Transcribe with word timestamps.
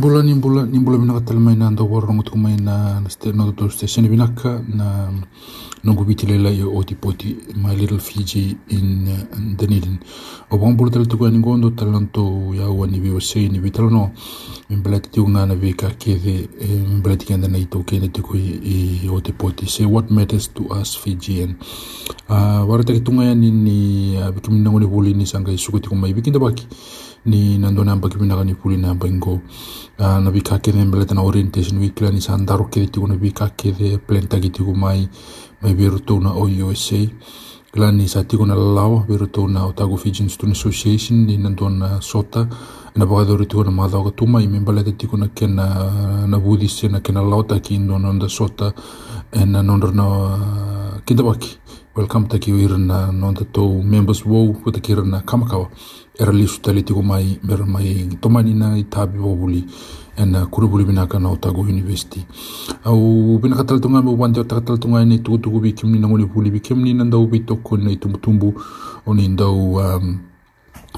Nimbula 0.00 0.22
nimbula 0.22 0.64
nimbula 0.64 0.98
minaka 0.98 1.20
talamai 1.20 1.58
na 1.58 1.66
anda 1.66 1.84
war 1.84 2.00
rongo 2.00 2.22
tukumai 2.22 2.58
na 2.58 3.00
na 3.00 3.32
no 3.34 3.52
to 3.52 3.68
station 3.68 4.08
binaka 4.08 4.64
na 4.74 5.12
nungu 5.84 6.06
biti 6.06 6.26
lela 6.26 6.48
yo 6.48 6.74
oti 6.74 6.94
poti 6.94 7.36
my 7.56 7.74
little 7.74 7.98
Fiji 7.98 8.56
in 8.70 9.06
uh, 9.08 9.36
Dunedin. 9.56 10.00
O 10.50 10.56
bang 10.56 10.74
bulu 10.74 10.90
tal 10.90 11.04
tuku 11.04 11.26
ani 11.26 11.42
gondo 11.42 11.68
talanto 11.68 12.54
ya 12.54 12.70
wani 12.70 12.98
bi 12.98 13.10
wase 13.10 13.46
ni 13.52 13.58
bitalo 13.58 13.90
no 13.90 14.10
mimbala 14.70 15.00
ti 15.00 15.20
unga 15.20 15.44
na 15.46 15.54
vika 15.54 15.90
kede 15.90 16.48
mimbala 16.88 17.18
ti 17.18 17.26
kenda 17.26 17.48
na 17.48 17.58
ito 17.58 17.82
kene 17.82 18.08
tuku 18.08 18.36
i 18.36 19.06
oti 19.12 19.32
poti. 19.32 19.66
Say 19.66 19.84
what 19.84 20.10
matters 20.10 20.48
to 20.48 20.66
us 20.70 20.96
Fijian. 20.96 21.56
Uh, 22.26 22.64
warata 22.64 22.94
ki 22.94 23.00
tunga 23.00 23.24
yani 23.24 23.50
ni 23.50 24.16
uh, 24.16 24.30
bikim 24.30 24.62
nangoni 24.62 24.86
buli 24.86 25.12
ni 25.12 25.26
sanga 25.26 25.52
isuku 25.52 25.78
tiku 25.80 25.94
mai. 25.94 26.14
Bikinda 26.14 26.38
baki 26.40 26.66
ni 27.26 27.58
nandona 27.58 27.92
amba 27.92 28.08
kimi 28.08 28.26
nakani 28.26 28.54
puli 28.54 28.76
na 28.76 28.90
amba 28.90 29.06
ingo. 29.06 29.40
Uh, 29.98 30.18
na 30.18 30.30
bika 30.30 30.58
kede 30.58 30.84
mbele 30.84 31.04
tana 31.04 31.22
orientation 31.22 31.78
week 31.78 32.00
la 32.00 32.10
ni 32.10 32.20
sandaro 32.20 32.64
kede 32.64 32.86
tiku 32.86 33.06
na 33.06 33.14
bika 33.16 33.50
kede 33.56 33.98
plenta 33.98 34.40
ki 34.40 34.50
tiku 34.50 34.74
mai 34.74 35.08
mai 35.62 35.74
beru 35.74 35.98
tona 36.00 36.32
o 36.32 36.48
USA 36.48 37.06
la 37.74 37.90
ni 37.92 38.08
sa 38.08 38.24
tiku 38.24 38.46
na 38.46 38.54
lalawa 38.54 39.04
beru 39.06 39.26
tona 39.26 39.66
o 39.66 39.72
tago 39.72 39.96
Fijian 39.96 40.28
Student 40.28 40.56
Association 40.56 41.26
ni 41.26 41.36
nandona 41.36 42.00
sota 42.00 42.48
na 42.96 43.04
bakadori 43.06 43.46
tiku 43.46 43.64
na 43.64 43.70
madao 43.70 44.04
ka 44.04 44.10
tuma 44.10 44.40
i 44.40 44.46
membala 44.48 44.82
te 44.82 44.92
tiku 44.92 45.16
na 45.18 45.28
kena 45.28 46.26
na 46.26 46.38
budisi 46.38 46.88
na 46.88 47.00
kena 47.00 47.20
lauta 47.20 47.60
ki 47.60 47.74
indo 47.74 47.98
nonda 47.98 48.28
sota 48.28 48.72
e 49.32 49.44
na 49.44 49.62
nonda 49.62 49.92
na 49.92 50.06
kinda 51.04 51.22
baki 51.22 51.58
welcome 51.94 52.26
taki 52.28 52.52
o 52.52 52.78
na 52.78 53.12
nonda 53.12 53.44
to 53.52 53.82
members 53.82 54.24
wo 54.24 54.54
ko 54.64 54.70
taki 54.70 54.94
na 54.94 55.20
kamakawa 55.20 55.68
era 56.18 56.32
lisu 56.32 56.60
tali 56.60 56.82
tiku 56.82 57.02
mai 57.02 57.38
mera 57.42 57.66
mai 57.66 58.08
tomani 58.20 58.54
na 58.54 58.76
i 58.76 58.84
tabi 58.84 59.18
wabuli 59.18 59.64
e 60.16 60.24
na 60.24 60.46
kurubuli 60.46 60.84
binaka 60.84 61.18
na 61.18 61.30
Otago 61.30 61.62
University. 61.62 62.26
Au 62.84 63.38
binaka 63.38 63.64
talatunga 63.64 64.02
me 64.02 64.10
wante 64.16 64.40
o 64.40 64.44
talatunga 64.44 65.04
ni 65.06 65.18
tuku 65.18 65.38
tuku 65.38 65.60
bi 65.60 65.72
kimni 65.72 65.98
na 65.98 66.08
ngoni 66.08 66.26
puli 66.26 66.50
bi 66.50 66.60
kimni 66.60 66.94
na 66.94 67.04
ndau 67.04 67.26
bi 67.26 67.40
toko 67.40 67.76
na 67.76 67.90
itumbu 67.90 68.54
o 69.06 69.14
ni 69.14 69.28
ndau 69.28 69.74
um, 69.76 70.18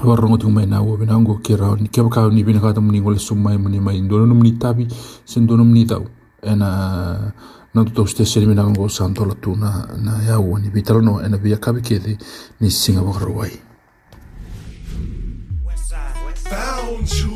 warrongo 0.03 0.37
tu 0.37 0.49
mai 0.49 0.65
na 0.65 0.81
wo 0.81 0.97
binango 0.97 1.35
kira 1.39 1.75
ni 1.79 1.87
keba 1.87 2.09
ka 2.09 2.27
ni 2.29 2.43
binaka 2.43 2.73
tamu 2.73 2.91
ni 2.91 2.99
ngole 2.99 3.19
sumai 3.19 3.57
muni 3.57 3.79
mai 3.79 4.01
ndono 4.01 4.33
muni 4.33 4.51
tabi 4.57 4.87
sen 5.25 5.45
dono 5.47 5.63
muni 5.63 5.85
tau 5.85 6.03
e 6.41 6.55
na 6.55 7.31
na 7.73 7.83
tu 7.85 8.05
ste 8.07 8.25
seri 8.25 8.45
mina 8.45 8.63
ngo 8.67 8.89
santo 8.89 9.23
la 9.25 9.35
tu 9.35 9.55
na 9.55 9.87
na 10.03 10.19
ya 10.27 10.39
wo 10.39 10.57
ni 10.59 10.69
bitalo 10.69 10.99
no 11.01 11.21
e 11.21 11.29
na 11.29 11.37
bia 11.37 11.57
kabi 11.57 11.81
kede 11.81 12.17
ni 12.59 12.69
singa 12.71 13.01
wakarwai 13.01 13.51
You. 17.05 17.32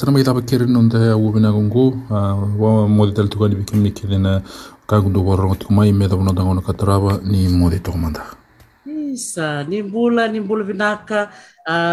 Selama 0.00 0.16
kita 0.16 0.32
pikirin 0.32 0.72
onda 0.80 1.12
wubina 1.12 1.52
gongo, 1.52 1.92
wa 2.08 2.88
modi 2.88 3.12
tal 3.12 3.28
tukani 3.28 3.52
bikin 3.60 3.84
mikirin 3.84 4.24
kagundo 4.88 5.20
warong 5.20 5.60
tukuma 5.60 5.84
ime 5.84 6.08
da 6.08 6.16
wuna 6.16 6.32
dangono 6.32 6.64
kataraba 6.64 7.20
ni 7.20 7.48
modi 7.52 7.84
tokomanda. 7.84 8.24
Isa, 8.88 9.60
ni 9.68 9.82
bula, 9.82 10.24
ni 10.32 10.40
bula 10.40 10.64
vinaka, 10.64 11.28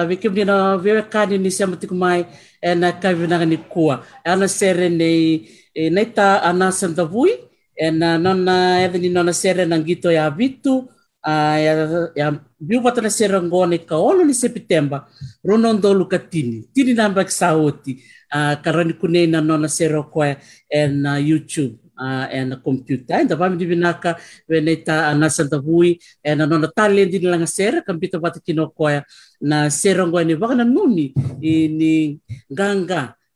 bikin 0.07 0.33
dina 0.33 0.79
wewe 0.79 1.01
kani 1.11 1.37
ni 1.37 1.51
siama 1.51 1.75
tukumai, 1.75 2.23
na 2.79 2.91
kavinaka 2.95 3.45
ni 3.45 3.57
kua. 3.57 3.99
Ana 4.23 4.47
sere 4.47 4.87
nei, 4.87 5.43
naita 5.91 6.43
anasam 6.43 6.95
davui, 6.95 7.31
na 7.91 8.17
nona 8.17 8.87
edeni 8.87 9.09
nona 9.11 9.33
sere 9.33 9.65
nangito 9.65 10.11
ya 10.11 10.29
vitu, 10.31 10.87
ya, 11.27 11.73
ya 12.15 12.27
biu 12.59 12.79
pata 12.81 13.01
na 13.01 13.09
sere 13.09 13.41
ngone 13.41 13.83
ka 13.83 13.99
olo 13.99 14.23
ni 14.23 14.33
september 14.33 15.03
rono 15.43 15.73
ndolu 15.73 16.07
ka 16.07 16.19
tini. 16.19 16.63
Tini 16.73 16.93
namba 16.93 17.23
ki 17.23 17.31
saoti 17.31 17.99
uh, 18.31 18.55
karani 18.63 18.93
kune 18.93 19.27
na 19.27 19.41
nona 19.41 19.67
sere 19.67 20.01
koe 20.11 20.37
e 20.69 20.87
na 20.87 21.17
YouTube. 21.17 21.77
Uh, 21.97 22.29
e 22.29 22.45
na 22.45 22.55
computer. 22.61 23.17
Ainda 23.17 23.35
vamos 23.35 23.57
divinaka 23.57 24.17
veneta 24.47 25.17
na 25.17 25.29
Santa 25.29 25.57
Vui 25.57 25.97
e 26.23 26.35
na 26.35 26.45
nona 26.45 26.69
tale 26.69 27.09
di 27.09 27.17
langa 27.19 27.47
sera 27.47 27.81
kampita 27.81 28.19
bata 28.21 28.39
kino 28.39 28.69
koya 28.69 29.01
na 29.41 29.69
sera 29.69 30.05
ngoa 30.05 30.23
ni 30.23 30.35
waka 30.35 30.55
na 30.55 30.63
nuni 30.63 31.09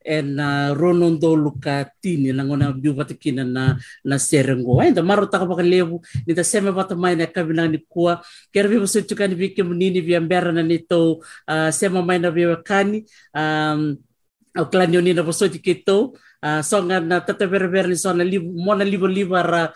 i 0.05 0.22
ni 0.22 0.22
ganga 0.22 0.22
e 0.22 0.22
na 0.22 0.74
ronondo 0.74 1.36
luka 1.36 1.89
tini 2.01 2.31
na 2.34 2.43
ngona 2.43 2.74
biu 2.74 2.93
bata 2.93 3.13
kina 3.13 3.43
na 3.43 3.77
na 4.05 4.17
sera 4.17 4.55
ngoa. 4.55 4.84
Ainda 4.84 5.03
maro 5.03 5.25
taka 5.27 5.46
baka 5.46 5.63
levu 5.63 6.01
ni 6.27 6.34
ta 6.34 6.43
seme 6.43 6.72
bata 6.74 6.96
mai 6.96 7.15
na 7.15 7.25
kabina 7.27 7.67
ni 7.70 7.77
kua. 7.77 8.22
Kera 8.53 8.70
viva 8.70 8.88
so 8.88 9.01
tuka 9.01 9.27
ni 9.27 9.36
vike 9.36 9.63
munini 9.63 10.01
via 10.01 10.22
mbera 10.22 10.51
na 10.51 10.63
nito 10.63 11.22
uh, 11.48 11.70
sema 11.72 12.01
mai 12.01 12.20
na 12.20 12.31
via 12.31 12.55
kani. 12.63 13.05
Um, 13.34 13.98
au 14.58 14.65
klani 14.70 14.98
oni 14.98 15.13
na 15.13 15.24
uh, 15.24 17.00
na 17.00 17.20
tata 17.22 17.46
ni 18.13 18.24
libu 18.24 18.51
mona 18.51 18.84
libu 18.84 19.08
libu 19.08 19.36
ara 19.36 19.74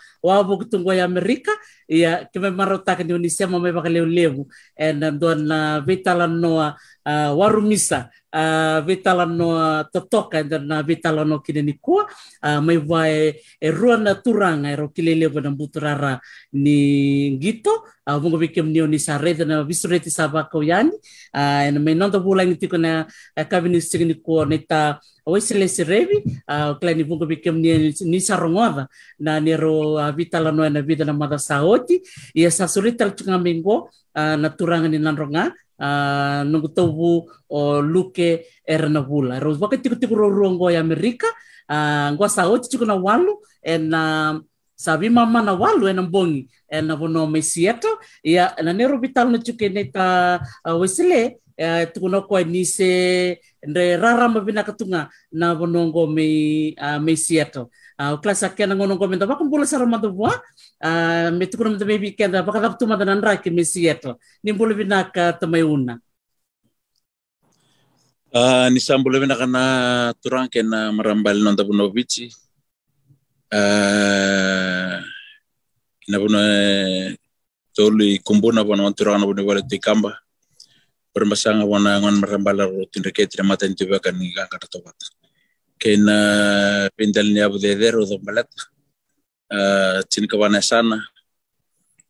kutungo 0.57 0.93
ya 0.93 1.05
Amerika. 1.05 1.51
Ia 1.87 2.25
kime 2.33 2.49
maro 2.49 2.77
taka 2.77 3.03
ni 3.03 3.13
oni 3.13 3.29
sema 3.29 3.59
mai 3.59 3.71
baka 3.71 3.89
leo 3.89 4.05
levu 4.05 4.47
and 4.77 5.19
don 5.19 5.47
na 5.47 5.79
vitala 5.81 6.27
noa 6.27 6.75
uh, 7.05 7.31
warumisa 7.37 8.09
uh, 8.33 8.81
vitala 8.85 9.25
noa 9.25 9.85
totoka 9.93 10.43
na 10.43 10.81
vitala 10.83 11.25
no 11.25 11.39
kine 11.39 11.61
ni 11.61 11.73
kua. 11.77 12.05
Uh, 12.43 12.59
mai 12.59 12.77
vai 12.77 13.33
e 13.61 13.71
rua 13.71 13.97
na 13.97 14.15
turanga 14.15 14.69
e 14.69 14.75
ro 14.75 14.89
kile 14.89 15.15
levu 15.15 15.39
na 15.41 15.51
buturara 15.51 16.19
ni 16.53 17.37
gito 17.37 17.71
uh, 18.07 18.17
mungo 18.19 18.37
bikem 18.37 18.67
ni 18.67 18.81
oni 18.81 18.99
sarete 18.99 19.45
na 19.45 19.63
visureti 19.63 20.09
sabako 20.09 20.63
yani. 20.65 20.91
Uh, 21.33 21.69
and 21.69 21.79
mai 21.85 21.93
nonto 21.93 22.19
bulang 22.19 22.49
ni 22.49 22.55
tiko 22.55 22.77
na 22.77 23.05
uh, 23.37 23.43
kabini 23.45 23.81
signi 23.81 24.15
kua 24.15 24.45
neta 24.45 24.99
oisele 25.25 25.67
serevi 25.67 26.21
uh, 26.49 26.77
klani 26.77 27.03
vunga 27.03 27.25
bikem 27.25 27.57
ni 27.57 27.93
ni 28.05 28.19
sarongoda 28.21 28.87
na 29.19 29.39
ni 29.39 29.55
ro 29.57 29.97
uh, 29.97 30.11
vitala 30.11 30.51
no 30.51 30.69
na 30.69 30.81
vida 30.81 31.05
na 31.05 31.13
mada 31.13 31.37
saoti 31.37 32.01
ia 32.35 32.51
sa 32.51 32.67
surita 32.67 33.09
tunga 33.09 33.37
mingo 33.41 33.89
uh, 34.13 34.35
na 34.37 34.49
turanga 34.49 34.87
ni 34.87 34.99
nanronga 35.01 35.49
uh, 35.79 36.43
nungu 36.45 36.67
tovu 36.67 37.29
o 37.49 37.81
luke 37.81 38.45
era 38.65 38.89
na 38.89 39.01
vula 39.01 39.39
ro 39.39 39.55
waka 39.59 39.77
tiku 39.77 39.95
tiku 39.95 40.15
ro 40.15 40.29
rongo 40.29 40.71
ya 40.71 40.79
Amerika 40.79 41.27
uh, 41.69 42.11
ngwa 42.13 42.29
saoti 42.29 42.69
chuku 42.69 42.85
na 42.85 42.95
walu 42.95 43.37
and 43.63 43.93
uh, 43.93 44.39
sabi 44.75 45.09
mama 45.09 45.41
na 45.41 45.53
walu 45.53 45.87
ena 45.87 46.03
bongi 46.03 46.47
ena 46.69 46.95
vono 46.95 47.27
mai 47.27 47.41
Seattle 47.41 47.97
ia 48.23 48.53
na 48.63 48.73
nero 48.73 48.99
vital 48.99 49.31
na 49.31 49.37
chuke 49.37 49.69
neta 49.69 50.39
uh, 50.65 50.75
wesele 50.79 51.39
uh, 51.59 51.83
tukuna 51.93 52.21
koe 52.21 52.43
ni 52.43 52.65
se 52.65 53.39
nre 53.67 53.97
rarama 53.97 54.39
vina 54.39 54.63
katunga 54.63 55.09
na 55.31 55.55
vonongo 55.55 56.07
mai 56.07 56.75
uh, 56.77 56.99
mai 56.99 57.15
Seattle 57.17 57.67
uh, 57.99 58.11
o 58.13 58.17
klasa 58.17 58.49
kena 58.49 58.75
ngono 58.75 58.97
ko 58.97 59.07
menta 59.07 59.27
bakam 59.27 59.49
bola 59.49 59.65
sara 59.65 59.85
mata 59.85 60.09
bua 60.09 60.33
uh, 60.83 61.29
me 61.31 61.45
tukuna 61.45 61.73
menta 61.75 61.85
maybe 61.85 62.15
kenda 62.15 62.45
baka 62.45 62.59
dap 62.59 62.79
tu 62.79 62.87
mata 62.87 63.05
nanra 63.05 63.37
ke 63.37 63.49
mai 63.51 63.63
Seattle 63.63 64.15
ni 64.43 64.51
bola 64.51 64.73
vina 64.73 65.03
ka 65.09 65.31
tamai 65.35 65.63
una 65.63 65.99
Uh, 68.35 68.67
ni 68.67 68.83
sambule 68.83 69.15
vina 69.23 69.31
kana 69.39 70.11
turang 70.19 70.51
kena 70.51 70.91
marambal 70.91 71.39
nonta 71.39 71.63
puno 71.63 71.87
bici. 71.87 72.27
Uh, 73.47 74.99
ina 76.03 76.19
puno 76.19 76.39
tolu 77.71 78.19
kumbuna 78.27 78.59
turang 78.91 79.23
na 79.23 79.25
puno 79.25 79.39
wale 79.47 79.63
tu 79.63 79.79
kamba. 79.79 80.19
Permasanga 81.15 81.63
wana 81.63 81.95
ngon 82.03 82.19
marambal 82.19 82.59
ro 82.59 82.83
tindreke 82.91 83.23
tira 83.23 83.47
mata 83.47 83.63
intu 83.63 83.87
baka 83.87 84.11
ni 84.11 84.35
ganga 84.35 84.59
to 84.67 84.83
bat. 84.83 84.99
Kena 85.79 86.89
pindal 86.97 87.27
ni 87.33 87.39
abu 87.41 87.57
do 87.57 88.17
balat. 88.23 88.47
Uh, 89.51 90.01
tin. 90.09 90.27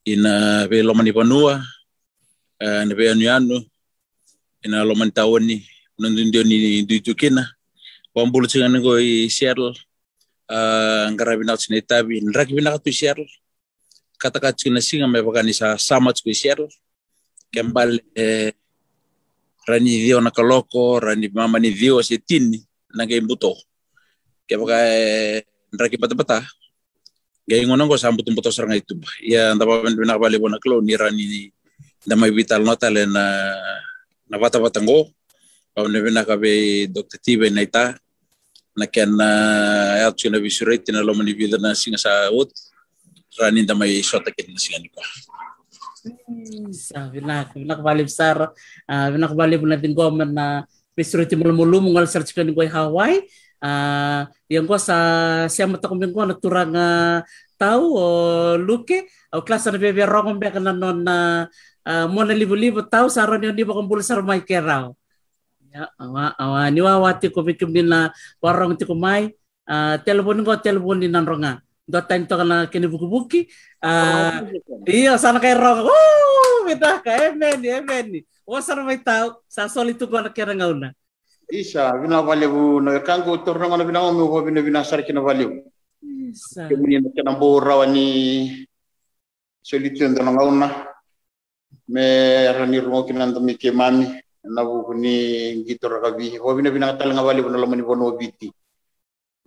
Ina 0.07 0.67
be 0.69 0.81
lomani 0.83 1.11
panua. 1.11 1.63
Uh, 2.61 2.83
na 2.85 2.93
be 2.95 3.09
anu 3.09 3.25
anu. 3.29 3.57
Ina 4.65 4.85
lomani 4.85 5.11
tawani 5.11 5.65
nandun 5.99 6.31
dia 6.31 6.43
ni 6.43 6.83
di 6.83 6.99
tukina 6.99 7.47
wambulu 8.11 8.47
singa 8.51 8.67
ngo 8.67 8.99
i 8.99 9.31
Seattle 9.31 9.71
uh, 10.51 11.07
ngarabi 11.11 11.47
na 11.47 11.55
tsine 11.55 11.79
tabi 11.81 12.19
nraki 12.19 12.51
bina 12.55 12.75
tu 12.79 12.91
Seattle 12.91 13.27
kata 14.19 14.39
ka 14.39 14.51
tsina 14.51 14.83
singa 14.83 15.07
me 15.07 15.23
bakani 15.23 15.55
sa 15.55 15.79
sama 15.79 16.11
tsu 16.11 16.27
Seattle 16.35 16.67
kembal 17.47 17.95
eh, 18.15 18.51
rani 19.67 20.03
dio 20.03 20.19
na 20.19 20.31
kaloko 20.35 20.99
rani 20.99 21.31
mama 21.31 21.59
ni 21.59 21.71
dio 21.71 22.03
tini 22.95 23.03
na 23.03 23.03
ke 23.03 23.19
buto. 23.19 23.51
Ke 24.47 24.55
baka 24.55 24.79
eh, 24.79 25.43
nraki 25.75 25.99
bata 25.99 26.15
bata 26.15 26.39
gay 27.45 27.61
ngono 27.61 27.85
ngo 27.85 27.97
sambu 27.99 28.25
tumbuto 28.25 28.49
sarang 28.49 28.73
itu 28.73 28.97
ya 29.21 29.53
ndaba 29.53 29.85
ben 29.85 29.93
bina 29.93 30.17
bali 30.17 30.41
bona 30.41 30.57
klo 30.57 30.81
ni 30.81 30.97
rani 30.97 31.53
na 32.09 32.17
may 32.17 32.33
vital 32.33 32.65
nota 32.65 32.89
le 32.89 33.05
na 33.05 33.53
na 34.25 34.41
bata 34.41 34.57
bata 34.57 34.81
ngo 34.81 35.13
pau 35.75 35.85
ne 35.85 35.99
vena 36.01 36.25
ka 36.25 36.33
be 36.39 36.87
Dr. 36.89 37.19
Tibe 37.21 37.51
na 37.51 37.61
ita. 37.61 37.99
Na 38.75 38.89
ken 38.89 39.07
na 39.07 39.29
ya 40.03 40.11
tu 40.11 40.27
na 40.27 40.39
visurate 40.39 40.91
na 40.91 41.05
lo 41.05 41.15
mani 41.15 41.31
vida 41.31 41.55
na 41.55 41.71
singa 41.77 41.99
sa 42.01 42.27
ut 42.31 42.51
rani 43.39 43.63
da 43.63 43.75
mai 43.75 44.01
shota 44.03 44.31
ken 44.33 44.51
na 44.51 44.59
singa 44.59 44.79
ni 44.83 44.89
ko 44.91 44.99
sa 46.75 47.07
vina 47.07 47.47
vina 47.55 47.79
bali 47.79 48.03
besar 48.03 48.51
uh, 48.89 49.07
vina 49.09 49.31
bali 49.31 49.55
pun 49.55 49.71
natin 49.71 49.95
gomer 49.95 50.27
na 50.27 50.67
pesuriti 50.95 51.35
mulu 51.35 51.53
mulu 51.53 51.77
mungal 51.91 52.07
search 52.07 52.31
kan 52.31 52.47
ko 52.49 52.63
Hawaii 52.63 53.27
uh, 53.61 54.25
yang 54.47 54.65
ko 54.65 54.79
sa 54.79 54.97
siya 55.51 55.67
mata 55.67 55.91
ko 55.91 55.99
mingko 55.99 56.23
na 56.25 56.35
turang 56.39 56.73
uh, 56.73 57.19
tau 57.59 57.83
o 57.93 58.05
luke 58.55 59.05
o 59.35 59.43
klasa 59.43 59.69
na 59.69 59.77
bebe 59.77 60.07
rongom 60.07 60.39
be 60.39 60.47
kana 60.49 60.71
non 60.71 61.03
na 61.03 61.45
uh, 61.85 62.05
mo 62.07 62.23
na 62.23 62.33
libo-libo 62.33 62.81
tau 62.87 63.11
sa 63.11 63.27
ron 63.27 63.43
yung 63.43 63.55
di 63.55 63.67
ba 63.67 63.75
kong 63.75 63.91
bulasar 63.91 64.23
may 64.23 64.41
kerao 64.41 64.95
Ya, 65.75 65.91
awa 65.99 66.31
awa 66.39 66.71
ni 66.71 66.79
wawati 66.79 67.27
ko 67.35 67.43
bikim 67.43 67.75
din 67.75 67.91
na 67.91 68.07
warong 68.39 68.79
ti 68.79 68.87
kumay. 68.87 69.35
Uh, 69.67 69.99
telepon 70.07 70.39
ko 70.47 70.55
telepon 70.55 71.03
din 71.03 71.11
nan 71.11 71.27
ronga. 71.27 71.59
Do 71.83 71.99
time 71.99 72.23
to 72.23 72.39
kana 72.39 72.71
kini 72.71 72.87
buki-buki. 72.87 73.51
Uh, 73.83 74.55
iya 74.87 75.19
sana 75.19 75.43
kay 75.43 75.51
rong. 75.51 75.83
Oh, 75.83 76.63
bita 76.63 77.03
ka 77.03 77.11
emen 77.27 77.59
emen. 77.59 78.23
O 78.45 78.61
sana 78.61 78.85
may 78.85 79.01
tao 79.01 79.41
sa 79.49 79.65
solito 79.65 80.05
ko 80.05 80.21
na 80.21 80.29
kira 80.29 80.53
ngauna. 80.53 80.93
Isa, 81.49 81.89
bina 81.97 82.21
valeu 82.21 82.77
no 82.77 82.93
kango 83.01 83.41
torno 83.41 83.65
ngana 83.65 83.81
bina 83.81 84.05
mo 84.13 84.29
ho 84.29 84.41
bina 84.45 84.61
bina 84.61 84.85
sar 84.85 85.01
kina 85.01 85.17
valeu. 85.17 85.65
Isa. 86.05 86.69
Kemuni 86.69 87.01
na 87.01 87.09
kana 87.09 87.41
bora 87.41 87.81
wani 87.81 88.67
solito 89.65 90.05
ndo 90.05 90.21
ngauna. 90.21 90.67
Me 91.89 92.05
rani 92.53 92.77
ro 92.85 93.01
kina 93.01 93.25
ndo 93.25 93.41
mi 93.41 93.57
ke 93.57 93.73
mami 93.73 94.05
na 94.45 94.61
bu 94.61 94.93
ni 94.93 95.65
gito 95.65 95.89
ra 95.89 95.97
kabi 96.05 96.37
ho 96.37 96.53
bina 96.53 96.69
bina 96.69 96.93
tal 96.93 97.17
nga 97.17 97.25
valeu 97.25 97.49
no 97.49 97.57
lamani 97.57 97.81
bono 97.81 98.13
biti. 98.13 98.53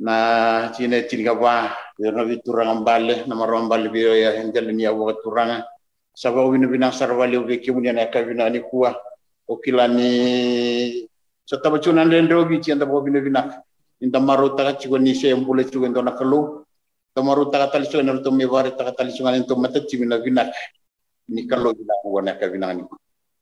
Na 0.03 0.75
chine 0.75 1.07
tinga 1.07 1.39
ba 1.39 1.71
na 1.99 2.27
vitura 2.27 2.67
ngambale 2.67 3.27
na 3.31 3.35
maro 3.39 3.63
ngambale 3.63 3.95
biyo 3.95 4.11
ya 4.19 4.35
hendel 4.43 4.75
ni 4.75 4.83
turanga. 5.23 5.63
Sababu 6.19 6.51
bina 6.51 6.67
bina 6.67 6.91
sar 6.91 7.15
valeu 7.15 7.47
be 7.47 7.63
kemuni 7.63 7.93
na 7.95 8.11
kabina 8.11 8.51
ni 8.51 8.59
kuwa. 8.61 8.91
Okilani 9.49 11.09
so 11.49 11.57
taba 11.63 11.79
chuna 11.79 12.05
nden 12.05 12.29
rogi 12.29 12.61
chi 12.61 12.73
anda 12.73 12.87
bobi 12.87 13.11
ne 13.11 13.21
vinak 13.21 13.49
inda 14.03 14.21
maru 14.21 14.57
taka 14.57 14.73
chigo 14.81 14.99
ni 14.99 15.15
se 15.15 15.35
mbule 15.35 15.65
chigo 15.65 15.89
ndo 15.89 16.03
nakalu 16.03 16.67
to 17.15 17.23
maru 17.23 17.45
taka 17.53 17.73
tali 17.73 17.87
chigo 17.87 18.03
ndo 18.03 18.53
ware 18.53 18.71
taka 18.77 18.93
tali 18.93 19.13
chigo 19.13 19.31
ndo 19.31 19.57
mata 19.57 19.81
chi 19.81 19.97
na 20.05 20.19
vinak 20.19 20.53
ni 21.29 21.47
kalo 21.47 21.73
gila 21.73 21.95
wana 22.05 22.35
ka 22.35 22.49
vinani 22.49 22.83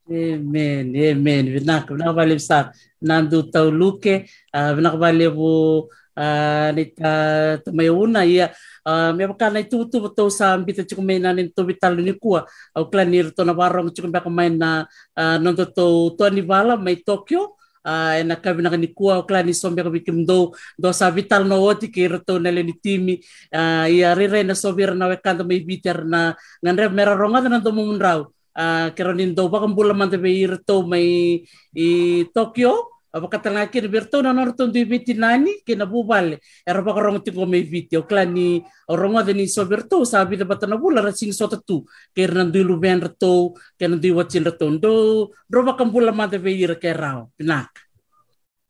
Amen, 0.08 0.94
amen. 0.94 1.50
Vinak, 1.50 1.90
vinak 1.90 2.14
bali 2.14 2.38
besar. 2.38 2.70
Nandu 3.02 3.50
tau 3.50 3.74
luke, 3.74 4.30
uh, 4.54 4.70
vinak 4.78 4.94
bali 5.02 5.26
bu 5.26 5.82
uh, 6.14 6.68
nita 6.70 7.58
tumayuna 7.64 8.22
ia 8.22 8.54
uh, 8.86 9.10
me 9.10 9.26
kana 9.34 9.58
itu 9.66 9.82
tu 9.90 9.98
betul 9.98 10.30
sa 10.30 10.54
ambita 10.54 10.86
cukup 10.86 11.02
main 11.02 11.18
nan 11.18 11.50
to 11.50 11.66
vital 11.66 11.98
ni 11.98 12.14
kuah 12.14 12.46
au 12.78 12.86
klanir 12.86 13.34
to 13.34 13.42
na 13.42 13.50
barong 13.52 13.90
cukup 13.90 14.22
baka 14.22 14.30
main 14.30 14.54
na 14.54 14.86
uh, 15.18 15.36
nonto 15.42 15.66
to 15.66 16.14
to 16.14 16.30
ni 16.30 16.46
bala 16.46 16.78
mai 16.78 17.02
Tokyo 17.02 17.58
uh, 17.86 18.12
ena 18.18 18.38
kavina 18.38 18.70
ni 18.78 18.94
kua 18.94 19.18
o 19.18 19.26
klani 19.26 19.54
sombe 19.54 19.82
ka 19.82 19.90
bikim 19.90 20.26
do 20.26 20.54
do 20.78 20.90
sa 20.94 21.10
vital 21.10 21.42
no 21.46 21.62
oti 21.66 21.90
ki 21.90 22.08
roto 22.08 22.38
na 22.38 22.50
le 22.50 22.62
ni 22.62 22.74
timi. 22.74 23.18
Uh, 23.50 23.86
ia 23.90 24.14
rira 24.14 24.42
na 24.46 24.54
sobir 24.54 24.94
na 24.94 25.10
we 25.10 25.16
kanta 25.18 25.42
mai 25.42 25.60
biter 25.62 26.06
na 26.06 26.34
ngandre 26.62 26.90
mera 26.90 27.14
ronga 27.14 27.42
na 27.50 27.58
do 27.58 27.70
mun 27.74 27.98
rau 27.98 28.30
uh, 28.58 28.88
kero 28.94 29.14
ni 29.14 29.34
do 29.34 29.48
ba 29.48 29.62
kambula 29.62 29.94
mante 29.94 30.18
be 30.18 30.30
irto 30.30 30.82
mai 30.86 31.42
i 31.74 31.88
Tokyo 32.34 32.95
apa 33.14 33.26
kata 33.30 33.48
laki 33.54 33.80
ni 33.80 33.88
berto 33.88 34.18
na 34.22 34.32
norto 34.32 34.66
di 34.66 34.84
biti 34.84 35.14
nani 35.14 35.62
kina 35.64 35.86
bubale 35.86 36.42
era 36.66 36.82
ba 36.82 36.92
karong 36.92 37.22
tingo 37.22 37.46
may 37.46 37.62
video 37.62 38.02
klani 38.02 38.60
orongo 38.90 39.22
deni 39.22 39.46
so 39.48 39.64
berto 39.64 40.04
sabi 40.04 40.36
da 40.36 40.44
batana 40.44 40.76
bula 40.76 41.00
rasing 41.00 41.32
so 41.32 41.46
tatu 41.46 41.86
kir 42.12 42.34
nan 42.34 42.50
luben 42.52 43.00
reto 43.00 43.54
kena 43.78 43.96
di 43.96 44.10
watchin 44.10 44.44
reto 44.44 44.66
do 44.78 45.30
do 45.48 45.58
ba 45.62 45.78
kambula 45.78 46.12
mate 46.12 46.42
be 46.42 46.50
ir 46.52 46.74
ke 46.76 46.92
rao 46.92 47.30
pinak 47.38 47.70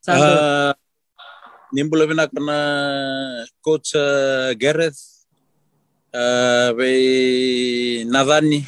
Sado. 0.06 0.22
Uh, 0.22 0.72
nimbula 1.74 2.06
bina 2.06 2.30
kana 2.30 2.58
coach 3.58 3.98
uh, 3.98 4.54
Gareth 4.54 5.26
uh, 6.14 6.70
be 6.78 8.06
nadani 8.06 8.62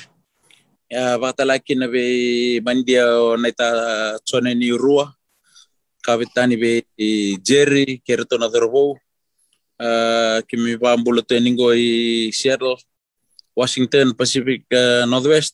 ya 0.90 1.14
batalaki 1.14 1.78
na 1.78 1.87
be 1.87 2.58
mandia 2.66 3.06
o 3.22 3.37
naita 3.38 4.18
tsone 4.26 4.50
ni 4.58 4.75
rua 4.75 5.14
kapitani 6.08 6.56
be 6.56 6.72
Jerry 7.44 8.00
kerto 8.00 8.40
na 8.40 8.48
dorbo 8.48 8.96
uh, 9.76 10.40
kimi 10.48 10.80
pambula 10.80 11.20
teningo 11.20 11.68
i 11.76 12.32
Seattle 12.32 12.80
Washington 13.52 14.16
Pacific 14.16 14.64
uh, 14.72 15.04
Northwest 15.04 15.52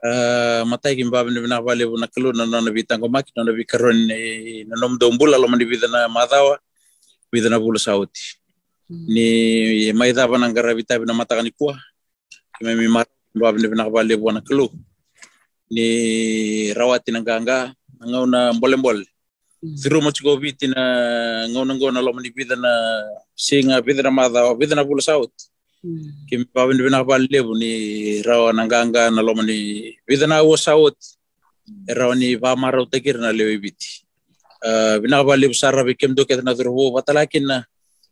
uh, 0.00 0.64
matai 0.64 0.96
kim 0.96 1.10
babi 1.12 1.30
ni 1.36 1.40
bina 1.44 1.60
bale 1.60 1.84
buna 1.84 2.08
kelu 2.08 2.32
na 2.32 2.46
nona 2.48 2.72
bi 2.72 2.88
tango 2.88 3.08
maki 3.12 3.36
nona 3.36 3.52
bi 3.52 3.68
karon 3.68 4.00
na 4.08 4.74
nom 4.80 4.96
do 4.96 5.12
mbula 5.12 5.36
lo 5.36 5.44
mani 5.48 5.68
bidana 5.68 6.08
madawa 6.08 6.56
bidana 7.32 7.60
bula 7.60 7.76
sauti. 7.78 8.40
Ni 8.88 9.92
mai 9.92 10.12
da 10.16 10.24
bana 10.26 10.48
ngara 10.48 10.72
bita 10.74 10.96
bina 10.98 11.12
mata 11.12 11.36
ni 11.44 11.52
kuah 11.52 11.76
kimi 12.56 12.74
mi 12.80 12.88
mat 12.88 13.08
babi 13.36 13.60
ni 13.60 13.68
bina 13.68 13.90
bale 13.92 14.16
buna 14.16 14.40
kelu 14.40 14.72
ni 15.70 15.86
rawati 16.72 17.12
na 17.12 17.20
ganga 17.20 17.74
ngau 18.08 18.24
na 18.26 18.52
mbole 18.56 18.76
mbole 18.80 19.04
Zero 19.60 20.00
mo 20.00 20.08
chigo 20.08 20.40
biti 20.40 20.72
na 20.72 20.82
ngau 21.52 21.68
na 21.68 21.76
ngau 21.76 21.92
na 21.92 22.00
lo 22.00 22.16
mani 22.16 22.32
bidana 22.32 22.72
singa 23.36 23.76
bidana 23.84 24.08
madawa 24.08 24.56
bidana 24.56 24.80
bula 24.88 25.04
sauti 25.04 25.52
kimi 26.28 26.48
pawin 26.48 26.80
bina 26.80 27.04
bale 27.04 27.28
lebu 27.28 27.52
ni 27.56 28.20
rawa 28.24 28.52
nanganga 28.56 29.12
na 29.12 29.20
loma 29.20 29.44
ni 29.44 29.92
bidana 30.08 30.40
wo 30.40 30.56
saut. 30.56 30.96
Rawa 31.88 32.16
ni 32.16 32.36
ba 32.36 32.56
marau 32.56 32.88
tekir 32.88 33.20
na 33.20 33.32
lewe 33.32 33.60
biti 33.60 34.00
bina 35.04 35.20
bale 35.24 35.44
lebu 35.44 35.52
sarra 35.52 35.84
be 35.84 35.92
kem 35.92 36.14
do 36.14 36.24
ket 36.24 36.40
na 36.40 36.56
durbo 36.56 36.96
batalakin 36.96 37.44
na 37.44 37.64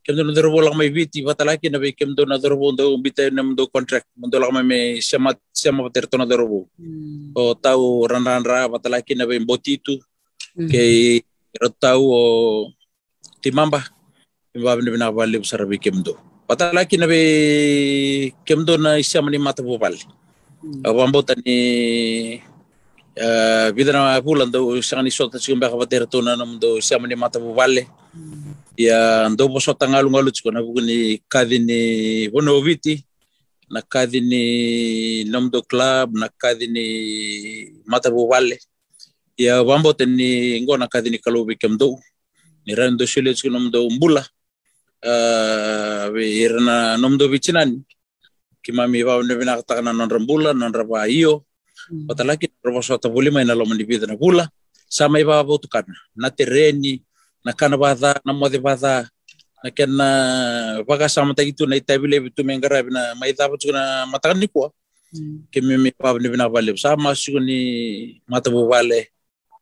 kem 0.04 0.16
do 0.16 0.24
na 0.24 0.72
may 0.76 0.92
biti 0.92 1.24
batalakin 1.24 1.72
na 1.72 1.78
be 1.78 1.92
kem 1.92 2.12
do 2.12 2.24
na 2.28 2.36
durbo 2.36 2.76
do 2.76 2.92
bita 3.00 3.32
na 3.32 3.40
do 3.56 3.66
contract 3.72 4.04
mundo 4.16 4.36
lang 4.36 4.52
may 4.68 5.00
sema 5.00 5.32
sema 5.52 5.88
terto 5.88 6.16
na 6.16 6.28
durbo 6.28 6.68
o 7.32 7.54
tau 7.56 8.04
ran 8.04 8.20
ran 8.24 8.44
ra 8.44 8.68
batalakin 8.68 9.16
na 9.16 9.24
be 9.24 9.40
botitu 9.40 9.96
kay 10.72 11.24
tau 11.80 12.02
o 12.02 12.22
timamba 13.40 13.84
Imba 14.56 14.74
bina 14.80 15.12
bale 15.12 15.38
lebu 15.38 15.46
sarra 15.46 15.66
be 15.68 15.78
kem 15.78 16.02
do 16.02 16.16
patalaki 16.48 16.96
na 16.98 17.06
be 17.06 18.32
kemdo 18.46 18.80
na 18.80 18.96
isya 18.96 19.22
mani 19.22 19.38
mata 19.38 19.62
bupal 19.62 19.94
abambo 20.82 21.20
tani 21.22 22.40
uh, 23.14 23.68
bidana 23.76 24.16
pulan 24.24 24.50
do 24.50 24.80
sanga 24.80 25.04
ni 25.04 25.10
sota 25.10 25.38
chikum 25.38 25.60
baka 25.60 25.76
batera 25.76 26.10
to 26.10 26.22
na 26.24 26.34
nam 26.34 26.58
do 26.58 26.80
isya 26.80 26.98
mani 26.98 27.14
mata 27.14 27.38
bupal 27.38 27.84
ya 28.76 29.28
ndo 29.28 29.48
bo 29.52 29.60
sota 29.60 29.84
ngalu 29.84 30.08
ngalu 30.10 30.32
na 30.50 30.64
buguni 30.64 31.20
kadi 31.28 31.58
ni 31.60 31.80
bono 32.32 32.56
viti 32.64 33.04
na 33.68 33.84
kadi 33.84 34.24
ni 34.24 34.42
nam 35.28 35.52
do 35.52 35.60
club 35.60 36.16
na 36.16 36.32
kadi 36.32 36.66
ni 36.66 36.86
mata 37.84 38.08
bupal 38.10 38.48
ya 39.38 39.62
bambo 39.62 39.94
tani 39.94 40.58
ngona 40.66 40.90
kadi 40.90 41.14
ni 41.14 41.18
kalubi 41.22 41.54
kemdo 41.54 41.94
ni 42.66 42.74
rando 42.74 43.06
shule 43.06 43.30
chiko 43.38 43.54
nam 43.54 43.70
do 43.70 43.86
mbula 43.86 44.26
uh, 45.06 46.10
irna 46.18 46.98
nomdo 46.98 47.30
bichinan 47.30 47.78
kimami 48.66 49.06
ba 49.06 49.22
ne 49.22 49.34
bina 49.38 49.54
kata 49.62 49.78
na 49.78 49.94
non 49.94 50.10
rambula 50.10 50.50
non 50.50 50.74
raba 50.74 51.06
iyo 51.06 51.46
patalaki 52.10 52.50
robo 52.66 52.82
sota 52.82 53.06
buli 53.08 53.30
mai 53.30 53.46
na 53.46 53.54
lo 53.54 53.62
mani 53.62 53.86
bida 53.86 54.10
na 54.10 54.18
bula 54.18 54.50
sama 54.90 55.20
iba 55.20 55.38
ba 55.44 55.54
tu 55.60 55.68
kana. 55.68 55.92
Na 56.16 56.28
tereni 56.34 56.98
na 57.46 57.52
kana 57.54 57.78
ba 57.78 57.94
da 57.94 58.18
na 58.26 58.32
na 59.62 59.70
kena 59.74 60.08
baga 60.86 61.06
sama 61.10 61.34
ta 61.34 61.42
itu 61.46 61.62
na 61.66 61.78
itabile 61.78 62.18
bitu 62.26 62.42
mengara 62.42 62.82
bina 62.82 63.14
mai 63.14 63.30
da 63.34 63.46
tu 63.54 63.70
na 63.70 64.02
matakan 64.10 64.38
ni 64.38 64.50
ko 64.50 64.74
kimimi 65.54 65.94
ba 65.94 66.18
ne 66.18 66.26
bina 66.26 66.50
bale 66.50 66.74
sama 66.74 67.14
su 67.14 67.38
ni 67.38 68.18
mata 68.26 68.50
bale 68.50 69.14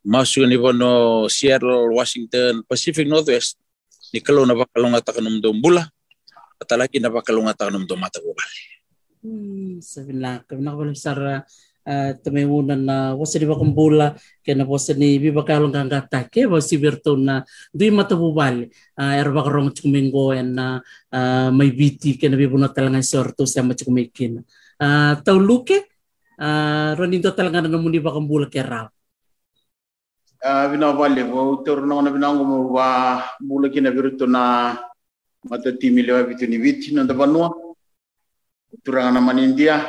masuk 0.06 0.46
ni 0.46 0.54
bono 0.54 1.26
Seattle 1.26 1.90
Washington 1.90 2.62
Pacific 2.62 3.10
Northwest. 3.10 3.58
Ni 4.14 4.22
kalau 4.22 4.46
na 4.46 4.54
bakalong 4.54 4.94
ata 4.94 5.10
kanum 5.10 5.42
do 5.42 5.50
bula 5.50 5.82
atalaki 6.62 7.02
na 7.02 7.10
bakalong 7.10 7.50
ata 7.50 7.66
kanum 7.66 7.82
do 7.82 7.98
mata 7.98 8.22
bubal 8.22 8.46
Hmm, 9.26 9.82
na, 10.14 10.38
kami 10.46 10.62
nakabalik 10.62 10.94
sa 10.94 11.10
uh, 11.18 12.10
tumimunan 12.22 12.78
na 12.78 13.10
wasa 13.18 13.42
di 13.42 13.48
ba 13.48 13.58
kong 13.58 13.74
bula 13.74 14.14
kaya 14.38 14.54
na 14.54 14.62
wasa 14.62 14.94
ni 14.94 15.18
biba 15.18 15.42
kalong 15.42 15.74
kangata 15.74 16.30
kaya 16.30 16.46
wasa 16.46 16.70
si 16.70 16.76
Berto 16.78 17.18
na 17.18 17.42
di 17.74 17.90
matabubal 17.90 18.70
uh, 18.70 19.12
era 19.18 19.26
ba 19.34 19.42
karong 19.42 19.74
chumingo 19.74 20.30
na 20.46 20.78
may 21.50 21.74
biti 21.74 22.14
kaya 22.14 22.38
na 22.38 22.38
na 22.38 22.70
talaga 22.70 23.02
sorto 23.02 23.50
sa 23.50 23.66
machukumikin 23.66 24.46
uh, 24.78 25.18
tau 25.26 25.42
luke 25.42 25.74
uh, 26.38 26.94
ronindo 26.94 27.34
talaga 27.34 27.66
na 27.66 27.74
namuni 27.74 27.98
ba 27.98 28.14
kong 28.14 28.30
bula 28.30 28.46
kaya 30.46 30.54
raw 30.54 30.62
Ah, 30.62 30.70
bina 30.70 30.94
vale 30.94 31.22
vo 31.26 31.62
tor 31.66 31.82
na 31.82 32.00
na 32.00 32.10
bina 32.10 32.30
ngomo 32.30 32.70
wa 32.70 33.18
bula 33.42 33.68
kina 33.68 33.90
viruto 33.90 34.26
na 34.30 34.78
mata 35.42 35.72
timi 35.74 36.02
lewa 36.06 36.22
bitu 36.22 36.46
ni 36.46 36.58
viti 36.58 36.94
na 36.94 37.02
dabanua. 37.02 37.50
Turanga 38.84 39.10
na 39.10 39.20
manindia 39.20 39.82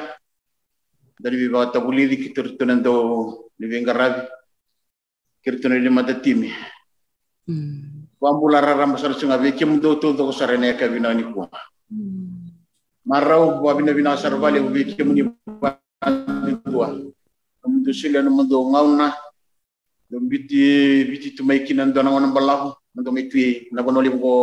dari 1.19 1.37
biba 1.37 1.69
tabuli 1.69 2.09
di 2.09 2.17
kitur 2.17 2.57
tunan 2.57 2.81
do 2.81 3.51
ni 3.59 3.67
vengarabi 3.69 4.25
kirtu 5.45 5.69
ni 5.69 5.89
mata 5.89 6.17
timi. 6.17 6.49
Wambula 8.17 8.61
rara 8.61 8.89
masar 8.89 9.13
sunga 9.13 9.37
veke 9.37 9.65
mudo 9.65 10.01
to 10.01 10.17
to 10.17 10.33
sarene 10.33 10.73
ka 10.73 10.89
bina 10.89 11.13
ni 11.13 11.21
kwa 11.21 11.49
marau 13.05 13.61
wa 13.61 13.73
bina 13.77 13.93
bina 13.93 14.17
sarvale 14.17 14.57
veke 14.73 15.05
muni 15.05 15.21
ba 15.45 15.77
tua 16.65 16.97
mudo 17.67 17.91
sila 17.93 18.25
no 18.25 18.31
mudo 18.31 18.57
ngauna 18.73 19.26
do 20.09 20.19
biti 20.19 21.03
biti 21.09 21.35
tu 21.35 21.43
mai 21.43 21.63
kinan 21.65 21.93
do 21.93 22.01
na 22.03 22.11
balahu 22.31 22.73
ndo 22.95 23.11
mai 23.11 23.27
tui 23.29 23.67
na 23.71 23.83
bono 23.83 24.01
libo 24.01 24.33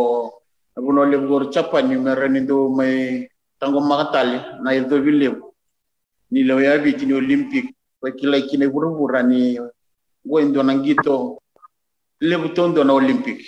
na 0.75 0.81
bono 0.81 1.05
libo 1.05 1.49
chapa 1.53 1.81
ni 1.81 1.95
merani 1.97 2.45
do 2.45 2.69
mai 2.69 3.27
tango 3.59 3.79
makatali 3.81 4.37
na 4.63 4.73
irdo 4.73 5.01
vile 5.01 5.27
ni 6.31 6.43
lo 6.43 6.61
ya 6.61 6.77
biti 6.77 7.05
ni 7.05 7.13
olympic 7.13 7.65
kwa 7.99 8.11
kila 8.11 8.41
kine 8.41 8.67
burubura 8.67 9.23
ni 9.23 9.59
go 10.25 10.41
ndo 10.41 10.63
na 10.63 10.73
ngito. 10.75 11.41
Lebu 12.21 12.49
tondo 12.55 12.83
na 12.83 12.93
olympic 12.93 13.43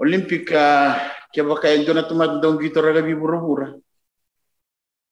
olympic 0.00 0.48
uh, 0.50 0.96
kya 1.32 1.44
baka 1.44 1.76
ndo 1.76 1.92
na 1.94 2.02
tumat 2.08 2.40
do 2.40 2.54
ngito 2.56 2.80
raga 2.80 3.02
bi 3.04 3.14
burubura 3.14 3.76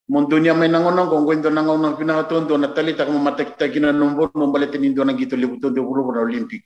mondonia 0.09 0.55
mai 0.55 0.69
nango 0.69 0.91
nango 0.91 1.21
ngo 1.21 1.35
ndo 1.35 1.51
nango 1.51 1.77
na 1.79 1.93
pina 1.93 2.25
tondo 2.25 2.57
na 2.59 2.69
talita 2.69 3.05
kama 3.05 3.19
matakita 3.19 3.69
kina 3.69 3.93
nombo 3.93 4.31
nombale 4.35 4.67
tenindo 4.73 5.05
na 5.05 5.13
ngito 5.13 5.37
lebu 5.37 5.61
tondo 5.61 5.85
burubura 5.85 6.21
olympic 6.25 6.65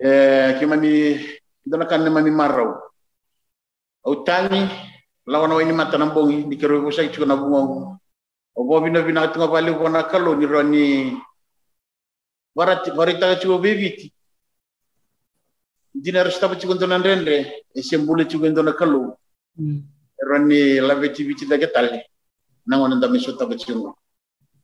eh 0.00 0.56
kimani 0.58 1.20
ndo 1.66 1.76
na 1.76 1.84
kan 1.84 2.08
mami 2.08 2.30
marau. 2.30 2.80
Utani 4.08 4.64
lawan 5.28 5.52
wa 5.52 5.62
ini 5.62 5.72
mata 5.76 5.98
nambongi 5.98 6.48
ni 6.48 6.56
kero 6.56 6.80
ko 6.80 6.90
sai 6.90 7.12
chuna 7.12 7.36
bungo 7.36 8.00
o 8.56 8.64
bobi 8.64 8.90
no 8.90 9.02
bina 9.04 9.28
tunga 9.28 9.48
bali 9.52 9.72
ko 9.76 9.88
na 9.88 10.08
kalo 10.08 10.32
ni 10.34 10.46
roni 10.46 10.84
warati 12.56 12.90
warita 12.96 13.36
chuo 13.36 13.58
bebiti 13.60 14.08
dina 15.92 16.24
resta 16.24 16.48
bu 16.48 16.56
chugo 16.56 16.74
ndo 16.74 16.86
rende 16.86 17.66
e 17.74 17.82
sembule 17.82 18.24
na 18.64 18.72
kalo 18.72 19.18
roni 20.22 20.80
lave 20.80 21.14
ci 21.14 21.24
bici 21.24 21.46
daga 21.46 21.66
tali 21.66 22.00
nangon 22.66 22.96
nda 22.96 23.08
mi 23.08 23.18
sota 23.20 23.46
bu 23.46 23.54
chugo 23.54 23.96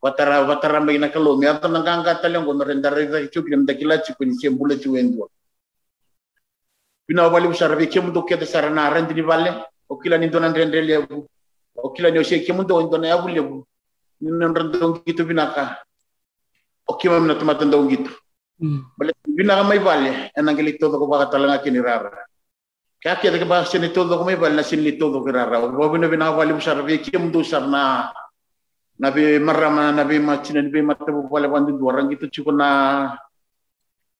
watara 0.01 0.41
watara 0.47 0.79
mai 0.81 0.97
na 0.97 1.09
kalo 1.09 1.37
mi 1.37 1.45
ato 1.47 1.67
nanganga 1.67 2.21
tali 2.21 2.37
ngo 2.39 2.51
renda 2.63 2.89
renda 2.89 3.27
chugo 3.27 3.55
nda 3.55 3.73
kila 3.73 3.97
chugo 4.05 4.25
ni 4.25 4.35
sembule 4.35 4.77
chugo 4.79 5.01
ndo 5.01 5.29
bina 7.07 7.27
wali 7.27 7.47
usarabe 7.47 7.87
kemu 7.87 8.11
do 8.11 8.23
kede 8.23 8.45
sarana 8.45 8.89
rendi 8.89 9.13
ni 9.13 9.21
valle 9.21 9.51
o 9.89 9.95
kila 9.97 10.17
ni 10.17 10.29
donan 10.29 10.53
rende 10.53 10.81
lebu 10.81 11.27
o 11.75 11.89
kila 11.89 12.11
ni 12.11 12.19
o 12.19 12.23
she 12.23 12.39
kemu 12.39 12.63
do 12.65 12.81
ndona 12.81 13.07
ya 13.07 13.17
lebu 13.25 13.65
ni 14.21 14.29
non 14.31 14.53
rendo 14.55 14.89
ngito 14.89 15.23
binaka 15.25 15.77
o 16.87 16.93
kima 16.97 17.19
gitu 17.89 18.11
Mm. 18.55 18.87
bale 18.95 19.11
bina 19.27 19.59
ka 19.59 19.63
may 19.67 19.83
vale 19.83 20.31
enang 20.31 20.55
kili 20.55 20.79
todo 20.79 20.95
ko 20.95 21.11
talanga 21.27 21.59
kinirara 21.59 22.23
kaya 23.05 23.21
kaya 23.21 23.37
ka 23.37 23.45
baka 23.45 23.69
sini 23.69 23.93
todo 23.93 24.17
ko 24.17 24.25
may 24.25 24.33
vale 24.33 24.57
na 24.57 24.65
sini 24.65 24.97
todo 24.97 25.21
kirara 25.21 25.61
o 25.61 25.69
bina 25.93 26.09
bina 26.09 26.33
ka 26.33 26.41
vale 26.41 26.57
musar 26.57 26.81
vi 26.81 26.97
kim 26.97 27.29
do 27.29 27.45
sar 27.45 27.69
na 27.69 28.09
nabi 28.97 29.37
marama 29.37 29.93
nabi 29.93 30.17
macina 30.17 30.65
nabi 30.65 30.81
matabu 30.81 31.29
wandu 31.29 31.77
orang. 31.85 32.09
Gitu 32.09 32.41
cukup 32.41 32.57
na 32.57 33.13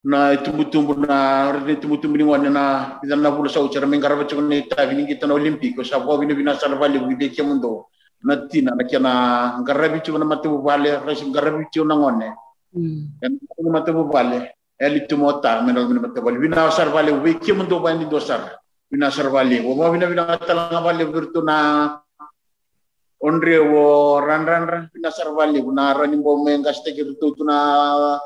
na 0.06 0.38
tumbu-tumbu 0.38 1.02
na 1.02 1.50
rini 1.50 1.82
tumbu-tumbu 1.82 2.14
ni 2.14 2.22
wana 2.22 2.46
na 2.46 2.64
bidan 3.02 3.26
na 3.26 3.34
bulu 3.34 3.50
sa 3.50 3.58
ucara 3.58 3.90
mengkara 3.90 4.14
baca 4.14 4.38
ni 4.38 4.62
ta 4.70 4.86
bini 4.86 5.02
kita 5.02 5.26
na 5.26 5.34
olimpiko 5.34 5.82
sa 5.82 5.98
bo 5.98 6.14
bini 6.14 6.38
bina 6.38 6.54
sar 6.54 6.70
vale 6.78 7.02
bide 7.02 7.34
kia 7.34 7.42
mundo. 7.42 7.90
Na 8.22 8.46
tina 8.46 8.70
na 8.70 8.86
kia 8.86 9.02
na 9.02 9.58
ngarabi 9.66 9.98
cukup 9.98 10.22
na 10.22 10.30
matabu 10.30 10.62
vale 10.62 11.02
rasi 11.02 11.26
ngarabi 11.26 11.66
cukup 11.74 11.90
na 11.90 11.98
ngone 11.98 12.30
Mm. 12.76 13.16
dan 13.22 13.32
ini 13.40 13.70
mata 13.72 13.88
bale 13.88 14.52
eli 14.76 15.08
tu 15.08 15.16
mota 15.16 15.64
menol 15.64 15.88
min 15.88 16.02
mata 16.04 16.20
bale 16.20 16.36
bina 16.36 16.68
sar 16.68 16.92
bale 16.92 17.08
we 17.24 17.32
ki 17.40 17.56
mun 17.56 17.64
do 17.64 17.80
bandi 18.90 19.04
do 19.04 19.10
sar 19.10 19.30
bina 19.30 19.30
sar 19.30 19.30
bale 19.30 19.60
wo 19.62 19.74
mo 19.74 19.92
bina 19.92 20.06
bina 20.06 20.38
tala 20.38 20.70
nga 20.70 20.80
bale 20.82 21.04
virtu 21.04 21.42
na 21.42 21.98
onre 23.22 23.58
wo 23.58 24.18
ran 24.20 24.46
ran 24.46 24.66
ran 24.66 24.90
bina 24.94 25.10
sar 25.10 25.34
bale 25.34 25.62
bina 25.62 25.94
ran 25.94 26.22
bo 26.22 26.44
menga 26.44 26.72
steke 26.72 27.04
tu 27.18 27.34
tu 27.34 27.44
na 27.44 28.18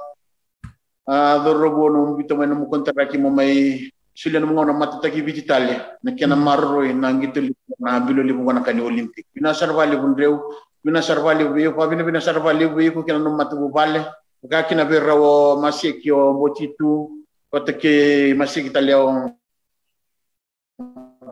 a 1.08 1.38
do 1.44 1.52
robo 1.54 1.88
no 1.88 2.16
bito 2.16 2.36
men 2.36 2.52
mo 2.52 2.66
kontra 2.68 3.08
ki 3.08 3.18
mo 3.18 3.30
may 3.30 3.80
sulian 4.14 4.44
mo 4.44 4.52
ngono 4.52 4.76
mata 4.76 5.00
taki 5.00 5.22
vititalia 5.22 5.96
na 6.02 6.12
kena 6.12 6.36
marro 6.36 6.82
na 6.92 7.12
gitu 7.20 7.50
na 7.78 8.00
bilo 8.00 8.22
li 8.22 8.32
mo 8.32 8.52
na 8.52 8.60
kani 8.60 8.82
olympic. 8.82 9.26
Bina 9.32 9.54
sar 9.54 9.72
bale 9.72 9.96
bun 9.96 10.14
rew 10.14 10.38
bina 10.84 11.02
sar 11.02 11.22
bale 11.24 11.44
we 11.48 11.64
ko 11.72 11.88
bina 11.88 12.04
bina 12.04 12.20
sar 12.20 12.40
bale 12.40 12.66
we 12.68 12.90
ko 12.90 13.02
kena 13.02 13.18
no 13.18 13.32
mata 13.32 13.56
bale 13.56 14.04
Kaki 14.40 14.74
na 14.74 14.84
vera 14.88 15.12
o 15.12 15.60
masik 15.60 16.00
yo 16.00 16.32
motitu 16.32 17.12
kota 17.52 17.76
ke 17.76 18.32
masik 18.32 18.72
kita 18.72 18.80
leo 18.80 19.28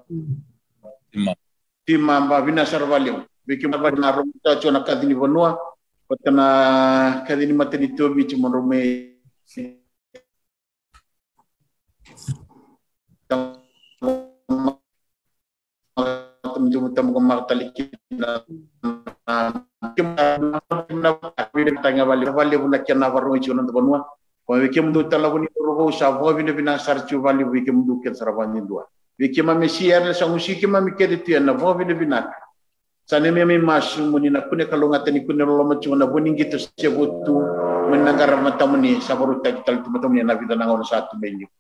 Tima. 0.09 1.33
tima 1.85 2.21
ba 2.25 2.41
bina 2.41 2.65
sarvalio 2.65 3.29
biki 3.45 3.69
ba 3.69 3.93
na 3.93 4.09
romta 4.13 4.57
chona 4.57 4.81
kadini 4.81 5.13
bonua 5.13 5.53
kota 6.09 6.33
na 6.33 6.47
kadini 7.29 7.53
mateni 7.53 7.93
to 7.97 8.09
bi 8.17 8.25
chimo 8.25 8.49
rome 8.49 8.81
Temu 16.59 16.93
temu 16.93 17.11
kemak 17.17 17.49
tali 17.49 17.73
kita 17.73 18.37
tanga 21.85 22.05
vale 22.09 22.27
vale 22.33 22.57
bula 22.57 22.79
kena 22.85 23.13
varu 23.13 23.37
ichu 23.37 23.53
nan 23.57 23.69
bonua 23.69 24.05
ko 24.45 24.57
we 24.57 24.69
kem 24.73 24.93
du 24.93 25.05
tala 25.09 25.29
buni 25.33 25.49
ro 25.57 25.89
sa 25.93 26.13
vo 26.17 26.33
bina 26.33 26.53
bina 26.53 26.77
sar 26.81 27.05
chu 27.09 27.21
vale 27.21 27.45
we 27.45 27.65
kem 27.65 27.85
du 27.87 28.01
ken 28.01 28.15
sara 28.17 28.33
vani 28.33 28.61
dua 28.65 28.85
we 29.19 29.29
kem 29.29 29.47
ma 29.47 29.55
mesiar 29.55 30.15
sa 30.15 30.27
musi 30.31 30.55
kem 30.55 30.71
ma 30.71 30.81
mikede 30.81 31.23
tu 31.25 31.35
na 31.41 31.53
vo 31.53 31.75
bina 31.75 31.95
bina 31.95 32.31
sane 33.05 33.31
me 33.31 33.45
me 33.45 33.59
masu 33.59 34.07
muni 34.07 34.31
na 34.31 34.47
kune 34.47 34.65
kalonga 34.71 35.05
tani 35.05 35.27
kune 35.27 35.43
lo 35.45 35.65
ma 35.65 35.75
chu 35.83 35.95
na 35.95 36.07
buni 36.07 36.39
gitu 36.39 36.59
se 36.59 36.89
butu 36.89 37.35
menanggar 37.91 38.39
mata 38.41 38.67
muni 38.67 39.01
sa 39.01 39.17
baru 39.19 39.43
ta 39.43 39.51
tal 39.67 39.83
tu 39.83 39.91
mata 39.91 40.07
muni 40.09 40.23
na 40.23 40.39
vida 40.39 40.55
na 40.55 40.67
ngono 40.67 40.85
satu 40.87 41.19
menyu 41.19 41.51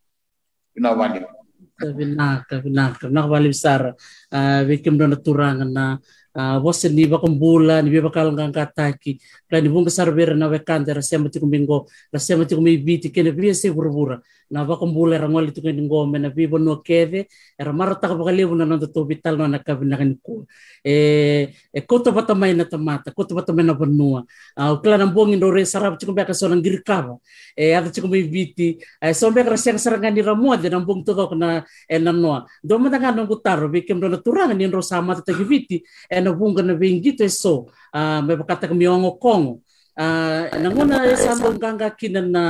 bina 0.74 0.94
vale 0.94 1.38
Kabinaka, 1.78 2.58
kabinaka. 2.58 3.06
Nakabali 3.06 3.54
besar. 3.54 3.94
Uh, 4.34 4.66
Wikim 4.66 4.98
doon 4.98 5.14
naturangan 5.14 5.70
na 5.70 5.94
uh, 6.34 6.58
wasin 6.58 6.90
ni 6.90 7.06
bakong 7.06 7.38
bulan, 7.38 7.86
ni 7.86 7.94
bakal 8.02 8.34
ngang 8.34 8.50
kataki. 8.50 9.22
Kaya 9.46 9.62
ni 9.62 9.70
bunga 9.70 9.86
sarbera 9.86 10.34
na 10.34 10.50
wekante, 10.50 10.90
rasya 10.90 11.22
mati 11.22 11.38
kumbingo, 11.38 11.86
rasya 12.10 12.34
mati 12.34 12.58
kumibiti, 12.58 13.14
kene 13.14 13.30
biya 13.30 13.54
si 13.54 13.70
burubura. 13.70 14.18
Na 14.48 14.64
bakong 14.64 14.96
bulan, 14.96 15.20
rangwali 15.20 15.52
tu 15.52 15.60
kene 15.60 15.84
ngome, 15.84 16.16
na 16.16 16.32
biya 16.32 16.56
no 16.56 16.80
keve, 16.80 17.28
era 17.60 17.72
ka 18.00 18.16
na 18.16 18.64
nando 18.64 18.86
to 18.88 19.04
vital 19.04 19.36
na 19.36 19.58
kabinaka 19.58 20.04
ni 20.04 20.16
ko. 20.24 20.46
E, 20.82 21.52
e 21.68 21.80
koto 21.84 22.12
batamay 22.12 22.56
na 22.56 22.64
tamata, 22.64 23.12
koto 23.12 23.34
batamay 23.36 23.64
na 23.64 23.74
banua. 23.74 24.24
Uh, 24.56 24.80
kala 24.80 24.96
nang 24.96 25.12
buangin 25.12 25.38
do 25.38 25.50
re 25.50 25.68
sarap 25.68 26.00
chikumbe 26.00 26.24
ka 26.24 26.32
so 26.32 26.48
nang. 26.48 26.64
E 26.64 27.74
ada 27.76 27.92
chikumibiti, 27.92 28.80
ay 29.02 29.12
sombe 29.12 29.44
ka 29.44 29.52
rasya 29.52 29.76
sarangan 29.76 30.14
ni 30.14 30.22
ramua, 30.22 30.56
de 30.56 30.70
nang 30.70 30.86
buong 30.86 31.04
tukaw 31.04 31.34
na 31.36 31.64
e 31.84 31.98
na 31.98 32.12
noa. 32.12 32.46
Do 32.64 32.78
man 32.78 32.88
nga 32.88 33.12
nang 33.12 33.28
gutaro 33.28 33.68
bikem 33.68 34.00
do 34.00 34.08
naturangan 34.08 34.56
ni 34.56 34.64
ro 34.66 34.80
sama 34.80 35.20
ta 35.20 35.32
giviti 35.36 35.84
e 36.08 36.20
na 36.20 36.32
bunga 36.32 36.62
na 36.62 36.72
bingito 36.72 37.20
e 37.20 37.28
so 37.28 37.68
me 37.94 38.32
bakata 38.32 38.68
kamiongo 38.68 39.20
kongo. 39.20 39.60
Ah 39.98 40.46
nanguna 40.62 41.02
e 41.10 41.18
sama 41.18 41.50
ganga 41.58 41.90
kinan 41.90 42.30
na 42.30 42.44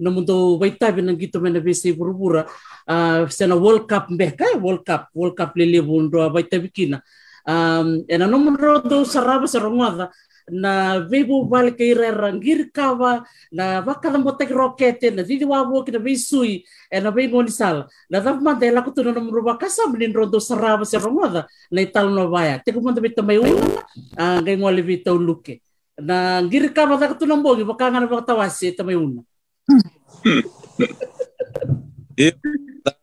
na 0.00 0.08
mundo 0.08 0.56
waitabi 0.56 1.04
nang 1.04 1.20
gito 1.20 1.36
me 1.36 1.52
na 1.52 1.60
bisi 1.60 1.92
burubura 1.92 2.48
ah 2.88 3.28
sa 3.28 3.44
na 3.44 3.60
World 3.60 3.84
Cup 3.84 4.08
mbe 4.08 4.32
kay 4.32 4.56
World 4.56 4.88
Cup 4.88 5.12
World 5.12 5.36
Cup 5.36 5.52
lili 5.52 5.84
bundo 5.84 6.16
waitabi 6.32 6.72
kina. 6.72 7.04
Um, 7.44 8.08
e 8.08 8.16
na 8.16 8.24
nomun 8.24 8.56
ro 8.56 8.80
do 8.80 9.04
saraba 9.04 9.44
sa 9.44 9.60
rongwada 9.60 10.08
na 10.48 11.04
vebu 11.04 11.44
balik 11.44 11.76
kay 11.76 11.92
rangir 11.92 12.72
kawa 12.72 13.20
na 13.52 13.84
baka 13.84 14.08
lang 14.08 14.24
botek 14.24 14.48
rokete 14.48 15.12
na 15.12 15.20
didi 15.20 15.44
wabo 15.44 15.84
kina 15.84 16.00
bisui 16.00 16.64
e 16.88 16.96
na 17.04 17.12
vebu 17.12 17.44
ni 17.44 17.52
sala 17.52 17.84
na 18.08 18.16
dap 18.24 18.40
man 18.40 18.56
dela 18.56 18.80
ko 18.80 18.96
tuno 18.96 19.12
nomro 19.12 19.44
bakasa 19.44 19.92
blin 19.92 20.16
rodo 20.16 20.40
saraba 20.40 20.88
sa 20.88 20.96
rongoda 20.96 21.44
na 21.68 21.84
ital 21.84 22.08
no 22.08 22.32
baya 22.32 22.56
te 22.64 22.72
ko 22.72 22.80
manda 22.80 23.04
ngay 23.04 24.56
ngoli 24.56 24.80
bita 24.80 25.12
uluke 25.12 25.67
na 25.98 26.40
ngir 26.46 26.70
ka 26.70 26.86
ba 26.86 26.96
ko 26.96 27.18
tuno 27.18 27.36
mbogi 27.36 27.66
baka 27.66 27.90
nga 27.90 27.98
na 27.98 28.06
baka 28.06 28.34
tawasi 28.34 28.70
ta 28.76 28.86
may 28.86 28.94
una 28.94 29.22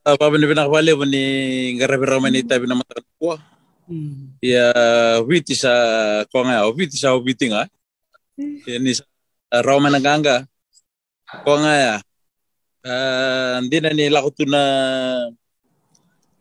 Papa 0.04 0.34
ni 0.36 0.50
pinakabali 0.50 0.92
po 0.98 1.06
ni 1.06 1.24
ngarabi-rama 1.78 2.28
ni 2.28 2.44
tabi 2.44 2.68
na 2.68 2.76
mata 2.76 3.00
ko. 3.16 3.38
Hmm. 3.86 4.34
Ya 4.42 4.74
witi 5.24 5.54
sa 5.54 5.72
ko 6.34 6.42
nga, 6.44 6.66
o 6.68 6.74
witi 6.74 6.98
sa 6.98 7.16
witi 7.16 7.48
nga. 7.48 7.70
Ya 8.66 8.78
ni 8.82 8.92
sa 8.98 9.06
rama 9.64 9.88
na 9.88 10.02
ganga. 10.04 10.44
Ko 11.46 11.58
nga 11.62 11.74
ya. 11.78 11.96
Hindi 13.62 13.78
na 13.80 13.90
ni 13.94 14.12
lakuto 14.12 14.44
na 14.46 14.62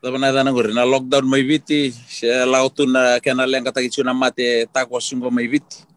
Tama 0.05 0.21
na 0.21 0.53
guri 0.53 0.69
na 0.69 0.85
lockdown 0.85 1.25
may 1.25 1.41
witi. 1.41 1.89
Siya 1.89 2.45
lakuto 2.45 2.85
na 2.85 3.17
kaya 3.23 3.45
lang 3.45 3.65
katagit 3.65 3.97
na 4.05 4.13
mate 4.13 4.69
takwa 4.69 5.01
sungo 5.01 5.31
may 5.31 5.47
witi. 5.49 5.94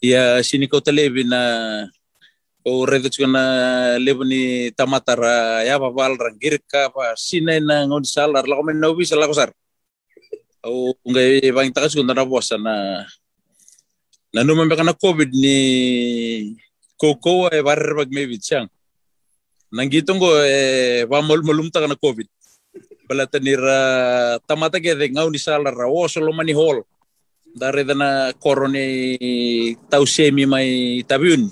Ya 0.00 0.40
sini 0.40 0.64
ko 0.64 0.80
telebi 0.80 1.28
na 1.28 1.40
o 2.64 2.84
redo 2.88 3.08
na 3.28 3.44
lebo 4.00 4.24
ni 4.24 4.72
pa 4.72 4.84
pal 4.88 6.14
rangir 6.16 6.56
ka 6.64 6.88
pa 6.88 7.12
sinay 7.16 7.60
na 7.60 7.84
ngon 7.84 8.04
salar 8.04 8.44
la 8.48 8.56
komen 8.56 8.80
nobi 8.80 9.04
sa 9.04 9.20
lakosar 9.20 9.52
o 10.64 10.92
ngai 11.04 11.52
bang 11.52 11.72
takas 11.72 11.96
kun 11.96 12.04
na 12.08 12.24
bosa 12.24 12.56
na 12.56 13.04
na 14.32 14.44
numa 14.44 14.68
ka 14.72 14.84
na 14.84 14.92
covid 14.96 15.32
ni 15.32 16.56
koko 17.00 17.48
e 17.48 17.60
bar 17.60 17.80
bag 17.96 18.12
me 18.12 18.28
bitchang 18.28 18.68
nanggitong 19.70 20.18
ko 20.18 20.28
e 20.42 21.06
pa 21.06 21.22
mol 21.22 21.40
molum 21.46 21.70
ta 21.70 21.86
na 21.86 21.94
covid. 21.94 22.26
Bala 23.06 23.26
tanira 23.26 24.38
tamata 24.46 24.78
ke 24.78 24.94
de 24.94 25.06
ngau 25.10 25.30
ni 25.30 25.38
salar 25.38 25.74
ra 25.74 25.86
o 25.86 26.06
solo 26.06 26.30
mani 26.34 26.54
hol 27.54 27.58
dare 27.58 27.84
na 27.94 28.32
korone 28.38 28.84
tau 29.88 30.06
semi 30.06 30.46
mai 30.46 31.02
tabiun. 31.06 31.50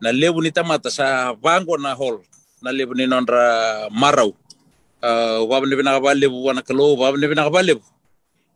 Na 0.00 0.12
lebu 0.12 0.42
ni 0.42 0.50
tamata 0.50 0.90
sa 0.90 1.32
bango 1.34 1.76
na 1.76 1.94
hol. 1.94 2.20
Na 2.62 2.70
lebu 2.72 2.94
ni 2.94 3.06
nondra 3.06 3.88
marau. 3.90 4.34
Uh, 5.04 5.44
wab 5.44 5.64
ni 5.68 5.76
binaka 5.76 6.14
lebu 6.14 6.44
wana 6.44 6.62
kalo 6.64 6.96
wab 6.96 7.16
ni 7.16 7.28
binaka 7.28 7.62
lebu 7.62 7.84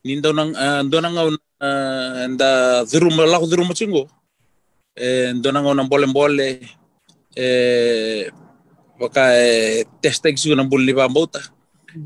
ni 0.04 0.16
ndo 0.16 0.32
nang 0.32 0.54
uh, 0.54 0.80
ndo 0.80 1.00
nang 1.00 1.16
uh, 1.18 2.26
nda 2.28 2.84
dhurum 2.88 3.18
la 3.20 3.38
dhurum 3.38 3.74
chingo 3.74 4.08
eh 4.96 5.34
ndo 5.34 5.52
nang 5.52 5.68
nang 5.76 5.88
bole 5.90 6.06
bole 6.06 6.62
eh 7.36 8.30
waka 8.98 9.36
eh, 9.36 9.84
testa 10.00 10.32
kisu 10.32 10.54
nang 10.56 10.70
bulli 10.70 10.94
ba 10.96 11.08
mbota 11.08 11.42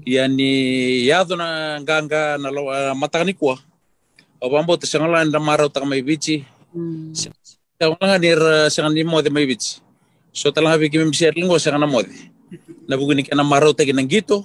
yani 0.02 1.06
yado 1.06 1.36
na 1.36 1.78
ganga 1.84 2.34
na 2.40 2.50
lo 2.50 2.72
o 4.42 4.50
bambota 4.50 4.90
sangala 4.90 5.22
nda 5.22 5.38
marau 5.38 5.70
ta 5.70 5.86
mai 5.86 6.02
Hmm. 6.72 7.12
Kau 7.76 7.92
nga 8.00 8.16
nir 8.16 8.40
sa 8.72 8.88
ni 8.88 9.04
mo 9.04 9.20
de 9.20 9.28
may 9.28 9.44
bits. 9.44 9.84
So 10.32 10.48
talang 10.48 10.72
habi 10.72 10.88
kimi 10.88 11.12
share 11.12 11.36
lingo 11.36 11.60
sa 11.60 11.76
kana 11.76 11.84
mo 11.84 12.00
de. 12.00 12.16
Na 12.88 12.96
buguni 12.96 13.28
kana 13.28 13.44
maro 13.44 13.76
ta 13.76 13.84
kinang 13.84 14.08
gito. 14.08 14.40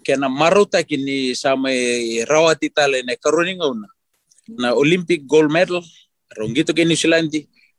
Kana 0.00 0.32
maro 0.32 0.64
ta 0.64 0.80
kini 0.80 1.36
sa 1.36 1.52
may 1.52 2.24
rawati 2.24 2.72
tale 2.72 3.04
na 3.04 3.12
karuning 3.20 3.60
una. 3.60 3.84
Na 4.48 4.72
Olympic 4.72 5.28
gold 5.28 5.52
medal. 5.52 5.84
Rong 6.32 6.56
gito 6.56 6.72
kini 6.72 6.96
New 6.96 6.96
Zealand. 6.96 7.28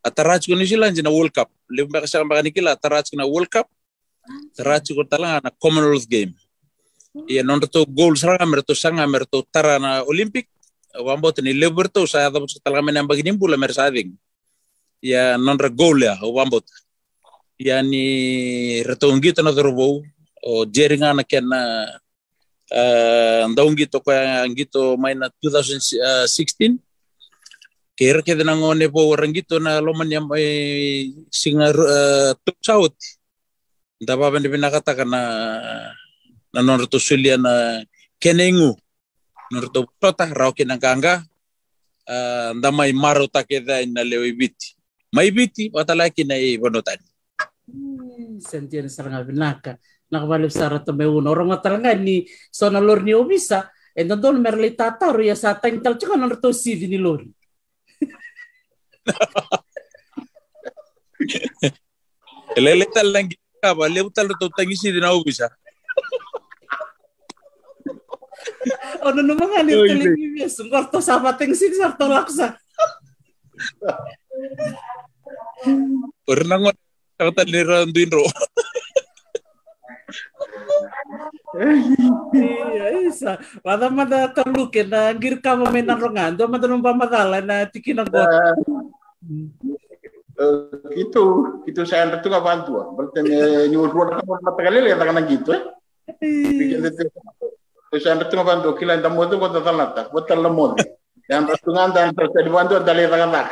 Atarach 0.06 0.46
ko 0.46 0.54
New 0.54 0.70
Zealand 0.70 0.94
na 1.02 1.10
World 1.10 1.34
Cup. 1.34 1.50
Limba 1.66 1.98
ka 1.98 2.06
sa 2.06 2.22
makanikila 2.22 2.78
atarach 2.78 3.10
ko 3.10 3.18
na 3.18 3.26
World 3.26 3.50
Cup. 3.50 3.66
Atarach 4.54 4.86
ko 4.86 5.02
talang 5.02 5.42
na 5.42 5.50
Commonwealth 5.50 6.06
game. 6.06 6.30
Iya 7.26 7.42
non 7.42 7.58
to 7.58 7.82
gold 7.90 8.22
saranga 8.22 8.46
merto 8.46 8.70
sanga 8.70 9.02
merto 9.02 9.42
tara 9.50 9.82
na 9.82 10.06
Olympic. 10.06 10.46
Wambo 10.94 11.34
ni 11.42 11.50
Liberto 11.50 12.06
sa 12.06 12.30
tapos 12.30 12.54
talaga 12.62 12.84
may 12.84 12.94
nang 12.94 13.10
baginin 13.10 13.34
bula 13.34 13.58
mersading 13.58 14.14
ia 15.02 15.36
non 15.36 15.58
ra 15.58 15.68
golea 15.68 16.16
o 16.22 16.32
wambot 16.32 16.64
ia 17.58 17.82
ni 17.82 18.04
retongito 18.86 19.42
na 19.42 19.50
dorbo 19.50 20.06
o 20.44 20.64
jeringa 20.64 21.12
na 21.12 21.24
kena 21.26 21.60
uh, 22.70 23.42
ndaungito 23.50 24.00
kwa 24.00 24.48
ngito 24.48 24.96
mai 24.96 25.14
na 25.14 25.28
2016 25.42 26.78
kera 27.94 28.22
ke 28.22 28.34
na 28.34 28.58
ngone 28.58 28.90
po 28.90 29.14
na 29.62 29.78
loman 29.78 30.10
yang 30.10 30.26
mai 30.26 31.14
singa 31.30 31.70
uh, 31.70 32.34
saut. 32.58 32.94
Nda 34.02 34.18
baba 34.18 34.42
ni 34.42 34.50
binakata 34.50 34.98
kana 34.98 35.20
na 36.52 36.60
non 36.62 36.80
reto 36.82 36.98
sulia 36.98 37.38
na 37.38 37.82
kenengu 38.18 38.74
non 39.54 39.62
reto 39.62 39.86
prota 40.02 40.26
rao 40.34 40.50
kinanganga 40.50 41.22
uh, 42.10 42.50
nda 42.58 42.74
mai 42.74 42.90
maro 42.90 43.30
takeda 43.30 43.78
na 43.86 44.02
lewe 44.02 44.34
biti 44.34 44.74
mai 45.14 45.30
biti 45.30 45.70
watalaki 45.70 46.26
na 46.26 46.34
i 46.34 46.58
bonotani 46.58 47.06
sentian 48.42 48.90
saranga 48.90 49.22
binaka 49.22 49.78
nakabalik 50.14 50.52
sa 50.54 50.70
rato 50.70 50.94
may 50.94 51.10
uno. 51.10 51.30
Orang 51.34 51.50
matalanga 51.50 51.90
ni 51.98 52.22
so 52.54 52.70
na 52.70 52.78
lor 52.78 53.02
ni 53.02 53.10
obisa 53.14 53.70
and 53.98 54.10
don 54.22 54.38
merli 54.42 54.74
tata 54.78 55.10
ya 55.22 55.34
sa 55.34 55.58
tang 55.58 55.82
tal 55.82 55.98
tsaka 55.98 56.14
na 56.20 56.30
rato 56.30 56.54
si 56.54 56.78
ni 56.86 56.98
lor 56.98 57.22
Lele 62.54 62.86
tal 62.94 63.10
lang 63.10 63.26
ka 63.58 63.74
ba 63.74 63.90
lew 63.90 64.06
tal 64.14 64.28
to 64.38 64.46
tangi 64.54 64.76
si 64.78 64.94
dinaw 64.94 65.18
bisa. 65.26 65.50
ano 69.04 69.20
naman 69.20 69.46
nga 69.52 69.60
ni 69.62 69.72
Oy, 69.76 69.88
televisi 69.88 70.48
sungkar 70.48 70.88
to 70.88 70.98
sa 71.04 71.20
pating 71.20 71.52
sin 71.52 71.72
sa 71.76 71.92
to 71.92 72.08
laksa 72.08 72.56
Pernah 76.24 76.56
ngon 76.60 76.76
kata 77.14 77.42
ni 77.46 77.60
randuin 77.62 78.10
ro. 78.10 78.26
iya 82.34 82.86
isa 83.06 83.38
wala 83.62 83.86
mada 83.86 84.26
taluke 84.34 84.82
na 84.82 85.14
gir 85.14 85.38
ka 85.38 85.54
mo 85.54 85.70
menan 85.70 86.02
rongan 86.02 86.34
do 86.34 86.50
mada 86.50 86.66
nung 86.66 86.82
pamadala 86.82 87.38
na 87.38 87.62
tikin 87.70 88.02
ang 88.02 88.10
Eh, 90.34 90.66
gitu 90.98 91.46
gitu 91.62 91.86
saya 91.86 92.10
itu 92.10 92.26
nggak 92.26 92.42
bantu 92.42 92.74
berarti 92.98 93.22
nyuruh 93.70 94.18
dua 94.18 94.50
kali 94.50 94.82
lihat 94.82 94.98
tangan 94.98 95.30
gitu 95.30 95.54
eh 95.54 95.62
bikin 97.94 98.18
itu 98.18 98.26
terus 98.26 98.26
saya 98.26 98.26
itu 98.26 98.34
nggak 98.34 98.48
bantu 98.52 98.68
kila 98.74 98.90
yang 98.98 99.02
tamu 99.06 99.22
itu 99.30 99.36
kota 99.38 99.60
tanata 99.62 100.02
kota 100.10 100.34
lemot 100.34 100.72
yang 101.30 101.46
ratungan 101.46 101.88
dan 101.94 102.10
terus 102.12 102.30
dibantu 102.42 102.72
ada 102.76 102.92
lihat 102.92 103.10
tangan 103.14 103.30
tak 103.30 103.46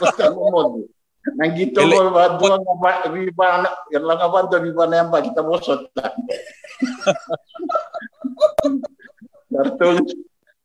kota 0.00 0.24
lemot 0.32 0.68
nang 1.24 1.56
gitu 1.56 1.80
mau 1.88 2.12
bantu 2.12 2.44
nggak 2.52 3.08
bibana 3.08 3.70
yang 3.88 4.04
lah 4.04 4.14
nggak 4.20 4.32
bantu 4.32 4.54
bibana 4.60 4.94
yang 5.00 5.08
pak 5.08 5.20
kita 5.32 5.40
bosot 5.40 5.88
Tartung 9.54 10.02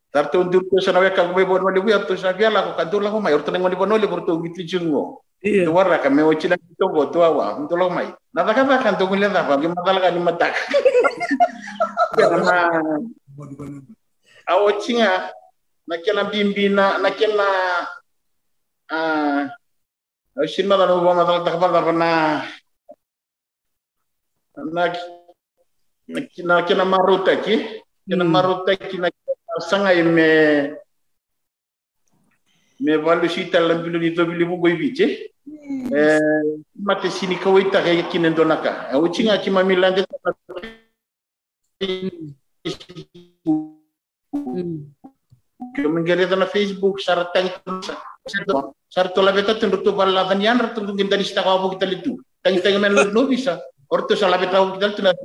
Tartung 0.10 0.50
dulu 0.50 0.82
sana 0.82 1.00
weka 1.00 1.22
kau 1.30 1.38
bebon 1.38 1.62
mandi 1.62 1.80
buat 1.80 2.10
tu 2.10 2.18
sana 2.18 2.36
biar 2.36 2.52
aku 2.52 2.76
kantor 2.76 3.00
lah 3.06 3.10
kau 3.14 3.22
mai 3.24 3.32
urut 3.32 3.48
mandi 3.56 3.78
bonoli 3.78 4.10
bertu 4.10 4.42
gitu 4.50 4.62
jungo 4.68 5.24
iya. 5.40 5.64
Tu 5.64 5.72
warna 5.72 6.02
kami 6.02 6.28
mau 6.28 6.36
cina 6.36 6.60
itu 6.60 6.86
go 6.90 7.08
tu 7.08 7.24
awa 7.24 7.56
untuk 7.56 7.80
lo 7.80 7.88
mai 7.88 8.12
nada 8.34 8.52
kata 8.52 8.84
kan 8.84 8.98
tu 9.00 9.08
kuliah 9.08 9.32
apa 9.32 9.56
gimana 9.62 9.80
kan 10.02 10.12
di 10.12 10.20
mata 10.20 10.50
karena 12.20 12.56
awo 14.52 14.68
cinga 14.84 15.32
nakena 15.88 16.24
bimbina 16.32 16.98
nakena 17.00 17.48
ah 18.92 19.50
Shin 20.48 20.68
mada 20.68 20.86
no 20.88 21.04
ba 21.04 21.14
matal 21.14 21.44
takbar 21.44 21.72
da 21.74 21.92
na 21.92 22.10
na 24.72 24.84
na 26.48 26.62
kena 26.64 26.86
maruta 26.88 27.36
ki 27.44 27.84
kena 28.08 28.24
maruta 28.24 28.72
ki 28.76 28.98
na 29.04 29.10
sanga 29.60 29.92
me 30.04 30.72
me 32.80 32.94
valu 33.04 33.28
sita 33.28 33.60
lambilu 33.60 34.00
ni 34.00 34.16
dobili 34.16 34.46
bu 34.48 34.56
goy 34.64 34.80
biche 34.80 35.28
eh 35.92 36.20
mate 36.80 37.10
sini 37.12 37.36
kawai 37.36 37.68
ta 37.72 37.84
kay 37.84 38.08
kinen 38.08 38.32
donaka 38.34 38.88
awo 38.96 39.12
cinga 39.12 39.42
ki 39.44 39.50
mamilande 39.52 40.06
Facebook. 41.80 43.80
Mengerita 45.80 46.36
na 46.36 46.44
Facebook, 46.44 47.00
saratang 47.00 47.48
sarto 48.92 49.20
labeta 49.24 49.56
tundu 49.56 49.80
tu 49.80 49.96
baladan 49.96 50.44
yan 50.44 50.60
ratu 50.60 50.84
tundu 50.84 51.00
dari 51.08 51.24
dista 51.24 51.40
kau 51.40 51.72
kita 51.72 51.88
litu. 51.88 52.20
Tangi 52.44 52.60
tangi 52.60 52.80
men 52.80 52.92
lu 52.92 53.24
bisa. 53.32 53.64
Ortu 53.90 54.14
salabeta 54.14 54.60
kau 54.60 54.76
kita 54.76 54.92
tu 54.92 55.02
na 55.02 55.16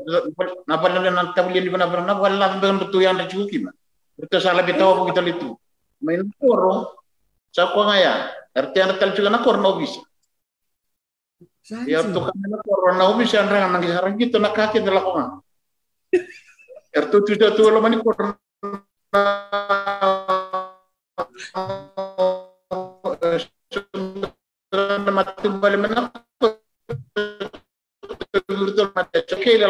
na 0.71 0.77
baladan 0.79 1.14
nanti 1.14 1.43
di 1.51 1.59
ni 1.59 1.71
mana 1.75 1.90
mana 1.90 2.14
baladan 2.14 2.62
dengan 2.62 2.87
ratu 2.87 3.03
yang 3.03 3.19
racu 3.19 3.51
kima. 3.51 3.75
Ortu 4.14 4.38
salabeta 4.38 4.87
kau 4.87 5.11
kita 5.11 5.23
litu. 5.27 5.59
Main 6.05 6.31
koro, 6.38 7.03
cakwa 7.51 7.90
ngaya. 7.90 8.31
Arti 8.55 8.79
yang 8.79 8.95
ratal 8.95 9.11
juga 9.19 9.35
na 9.35 9.43
korno 9.43 9.83
bisa. 9.83 9.99
Ya, 11.88 12.05
tuh 12.05 12.29
kan 12.29 12.37
corona 12.61 13.17
bisa, 13.19 13.40
orang 13.40 13.73
nangis 13.73 13.90
harang 13.90 14.21
gitu, 14.21 14.37
nak 14.37 14.53
kaki 14.53 14.85
dalam 14.85 15.40
R720 16.95 17.87
ini 17.91 17.99
pernah 18.07 18.39
ಮತ್ತು 25.19 25.49
ಬಲಿಮನ 25.63 25.99
ಮತ್ತೆ 28.99 29.19
ಚೊಕ್ಕೆ 29.31 29.51
ಇಲ್ಲ 29.57 29.67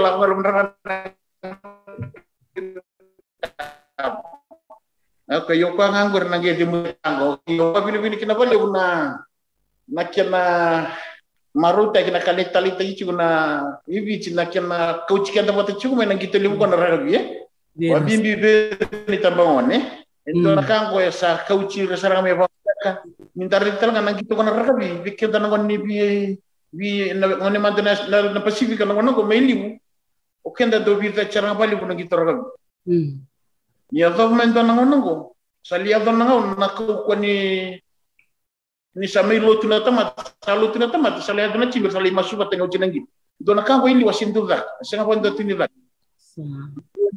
ka 5.47 5.53
yo 5.61 5.69
ko 5.77 5.83
ngangor 5.93 6.25
na 6.31 6.37
ngedi 6.41 6.65
mu 6.71 6.79
tango 7.05 7.27
yo 7.59 7.65
ko 7.75 7.79
bini 7.85 7.99
bini 8.03 8.17
maruta 11.55 12.03
kina 12.03 12.19
kalita 12.21 12.61
lita 12.61 12.83
ichi 12.83 13.05
una 13.07 13.79
ibi 13.87 14.19
chi 14.19 14.35
nakena 14.35 15.07
kauchi 15.07 15.33
kanda 15.33 15.53
mata 15.53 15.73
chu 15.79 15.95
mena 15.95 16.15
gitu 16.19 16.39
limu 16.39 16.59
kona 16.59 16.77
eh. 17.09 17.45
Iya, 17.75 17.99
Wa 17.99 18.01
bimbi 18.07 18.39
be 18.39 18.53
ni 19.11 19.19
tambangone. 19.19 20.07
Ento 20.25 20.47
Hmm. 20.47 20.57
nakango 20.57 21.03
ya 21.03 21.11
sa 21.11 21.43
kauchi 21.43 21.87
resara 21.91 22.23
me 22.23 22.35
ba 22.35 22.47
ka. 22.83 23.03
Mintar 23.35 23.67
dital 23.67 23.91
nga 23.91 24.01
nang 24.01 24.15
gitu 24.15 24.31
kona 24.39 24.55
ragabi. 24.55 25.03
Bikir 25.03 25.31
dan 25.31 25.51
ngon 25.51 25.67
ni 25.67 25.77
bi 25.79 25.99
bi 26.71 27.11
na 27.15 27.27
ngone 27.35 27.59
mantena 27.59 27.99
na 28.07 28.31
na 28.31 28.41
Pacific 28.41 28.79
na 28.79 28.95
ngono 28.95 29.15
ko 29.15 29.27
mailimu. 29.27 29.75
O 30.47 30.55
kenda 30.55 30.79
do 30.79 30.95
bi 31.03 31.11
ta 31.11 31.27
charanga 31.27 31.59
bali 31.59 31.75
bu 31.75 31.85
nang 31.87 31.99
gitu 31.99 32.15
ragabi. 32.15 32.47
Hmm. 32.87 33.27
Ya 33.91 34.11
government 34.15 34.55
na 34.55 34.71
ngono 34.71 34.97
ko. 35.03 35.15
Salia 35.67 35.99
do 35.99 36.15
na 36.15 36.25
ngono 36.31 36.55
na 36.55 36.69
ko 36.71 37.03
ko 37.11 37.13
ni 37.19 37.75
ni 38.95 39.07
samai 39.09 39.39
lo 39.43 39.59
tuna 39.59 39.81
tamat. 39.83 40.15
Salu 40.45 40.71
tuna 40.73 40.87
tamat 40.91 41.19
salia 41.23 41.51
do 41.53 41.59
na 41.59 41.71
chimber 41.71 41.91
sali 41.91 42.11
masuba 42.11 42.47
tengo 42.51 42.69
chinangi. 42.71 43.03
Do 43.41 43.55
na 43.55 43.63
kango 43.63 43.89
ili 43.91 44.05
wasindu 44.05 44.47
da. 44.47 44.63
Sanga 44.83 45.05
pando 45.05 45.31
tini 45.35 45.55
da. 45.55 45.67
Sa- 46.17 46.43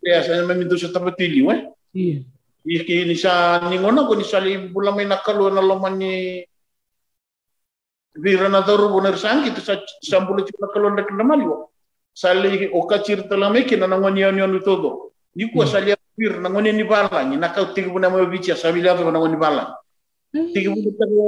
Ya 0.07 0.23
sa 0.23 0.39
mamindo 0.47 0.77
sa 0.79 0.87
tapatili 0.93 1.41
we. 1.43 1.55
iya 1.93 2.23
Iki 2.67 3.05
ni 3.07 3.15
sa 3.15 3.59
ni 3.69 3.75
ngono 3.79 4.07
ko 4.07 4.15
ni 4.15 4.23
sali 4.23 4.55
bula 4.71 4.91
may 4.95 5.03
nakalo 5.07 5.51
na 5.51 5.59
loman 5.61 5.97
ni 5.99 6.43
Vira 8.17 8.49
na 8.49 8.65
daru 8.65 8.89
boner 8.89 9.13
sang 9.19 9.45
itu 9.45 9.61
sa 9.61 9.77
sambulo 10.01 10.41
ci 10.41 10.53
nakalo 10.57 10.89
na 10.89 11.05
kinamali 11.05 11.45
wo. 11.45 11.69
Sali 12.17 12.65
o 12.73 12.87
kacir 12.89 13.29
talame 13.29 13.61
kina 13.67 13.85
na 13.85 13.97
ngoni 13.99 14.21
yon 14.25 14.37
yon 14.41 14.57
todo. 14.65 15.13
Ni 15.37 15.51
ko 15.53 15.61
Hmm. 15.61 15.69
sali 15.69 15.93
bir 16.17 16.41
na 16.41 16.49
ngoni 16.49 16.73
ni 16.73 16.81
bala 16.83 17.21
ni 17.27 17.37
nakau 17.37 17.69
tigi 17.77 17.89
buna 17.93 18.09
mo 18.09 18.17
bicha 18.25 18.55
sa 18.57 18.71
bila 18.73 18.97
to 18.97 19.05
na 19.11 19.21
bala. 20.37 20.53
Tigi 20.53 20.69
buna 20.69 20.91
tago 20.97 21.25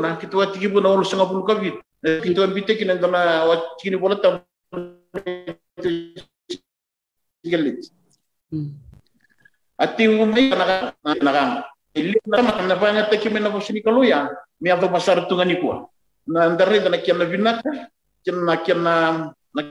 na 0.00 0.16
kitu 0.16 0.38
wa 0.38 0.46
tigi 0.46 0.68
buna 0.68 0.88
ulu 0.94 1.04
sanga 1.04 1.26
bulu 1.26 1.44
kabit. 1.44 1.74
Kitu 2.22 2.40
wa 2.40 2.46
bite 2.46 2.74
kina 2.78 2.94
ndana 2.94 3.44
wa 3.44 3.56
kini 3.78 3.96
bola 3.96 4.16
tam 4.16 4.40
Galit. 7.44 7.92
Ati 9.78 10.08
umay 10.08 10.48
naka 10.48 10.94
naka 11.04 11.68
ili 11.94 12.16
na 12.26 12.42
na 12.42 12.76
fanya 12.76 13.06
taki 13.10 13.28
mena 13.28 13.50
bosini 13.50 13.82
kaluya 13.82 14.30
mi 14.60 14.70
ato 14.70 14.88
pasar 14.88 15.28
tungani 15.28 15.56
kwa 15.60 15.88
na 16.26 16.48
ndare 16.48 16.80
na 16.88 16.98
kiana 16.98 17.24
vinaka 17.24 17.90
kiana 18.24 18.56
kiana 18.56 19.34
na 19.54 19.62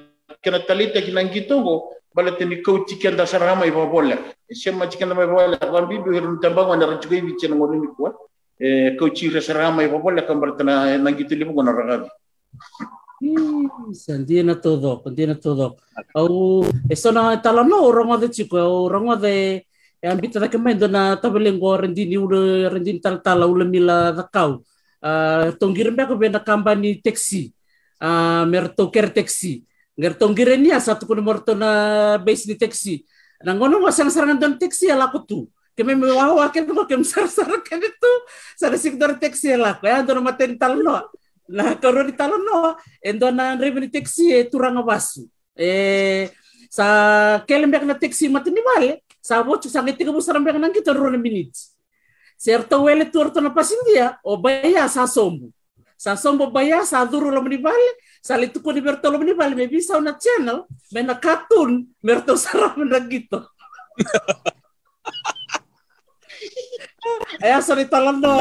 kiana 0.42 0.60
talita 0.60 1.02
kina 1.02 1.24
ngitogo 1.24 1.92
balate 2.16 2.46
ni 2.46 2.62
kauchi 2.62 2.96
kianda 3.02 3.26
sarama 3.28 3.66
iba 3.66 3.86
bola 3.86 4.18
sema 4.52 4.88
chikanda 4.88 5.16
mai 5.16 5.28
bola 5.28 5.58
wambi 5.72 5.98
bi 6.04 6.14
hirun 6.16 6.40
tambang 6.40 6.70
wana 6.70 6.86
rajugai 6.86 7.22
biche 7.22 7.48
na 7.50 7.56
ngoni 7.56 7.88
kwa 7.96 8.14
eh 8.60 8.96
kauchi 8.98 9.30
sarama 9.42 9.84
iba 9.84 9.98
bola 9.98 10.22
kambarta 10.22 10.64
na 10.64 10.98
nangitili 10.98 11.46
mo 11.46 11.64
na 11.64 11.72
ragabi 11.72 12.10
Sandia 13.94 14.44
na 14.44 14.56
todo, 14.56 15.00
sandia 15.00 15.28
na 15.28 15.36
todo. 15.36 15.78
Au, 16.14 16.66
eso 16.90 17.10
na 17.12 17.40
tala 17.40 17.64
no, 17.64 17.90
rongo 17.90 18.18
de 18.18 18.28
chico, 18.28 18.58
au 18.58 18.90
rongo 18.90 19.16
de 19.16 19.66
e 20.04 20.08
ambita 20.08 20.40
take 20.40 20.58
mai 20.60 20.76
dona 20.76 21.16
tabelengo 21.16 21.80
rendini 21.80 22.18
ula 22.20 22.68
rendini 22.68 23.00
talatala 23.00 23.48
ula 23.48 23.64
mila 23.64 24.12
vakau 24.12 24.60
uh, 25.00 25.48
tonggira 25.56 25.96
mea 25.96 26.06
ko 26.06 26.20
bena 26.20 26.44
kambani 26.44 27.00
taxi 27.00 27.56
uh, 28.04 28.44
mer 28.44 28.68
to 28.76 28.92
ker 28.92 29.08
taxi 29.16 29.64
ngar 29.94 30.14
tonggira 30.18 30.58
ni 30.58 30.74
asa 30.74 30.98
tu 30.98 31.06
kuno 31.06 31.22
morto 31.22 31.54
na 31.54 32.18
base 32.18 32.50
ni 32.50 32.56
taxi 32.58 33.06
na 33.46 33.54
ngono 33.54 33.84
wasang 33.86 34.10
sarangan 34.10 34.40
don 34.40 34.54
taxi 34.58 34.90
ala 34.90 35.12
ko 35.14 35.22
tu 35.22 35.40
ke 35.78 35.82
me 35.86 35.94
wawa 35.94 36.50
ke 36.50 36.66
ko 36.66 36.86
ke 36.90 36.98
sar 37.06 37.30
sar 37.30 37.62
ke 37.62 37.78
tu 37.78 38.12
sara 38.58 38.78
sektor 38.78 39.14
taxi 39.22 39.54
ala 39.54 39.78
ko 39.78 39.86
ya 39.86 40.02
don 40.02 40.26
maten 40.26 40.58
talno 40.58 41.14
na 41.46 41.78
karo 41.78 42.02
ni 42.02 42.14
talno 42.18 42.78
endo 43.06 43.30
na 43.30 43.54
revenue 43.54 43.92
taxi 43.92 44.34
e 44.34 44.50
turanga 44.50 44.82
wasu 44.82 45.30
e 45.54 46.30
sa 46.74 46.86
kelembek 47.46 47.86
na 47.86 47.94
taxi 47.94 48.26
matini 48.34 48.66
vale 48.66 49.06
sa 49.22 49.46
voce 49.46 49.70
sa 49.70 49.86
ngiti 49.86 50.02
ko 50.10 50.18
sarambek 50.18 50.58
nang 50.58 50.74
kita 50.74 50.90
rona 50.90 51.22
minutes 51.22 51.78
certo 52.34 52.82
wele 52.84 53.06
turto 53.14 53.38
na 53.38 53.54
pasindia 53.54 54.18
o 54.26 54.42
baya 54.42 54.90
sa 54.90 55.06
sombo 55.06 55.54
sa 55.98 56.18
sombo 56.18 56.52
baya 56.52 56.84
sa 56.84 57.06
duro 57.06 57.32
lo 57.32 57.42
mani 57.42 57.58
vale 57.58 57.90
sa 58.24 58.40
litu 58.40 58.60
ko 58.64 58.72
ni 58.72 58.82
berto 58.82 59.12
lo 59.12 59.20
mani 59.20 59.34
vale 59.34 59.56
me 59.56 59.68
bisa 59.68 59.98
una 59.98 60.16
channel 60.20 60.68
me 60.92 61.02
na 61.02 61.16
katun 61.16 61.88
merto 62.04 62.36
saram 62.36 62.78
na 62.84 63.00
gitu. 63.04 63.40
Aya 67.44 67.60
sa 67.60 67.76
ni 67.76 67.84
talan 67.84 68.24
no 68.24 68.32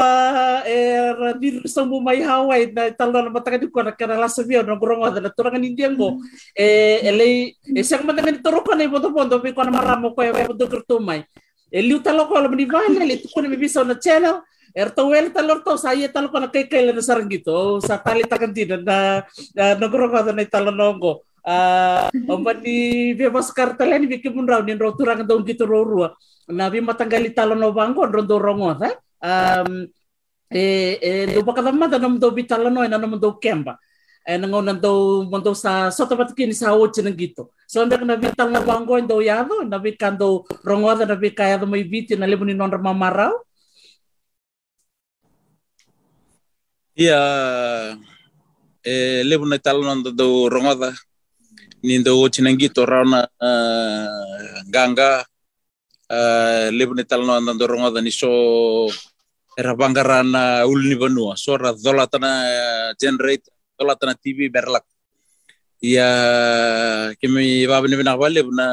eh 0.63 1.11
radir 1.11 1.67
sa 1.67 1.83
mo 1.83 1.99
may 1.99 2.23
Hawaii. 2.23 2.71
Na 2.71 2.91
talan 2.95 3.27
na 3.27 3.31
mataga 3.31 3.59
di 3.59 3.67
ko 3.67 3.83
na 3.83 3.91
kanala 3.91 4.31
sa 4.31 4.43
view 4.43 4.63
na 4.63 4.79
gurong 4.79 5.03
na 5.19 5.31
turangan 5.31 5.63
indian 5.63 5.95
mo. 5.95 6.23
Eh 6.55 7.03
ele 7.03 7.55
eh 7.59 7.83
siya 7.83 8.03
man 8.03 8.15
nang 8.15 8.39
turo 8.39 8.63
ko 8.63 8.71
na 8.75 8.87
ibo 8.87 8.99
pondo 8.99 9.39
bi 9.43 9.51
ko 9.51 9.63
na 9.67 9.71
maramo 9.71 10.15
ko 10.15 10.23
e 10.23 10.31
do 10.55 10.67
kertumay 10.67 11.27
eh 11.73 11.83
liu 11.83 11.99
talo 11.99 12.27
ko 12.29 12.39
alam 12.39 12.55
ni 12.55 12.63
vale 12.63 13.03
li 13.03 13.19
ko 13.19 13.43
na 13.43 13.51
bisa 13.55 13.83
na 13.83 13.99
channel 13.99 14.39
Erto 14.73 15.05
wel 15.05 15.29
talor 15.29 15.61
to 15.61 15.77
saya 15.77 16.09
talo 16.09 16.33
ko 16.33 16.41
na 16.41 16.49
kay 16.49 16.65
kay 16.65 16.89
na 16.89 16.97
sarang 16.97 17.29
gitu 17.29 17.77
sa 17.77 18.01
tali 18.01 18.25
takan 18.25 18.49
din 18.49 18.81
na 18.81 19.21
na 19.53 19.77
nagurong 19.77 20.33
na 20.33 20.41
talon 20.49 20.73
nongo 20.73 21.21
omba 22.25 22.57
ni 22.57 23.13
bebas 23.13 23.53
kartalen 23.53 24.09
bi 24.09 24.17
kimun 24.17 24.49
raw 24.49 24.65
ni 24.65 24.73
turangan 24.73 25.29
daw 25.29 25.37
gitu 25.45 25.69
raw 25.69 25.85
ruwa 25.85 26.17
na 26.49 26.73
vi 26.73 26.81
matanggali 26.81 27.29
talo 27.29 27.53
no 27.53 27.69
bango 27.69 28.01
rondo 28.01 28.41
rongo 28.41 28.73
ta 28.73 28.89
um 29.21 29.85
e 30.49 30.97
e 30.97 31.09
do 31.37 31.45
baka 31.45 31.61
tama 31.61 31.85
da 31.85 32.01
nam 32.01 32.17
do 32.17 32.33
bitalo 32.33 32.73
no 32.73 32.81
na 32.81 32.97
nam 32.97 33.21
do 33.21 33.29
kemba 33.37 33.77
e 34.25 34.41
nango 34.41 34.57
nan 34.65 34.81
do 34.81 35.21
mondo 35.29 35.53
sa 35.53 35.93
soto 35.93 36.17
bat 36.17 36.33
kini 36.33 36.57
sa 36.57 36.73
o 36.73 36.89
china 36.89 37.13
gitu. 37.13 37.45
So 37.69 37.85
anda 37.85 38.01
na 38.01 38.17
vital 38.17 38.49
na 38.49 38.65
bango 38.65 38.97
ndo 38.97 39.21
yado 39.21 39.61
na 39.69 39.77
vi 39.77 39.93
kando 39.93 40.49
rongo 40.65 40.97
da 40.97 41.05
na 41.05 41.13
vi 41.13 41.29
kaya 41.29 41.61
do 41.61 41.69
mai 41.69 41.85
biti 41.85 42.17
na 42.17 42.25
lebuni 42.25 42.57
non 42.57 42.73
rama 42.73 42.89
marau 42.89 43.37
Ia, 46.93 47.17
e 48.85 49.25
levo 49.25 49.49
na 49.49 49.57
talo 49.57 49.81
nanda 49.81 50.13
do 50.13 50.45
rongoda, 50.45 50.93
ni 51.81 51.97
do 52.05 52.29
chinangito 52.29 52.85
rauna 52.85 53.25
uh, 53.25 54.61
ganga, 54.69 55.25
uh, 56.05 56.69
levo 56.69 56.93
na 56.93 57.01
talo 57.01 57.25
nanda 57.25 57.57
do 57.57 57.65
rongoda 57.65 57.97
ni 57.97 58.13
so 58.13 58.93
era 59.57 59.73
bangarana 59.73 60.69
ulni 60.69 60.93
banua, 60.93 61.33
so 61.33 61.57
ra 61.57 61.73
dola 61.73 62.05
tana 62.05 62.93
generate, 63.01 63.49
dola 63.73 63.97
tana 63.97 64.13
TV 64.13 64.53
berlak. 64.53 64.85
Ia, 65.81 67.09
kemi 67.17 67.65
baba 67.65 67.89
ni 67.89 67.97
bina 67.97 68.13
wale 68.13 68.45
na 68.53 68.69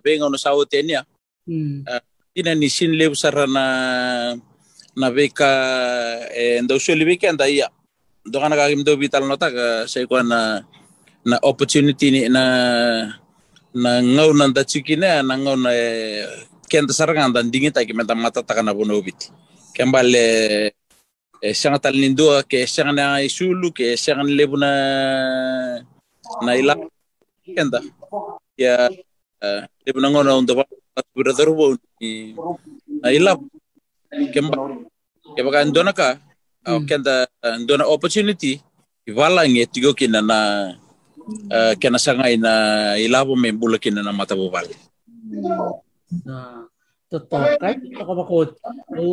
benga 0.00 0.24
no 0.32 0.40
sawo 0.40 0.64
tenia, 0.64 1.04
hmm. 1.44 1.84
ina 2.32 2.56
ni 2.56 2.72
sin 2.72 2.96
levo 2.96 3.12
sarana 3.12 4.40
na 4.98 5.08
beka 5.14 5.50
e 6.34 6.60
ndo 6.64 6.74
suli 6.78 7.04
weekend 7.06 7.40
ia 7.46 7.68
do 8.26 8.36
kana 8.42 8.58
kagim 8.58 8.82
do 8.84 8.96
vital 8.98 9.24
nota 9.24 9.48
ka 9.48 9.66
sai 9.86 10.04
ko 10.10 10.18
na 10.22 10.60
na 11.24 11.36
opportunity 11.46 12.10
ni 12.10 12.20
na 12.28 12.42
na 13.74 13.90
ngau 14.02 14.34
na 14.34 14.50
da 14.50 14.62
chikine 14.66 15.22
na 15.22 15.34
ngau 15.38 15.56
na 15.56 15.70
kenda 16.70 16.92
saranga 16.92 17.30
da 17.30 17.40
dingin 17.46 17.72
ta 17.72 17.86
kimenta 17.86 18.14
mata 18.18 18.42
ta 18.42 18.54
kana 18.58 18.74
bono 18.74 18.98
bit 19.00 19.30
e 21.42 21.54
sanga 21.54 21.78
tal 21.78 21.94
nindo 21.94 22.26
ke 22.50 22.66
sanga 22.66 22.92
na 22.92 23.22
isulu 23.22 23.70
ke 23.70 23.94
sanga 23.96 24.26
lebu 24.26 24.56
na 24.58 24.70
na 26.42 26.52
ila. 26.58 26.74
Kenda. 27.46 27.80
Ya 28.58 28.90
lebu 29.86 29.98
na 30.02 30.10
ndo 30.42 30.54
ba 30.58 30.64
brother 31.14 31.48
bo 31.54 31.78
na 33.02 33.08
ila 33.14 33.38
kemba 34.32 34.54
kemba 35.36 35.64
ndona 35.64 35.92
ka 35.92 36.16
au 36.64 36.80
kenda 36.88 37.28
ndona 37.60 37.84
opportunity 37.84 38.60
iwala 39.08 39.48
nge 39.48 39.66
tigo 39.72 39.92
kina 39.96 40.20
na 40.20 40.38
uh, 41.48 41.72
kena 41.80 41.98
sanga 41.98 42.30
ina 42.30 42.52
ilabo 43.00 43.36
me 43.36 43.52
bula 43.52 43.78
kina 43.78 44.02
na 44.02 44.12
mata 44.12 44.36
bobal 44.36 44.68
na 46.24 46.68
totoo 47.08 47.56
kai 47.60 47.76
ako 48.00 48.12
bakot 48.20 48.50
o 48.96 49.04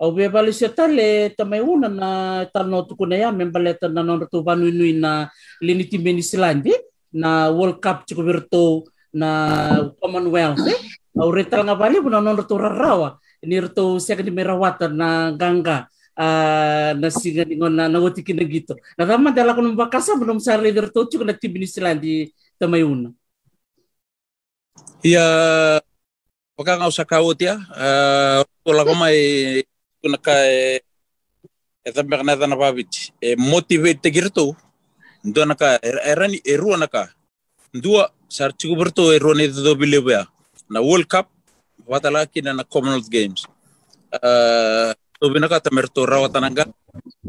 au 0.00 0.10
be 0.16 0.26
bali 0.26 0.52
se 0.54 0.66
tale 0.70 1.30
tamai 1.38 1.62
una 1.62 1.88
na 1.88 2.08
tano 2.50 2.82
tu 2.82 2.94
kuna 2.98 3.16
ya 3.16 3.30
na 3.30 4.02
non 4.02 4.26
tu 4.30 4.42
banu 4.42 4.70
nui 4.70 4.94
na 4.98 5.30
liniti 5.60 5.98
meni 5.98 6.22
silandi 6.22 6.72
na 7.12 7.50
world 7.50 7.78
cup 7.82 8.06
chiko 8.06 8.22
virtu 8.22 8.86
na 9.12 9.28
commonwealth 9.98 10.62
eh? 10.66 10.78
Au 11.18 11.30
retal 11.34 11.66
nga 11.66 11.74
bali 11.74 12.00
buna 12.00 12.22
non 12.22 12.38
tu 12.46 12.56
rarawa 12.58 13.18
ni 13.40 13.56
rto 13.56 13.96
siya 13.96 14.20
di 14.20 14.28
merawata 14.28 14.88
na 14.88 15.32
ganga 15.32 15.88
ah, 16.12 16.92
na 16.92 17.08
singa 17.08 17.48
ni 17.48 17.56
na 17.56 17.88
nangoti 17.88 18.20
kina 18.20 18.44
gitu 18.44 18.76
na 19.00 19.08
tama 19.08 19.32
dala 19.32 19.56
ko 19.56 19.64
nung 19.64 19.78
bakasa 19.78 20.12
belum 20.16 20.36
sa 20.36 20.60
leader 20.60 20.92
to 20.92 21.08
chiko 21.08 21.24
na 21.24 21.32
tibini 21.32 21.64
silandi 21.64 22.28
tamai 22.60 22.84
una. 22.84 23.08
Ia 25.00 25.24
paka 26.52 26.76
ngau 26.76 26.92
sakau 26.92 27.32
tia 27.32 27.56
uh, 27.56 28.44
wala 28.68 28.84
ko 28.84 28.92
mai 28.92 29.16
kuna 30.04 30.20
ka 30.20 30.36
e 30.44 30.84
e 31.80 31.88
tambe 31.88 32.20
kana 32.20 32.36
na 32.36 32.56
babit 32.56 33.08
e 33.16 33.32
motivate 33.40 34.04
te 34.04 34.12
girto 34.12 34.52
ndo 35.24 35.40
na 35.48 35.56
ka 35.56 35.80
erani 35.80 36.36
e 36.44 36.52
rua 36.60 36.76
na 36.76 36.84
ka. 36.84 37.08
Ndua 37.72 38.12
chiku 38.28 38.76
berto 38.76 39.08
e 39.08 39.18
rua 39.18 39.32
ni 39.32 39.48
do 39.48 39.72
bilebea 39.72 40.28
na 40.68 40.84
world 40.84 41.08
cup 41.08 41.32
watala 41.90 42.22
kina 42.30 42.54
na 42.54 42.62
commonwealth 42.62 43.10
games. 43.10 43.42
Uh, 44.14 44.94
to 45.18 45.26
binaka 45.34 45.58
ta 45.58 45.70
merto 45.74 46.06
rawa 46.06 46.30
tananga 46.30 46.70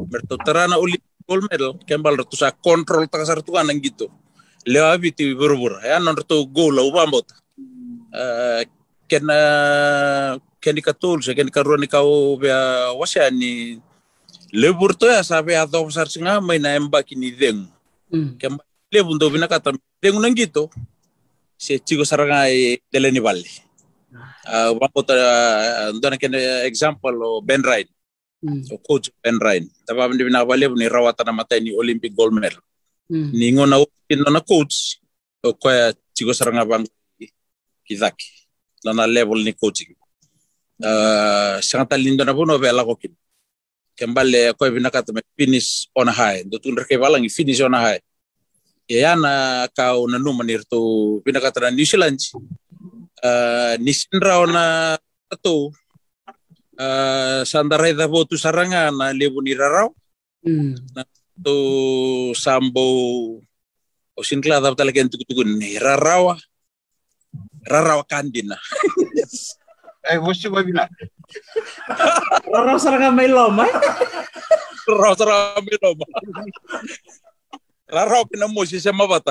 merto 0.08 0.38
tarana 0.38 0.78
uli 0.78 0.98
gold 1.26 1.46
medal 1.50 1.78
kembal 1.86 2.18
ratu 2.18 2.38
sa 2.38 2.54
control 2.54 3.06
ta 3.06 3.22
kasar 3.22 3.42
tu 3.46 3.54
anang 3.54 3.78
gitu 3.84 4.10
lewa 4.66 4.98
biti 4.98 5.30
berbur 5.38 5.78
ya 5.84 6.00
non 6.02 6.18
ratu 6.18 6.48
goal 6.50 6.74
la 6.74 6.82
ubambot 6.82 7.28
uh, 8.16 8.62
kena 9.12 9.38
keni 10.64 10.82
ka 10.82 10.96
tools 10.96 11.28
keni 11.36 11.52
ka 11.52 11.62
ruani 11.62 11.86
ka 11.86 12.00
o 12.02 12.40
bea 12.40 12.96
wasya 12.96 13.28
ni 13.30 13.78
lebur 14.56 14.96
to 14.96 15.12
ya 15.12 15.20
sabe 15.22 15.52
ato 15.58 15.84
sar 15.92 16.08
singa 16.08 16.40
mai 16.40 16.60
na 16.60 16.76
emba 16.76 17.04
kini 17.04 17.32
deng. 17.36 17.68
Mm. 18.12 18.40
kemba 18.40 18.64
lebun 18.92 19.20
do 19.20 19.28
binaka 19.32 19.60
ta 19.60 19.72
deng 20.04 20.20
nang 20.20 20.36
gitu. 20.36 20.72
Se 21.62 21.78
chigo 21.78 22.04
saranga 22.04 22.50
e 22.50 22.82
deleni 22.90 23.22
valli 23.22 23.71
uh, 24.48 24.72
wako 24.82 25.02
ta 25.04 25.14
uh, 25.14 25.96
ndona 25.98 26.18
kene 26.18 26.66
example 26.66 27.16
o 27.24 27.42
Ben 27.42 27.64
Ryan. 27.64 27.90
Mm. 28.42 28.66
o 28.74 28.78
coach 28.78 29.10
Ben 29.24 29.38
Ryan. 29.40 29.70
Taba 29.86 30.08
ndi 30.10 30.24
bina 30.24 30.46
vale 30.46 30.68
ni 30.68 30.90
rawata 30.90 31.24
na 31.24 31.32
mata 31.32 31.60
ni 31.60 31.72
Olympic 31.76 32.14
gold 32.14 32.34
medal. 32.34 32.58
Mm. 33.10 33.30
ni 33.34 33.52
ngona 33.52 33.86
ino 34.10 34.32
na 34.32 34.42
coach 34.42 34.98
o 35.44 35.54
kwa 35.54 35.94
chigo 36.14 36.34
saranga 36.34 36.66
bang 36.66 36.88
kizaki. 37.86 38.30
Na 38.84 38.94
na 38.94 39.06
level 39.08 39.44
ni 39.44 39.54
coaching. 39.54 39.94
Uh, 40.82 41.62
sanga 41.62 41.86
talindo 41.86 42.26
na 42.26 42.34
buno 42.34 42.58
vela 42.58 42.84
ko 42.84 42.96
kin 42.96 43.14
kembale 43.96 44.54
ko 44.58 44.72
bina 44.72 44.90
kata 44.90 45.14
me 45.14 45.22
finish 45.38 45.88
on 45.96 46.08
high. 46.08 46.44
Do 46.44 46.58
tun 46.58 46.76
reke 46.76 46.98
balangi 46.98 47.30
finish 47.30 47.62
on 47.62 47.74
high. 47.74 48.02
Ya 48.90 49.16
na 49.16 49.68
ka 49.70 49.94
na 50.10 50.18
numa 50.18 50.44
nirto 50.44 51.22
bina 51.24 51.40
kata 51.40 51.60
na 51.62 51.70
New 51.70 51.86
Zealand 51.86 52.18
uh, 53.24 53.74
ni 53.80 53.94
sinra 53.94 54.42
ona 54.44 54.98
to 55.42 55.72
uh, 56.80 57.42
sandarai 57.48 57.94
da 57.98 58.06
votu 58.08 58.36
saranga 58.38 58.92
na 58.92 59.14
lebu 59.14 59.42
ni 59.42 59.54
rarau 59.56 59.94
Mm. 60.42 60.74
to 61.46 61.54
sambo 62.34 62.82
o 64.18 64.22
sinkla 64.26 64.58
da 64.58 64.74
talaga 64.74 65.06
entuk 65.06 65.22
tukun 65.30 65.54
ni 65.62 65.78
rarawa 65.78 66.34
rarawa 67.70 68.02
kandina 68.10 68.58
Eh, 70.02 70.18
você 70.18 70.50
vai 70.50 70.66
vir 70.66 70.74
lá. 70.74 70.90
Raraw 72.50 72.82
sarang 72.82 73.14
may 73.14 73.30
lomay. 73.30 73.70
rarawa 74.90 75.14
sarama 75.14 75.62
miloma 75.62 76.06
rarawa 77.86 78.26
kina 78.26 78.48
mo 78.50 78.66
si 78.66 78.82
sama 78.82 79.06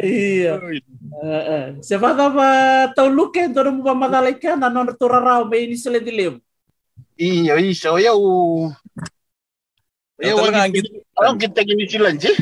Iya. 0.00 0.60
Heeh. 1.22 1.64
Se 1.82 1.96
vada 1.96 2.28
va 2.28 2.48
tau 2.92 3.08
luke 3.08 3.40
ndo 3.48 3.60
mo 3.72 3.82
va 3.82 3.94
madala 3.94 4.30
ikana 4.30 4.68
non 4.68 4.90
torarao 4.96 5.48
me 5.48 5.56
ini 5.64 5.76
sele 5.76 6.00
di 6.00 6.12
lem. 6.12 6.36
Iya, 7.16 7.56
isa. 7.62 7.92
O 7.92 7.98
yau. 7.98 8.20
Yung 10.20 10.36
talaga 10.40 10.64
ang 10.68 10.72
git- 10.72 11.04
Ang 11.16 11.38
kita 11.40 11.60
gini 11.64 11.88
silanje. 11.88 12.32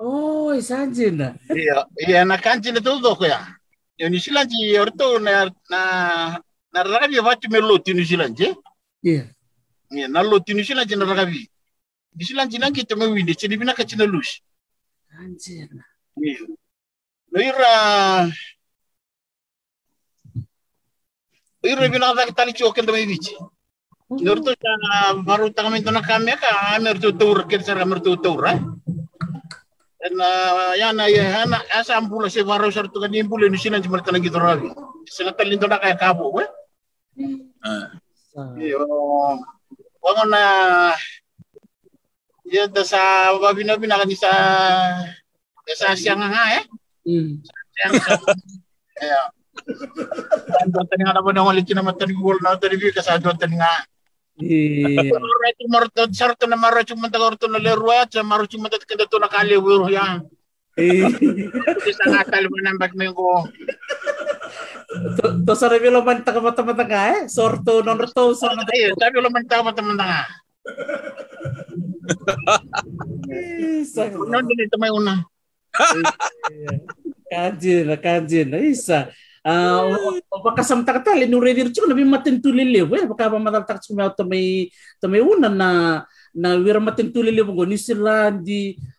Oh, 0.00 0.56
isanjina. 0.56 1.36
Iya, 1.52 1.84
iya 2.00 2.24
na 2.24 2.40
kanji 2.40 2.72
na 2.72 2.80
todo 2.80 3.12
ko 3.12 3.24
ya. 3.28 3.44
Yo 4.00 4.08
ni 4.08 4.16
silanje 4.16 4.56
orto 4.80 5.20
na 5.20 5.52
na 5.68 5.80
na 6.72 6.78
ragabi 6.80 7.20
vatu 7.20 7.52
melo 7.52 7.76
tinu 7.76 8.00
silanje. 8.00 8.56
Iya. 9.04 9.28
Iya, 9.92 10.06
na 10.08 10.24
lo 10.24 10.40
tinu 10.40 10.64
silanje 10.64 10.96
na 10.96 11.04
ragabi. 11.04 11.44
Di 12.08 12.24
silanje 12.24 12.56
na 12.56 12.72
kita 12.72 12.96
mewindi, 12.96 13.36
sini 13.36 13.60
bina 13.60 13.76
kacina 13.76 14.08
lus. 14.08 14.40
Anjina. 15.12 15.84
Iya. 16.20 16.44
No 17.32 17.38
ira 17.40 17.74
Ira 21.60 21.88
bina 21.92 22.16
kata 22.16 22.32
tali 22.32 22.52
choken 22.56 22.88
to 22.88 22.92
mevici. 22.92 23.36
Norto 24.10 24.50
na 24.56 25.12
baru 25.22 25.52
tangamin 25.52 25.84
na 25.84 26.00
kami 26.00 26.32
ka 26.40 26.74
amer 26.76 26.96
to 26.98 27.12
tour 27.12 27.44
ket 27.44 27.62
sara 27.64 27.84
mer 27.84 28.00
to 28.00 28.16
tour. 28.16 28.48
Na 30.10 30.28
yana 30.74 31.04
ya 31.12 31.44
ana 31.44 31.60
asa 31.76 32.00
ambula 32.00 32.32
se 32.32 32.40
baru 32.42 32.72
sar 32.72 32.88
to 32.88 32.96
kan 33.00 33.12
imbule 33.12 33.52
ni 33.52 33.60
sinan 33.60 33.84
cuma 33.84 34.00
kana 34.00 34.18
gitu 34.18 34.40
rabi. 34.40 34.72
Sina 35.04 35.36
talin 35.36 35.60
to 35.60 35.68
na 35.68 35.76
kaya 35.78 36.00
kabo 36.00 36.32
we. 36.32 36.44
Ah. 37.60 37.92
Iyo. 38.56 38.80
Wango 40.00 40.24
na 40.32 40.42
ya 42.48 42.66
da 42.72 42.82
sa 42.88 43.36
babina 43.36 43.76
bina 43.76 44.00
kan 44.00 44.10
sa 44.16 44.32
sa 45.76 45.94
siang 45.96 46.22
nga 46.22 46.44
eh. 46.58 46.64
Hmm. 47.06 47.40
Siang. 47.74 47.92
Ya. 49.00 49.20
Ando 50.64 50.84
tani 50.88 51.02
nga 51.04 51.16
naman 51.16 51.36
ang 51.36 51.48
ulit 51.48 51.68
na 51.72 51.84
matani 51.84 52.14
gol 52.16 52.36
na 52.40 52.56
tani 52.60 52.76
bi 52.76 52.92
kasado 52.92 53.32
tani 53.36 53.56
nga. 53.56 53.74
Iya. 54.40 55.12
Marto 55.68 56.08
sarto 56.16 56.48
na 56.48 56.56
maro 56.56 56.80
cuma 56.84 57.12
ta 57.12 57.20
orto 57.20 57.44
na 57.44 57.60
lerwa 57.60 58.08
sa 58.08 58.24
maro 58.24 58.48
cuma 58.48 58.72
ta 58.72 58.80
kenda 58.80 59.04
to 59.04 59.20
na 59.20 59.28
kali 59.28 59.56
wuro 59.60 59.88
ya. 59.92 60.20
Kasi 60.76 61.90
sa 61.92 62.08
ngatal 62.08 62.48
mo 62.48 62.56
nang 62.64 62.80
bag 62.80 62.96
mo 62.96 63.04
ko. 63.12 63.28
To- 65.20 65.36
To 65.44 65.52
sa 65.54 65.68
revelo 65.68 66.00
man 66.02 66.24
taka 66.24 66.40
mata-mata 66.40 66.84
nga 66.88 67.02
eh. 67.14 67.20
Sorto 67.28 67.84
non 67.84 68.00
reto 68.00 68.32
sa 68.34 68.50
mata. 68.56 68.72
Sabi 68.72 69.16
lo 69.20 69.28
mata 69.28 69.60
nga. 69.60 70.24
Isa. 73.30 74.08
Non 74.14 74.44
din 74.48 74.64
ito 74.66 74.76
may 74.80 74.90
una. 74.90 75.20
Kajin, 77.30 77.86
kajin. 78.02 78.48
Isa. 78.66 79.10
Ah, 79.40 79.80
o 80.28 80.36
baka 80.44 80.60
sam 80.60 80.84
takatali 80.84 81.24
no 81.24 81.40
redir 81.40 81.72
chuko 81.72 81.88
nabi 81.88 82.04
matin 82.04 82.44
tulile 82.44 82.84
we 82.84 83.00
baka 83.08 83.32
ba 83.32 83.40
madal 83.40 83.64
tak 83.64 83.80
chuko 83.80 84.12
to 84.12 84.28
may 84.28 84.68
to 85.00 85.08
may 85.08 85.24
una 85.24 85.48
na 85.48 86.04
na 86.36 86.60
wira 86.60 86.76
matin 86.76 87.08
tulile 87.08 87.40
mo 87.40 87.56
New 87.64 87.80
Zealand 87.80 88.44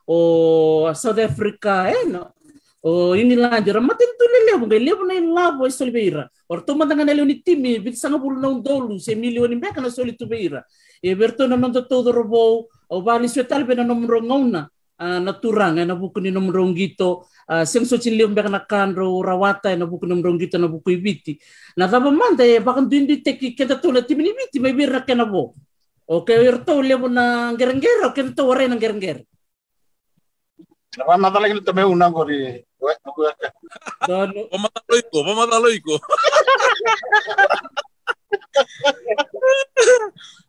o 0.10 0.90
South 0.98 1.22
Africa 1.22 1.94
eh 1.94 2.10
no? 2.10 2.34
O 2.82 3.14
ini 3.14 3.38
lang 3.38 3.62
jara 3.62 3.78
matin 3.78 4.10
tulile 4.18 4.58
mo 4.58 4.66
gele 4.66 4.98
mo 4.98 5.06
na 5.06 5.14
in 5.14 5.30
labo 5.30 5.70
is 5.70 5.78
solbeira 5.78 6.26
or 6.50 6.66
to 6.66 6.74
mandanga 6.74 7.06
na 7.06 7.14
ni 7.22 7.38
timi 7.46 7.78
bit 7.78 7.94
sanga 7.94 8.18
bulu 8.18 8.42
na 8.42 8.50
dolu 8.50 8.98
se 8.98 9.14
milioni 9.14 9.62
beka 9.62 9.78
na 9.78 9.94
soli 9.94 10.18
tu 10.18 10.26
beira 10.26 10.66
e 11.06 11.14
berto 11.14 11.46
na 11.46 11.54
nando 11.54 11.86
todo 11.86 12.10
robo 12.10 12.66
o 12.90 13.02
bali 13.06 13.30
svetal 13.30 13.62
be 13.62 13.78
na 13.78 13.86
nomro 13.86 14.18
ngauna 14.18 14.66
ah, 15.02 15.18
na 15.18 15.34
turang 15.34 15.82
eh, 15.82 15.86
na 15.90 15.98
buku 15.98 16.22
ni 16.22 16.30
nomro 16.30 16.62
gito 16.78 17.26
uh, 17.50 17.66
sing 17.66 17.90
so 17.90 17.98
chin 17.98 18.14
lium 18.14 18.38
na 18.38 18.62
kanro 18.62 19.26
rawata 19.26 19.74
na 19.74 19.90
buku 19.90 20.06
nomro 20.06 20.30
gito 20.38 20.62
na 20.62 20.70
buku 20.70 20.94
ibiti 21.02 21.42
na 21.74 21.90
taba 21.90 22.14
manda 22.14 22.46
e 22.46 22.62
bakan 22.62 22.86
duindi 22.86 23.26
teki 23.26 23.58
kenta 23.58 23.82
tula 23.82 24.06
timini 24.06 24.38
biti 24.38 24.62
may 24.62 24.78
birra 24.78 25.02
kena 25.02 25.26
bo 25.26 25.58
o 26.06 26.22
ke 26.22 26.38
irto 26.38 26.86
lemo 26.86 27.10
na 27.10 27.58
gerengger 27.58 28.06
o 28.06 28.14
kenta 28.14 28.46
ware 28.46 28.70
na 28.70 28.78
gerengger 28.78 29.26
Nawa 30.92 31.16
madala 31.16 31.48
kini 31.48 31.64
to 31.64 31.72
may 31.72 31.88
una 31.88 32.12
ko 32.12 32.28
ri. 32.28 32.68
We, 32.84 32.92
ko 33.00 33.24
ka. 33.24 33.48
don 34.12 34.36
Pamataloy 34.52 35.02
ko, 35.08 35.18
pamataloy 35.24 35.76
ko. 35.80 35.96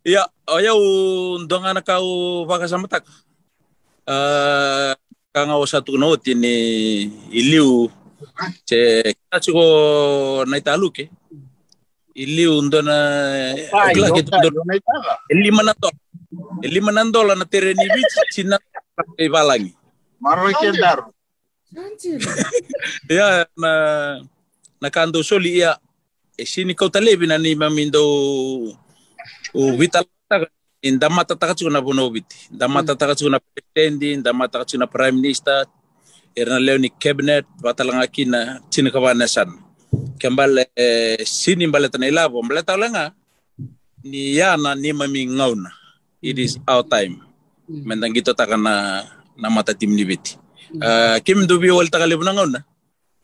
Iya, 0.03 0.26
o 0.50 0.59
yaw 0.59 0.80
donga 1.46 1.78
na 1.78 1.82
kau 1.86 2.42
baka 2.50 2.66
sa 2.66 2.74
matak. 2.74 3.07
Ah, 4.07 4.94
kanga 5.32 5.55
o 5.57 5.64
satu 5.66 5.94
no 5.98 6.16
tini 6.18 7.07
iliu 7.30 7.86
che 8.66 9.14
kachugo 9.30 10.44
na 10.46 10.57
italuke. 10.59 11.11
Iliu 12.14 12.61
ndona 12.62 12.96
Ay, 13.72 13.94
ogla 13.96 14.07
yo 14.09 14.14
ke 14.14 14.22
ka, 14.28 14.36
ndona 14.38 14.59
yo 14.59 14.64
na 14.68 14.74
itala. 14.76 15.12
lima 15.32 15.62
na 15.62 15.72
dola. 15.78 15.98
Lima 16.62 16.90
na 16.92 17.03
dola 17.09 17.32
na 17.34 17.44
tereni 17.48 17.86
bich 17.88 18.14
sina 18.34 18.59
kay 19.16 19.28
balangi. 19.32 19.72
Maro 20.20 20.50
ke 20.53 20.68
daru. 20.76 21.09
Ya 23.09 23.46
na 23.62 23.72
nakando 24.82 25.22
soli 25.24 25.57
ia 25.62 25.78
e 26.36 26.44
sini 26.44 26.74
kau 26.76 26.90
talebi 26.92 27.24
na 27.26 27.38
ni 27.38 27.55
mamindo 27.57 28.03
o 29.55 29.61
vital 29.78 30.05
taka 30.05 30.21
inda 30.82 31.08
mata 31.08 31.34
taka 31.36 31.54
na 31.70 31.80
bono 31.80 32.10
biti 32.10 32.50
inda 32.52 32.68
mata 32.68 32.94
taka 32.94 33.14
na 33.30 33.38
presidendi 33.38 34.12
inda 34.12 34.32
mata 34.32 34.58
taka 34.60 34.78
na 34.78 34.86
prime 34.86 35.16
minister 35.20 35.66
erna 36.36 36.58
leo 36.58 36.78
ni 36.78 36.90
cabinet 36.90 37.46
batalanga 37.62 38.06
kina 38.06 38.60
chini 38.70 38.90
kabana 38.90 39.28
san 39.28 39.48
kembale 40.18 40.66
eh, 40.76 41.20
sini 41.24 41.66
mbale 41.66 41.88
tana 41.88 42.06
ilabo 42.08 42.42
mbale 42.42 42.62
talanga 42.62 43.12
ni 44.04 44.36
yana 44.36 44.74
ni 44.74 44.92
mami 44.92 45.26
ngauna. 45.26 45.70
It 46.22 46.38
is 46.38 46.58
our 46.66 46.82
time. 46.86 47.22
Mendang 47.70 48.14
gitu 48.14 48.34
taka 48.34 48.58
na 48.58 49.02
na 49.38 49.48
mata 49.50 49.74
tim 49.74 49.94
ni 49.94 50.04
biti 50.04 50.36
uh, 50.82 51.18
kim 51.22 51.46
dubi 51.46 51.70
wal 51.70 51.88
taka 51.88 52.06
lebu 52.06 52.26
na 52.26 52.34
ngauna. 52.34 52.60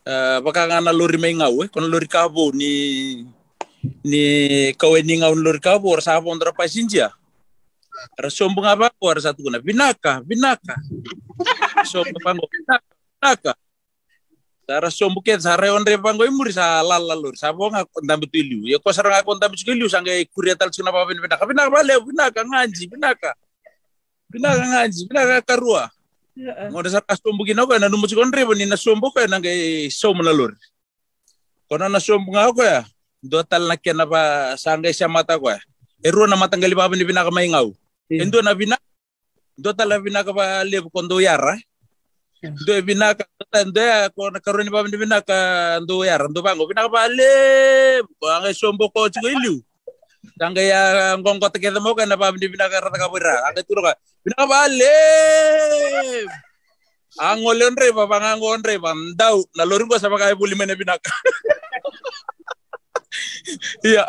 Uh, 0.09 0.39
baka 0.41 0.81
na 0.81 0.93
lori 0.95 1.19
may 1.19 1.35
ngaw 1.35 1.67
eh 1.67 1.69
kono 1.69 1.87
lori 1.91 2.09
kabo 2.09 2.51
ni 2.55 3.27
ni 4.05 4.23
kawe 4.73 5.03
ni 5.03 5.21
lori 5.21 5.61
kabo 5.61 5.91
or 5.93 6.01
sa 6.01 6.21
pondra 6.23 6.55
pa 6.55 6.65
sinja 7.99 8.23
Ra 8.23 8.31
sombo 8.31 8.63
nga 8.63 8.77
ba 8.77 8.89
or 9.01 9.19
sa 9.21 9.35
tuguna 9.35 9.59
binaka. 9.59 10.23
Binaka 10.23 10.75
sombo 11.85 12.19
pango 12.23 12.47
binaka 12.47 12.87
binaka. 13.19 13.53
Sara 14.69 14.91
sombo 14.93 15.25
ke 15.25 15.33
sa 15.41 15.57
reon 15.57 15.81
re 15.81 15.97
pango 15.97 16.29
imuri 16.29 16.53
sa 16.53 16.85
lala 16.85 17.17
lori 17.17 17.41
sa 17.41 17.57
bonga 17.57 17.89
ndambe 18.05 18.29
tuliu 18.29 18.69
ya 18.69 18.77
ko 18.77 18.93
saranga 18.93 19.25
ko 19.25 19.33
ndambe 19.33 19.57
tuliu 19.57 19.89
sanga 19.89 20.13
kuriatal 20.35 20.69
suna 20.71 20.93
pa 20.93 21.09
binaka. 21.09 21.47
Binaka 21.47 21.71
bale 21.71 21.95
binaka 22.05 22.41
nganji 22.45 22.85
binaka. 22.87 23.31
Binaka 24.29 24.63
nganji 24.63 25.01
binaka 25.09 25.41
karua. 25.43 25.89
Ngode 26.71 26.91
sa 26.93 27.03
kastombo 27.03 27.43
gina 27.43 27.67
ko 27.67 27.75
na 27.79 27.89
numuchi 27.91 28.15
kon 28.15 28.31
rebo 28.31 28.55
ni 28.55 28.69
na 28.69 28.77
sombo 28.77 29.11
ko 29.11 29.25
na 29.27 29.43
ngai 29.43 29.91
somo 29.91 30.23
na 30.23 30.31
lor 30.31 30.55
kono 31.67 31.91
na 31.91 31.99
sombo 31.99 32.31
nga 32.31 32.47
ko 32.55 32.63
ya 32.63 32.87
do 33.19 33.43
tal 33.43 33.67
na 33.67 33.75
kena 33.75 34.07
ba 34.07 34.55
sangay 34.55 34.95
siya 34.95 35.11
mata 35.11 35.35
ko 35.35 35.51
ya. 35.51 35.59
Ero 35.99 36.31
na 36.31 36.39
matanggali 36.39 36.79
pa 36.79 36.87
ni 36.95 37.03
binaka 37.03 37.35
may 37.35 37.51
ngaw 37.51 37.75
endo 38.09 38.41
na 38.41 38.57
bina 38.57 38.77
do 39.59 39.75
tal 39.77 39.89
na 39.91 40.01
binaka 40.01 40.33
ba 40.33 40.65
lebo 40.65 40.89
kondo 40.89 41.21
yara 41.21 41.61
do 42.41 42.71
e 42.73 42.81
binaka 42.81 43.29
do 43.69 43.81
ya 43.83 44.09
ko 44.15 44.31
na 44.31 44.41
karon 44.41 44.65
ni 44.65 44.73
pa 44.73 44.87
ni 44.87 44.97
binaka 44.97 45.37
do 45.85 46.07
yara 46.07 46.31
do 46.33 46.41
bango 46.41 46.65
binaka 46.65 46.89
ba 46.89 47.05
lebo 47.11 48.09
ko 48.17 48.25
ang 48.31 48.49
sombo 48.57 48.89
ko 48.89 49.13
chigo 49.13 49.29
iliu 49.29 49.59
sangay 50.39 50.71
ya 50.71 51.15
ngongko 51.19 51.51
teketa 51.53 51.83
mo 51.83 51.93
ka 51.93 52.07
na 52.07 52.17
pa 52.17 52.33
ni 52.33 52.49
binaka 52.49 52.81
rata 52.81 52.97
ka 52.97 53.11
bira 53.11 53.45
ang 53.51 53.59
turo 53.67 53.83
ka 53.83 53.93
binaka 54.23 54.47
ba 54.47 54.71
lebo 54.71 56.33
Angol 57.19 57.59
re 57.59 57.91
pa 57.91 58.07
pangangon 58.07 58.63
re 58.63 58.79
pa 58.79 58.95
ndaw 58.95 59.43
na 59.59 59.67
lorin 59.67 59.91
ko 59.91 59.99
sa 59.99 60.07
pagkaya 60.07 60.39
buli 60.39 60.55
man 60.55 60.71
na 60.71 60.79
binaka. 60.79 61.11
ya 63.83 64.07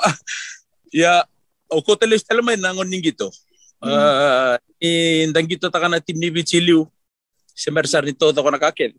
ya 0.94 1.26
o 1.74 1.82
ko 1.82 1.98
teles 1.98 2.22
talmay 2.22 2.54
nangon 2.54 2.86
ningito. 2.86 3.34
Uh, 3.80 4.60
indang 4.84 5.48
gito 5.48 5.72
ta 5.72 5.80
kana 5.80 6.04
tim 6.04 6.20
ni 6.20 6.28
bichiliu. 6.28 6.88
Semersar 7.56 8.04
ni 8.04 8.12
todo 8.12 8.44
ko 8.44 8.52
nakakel. 8.52 8.92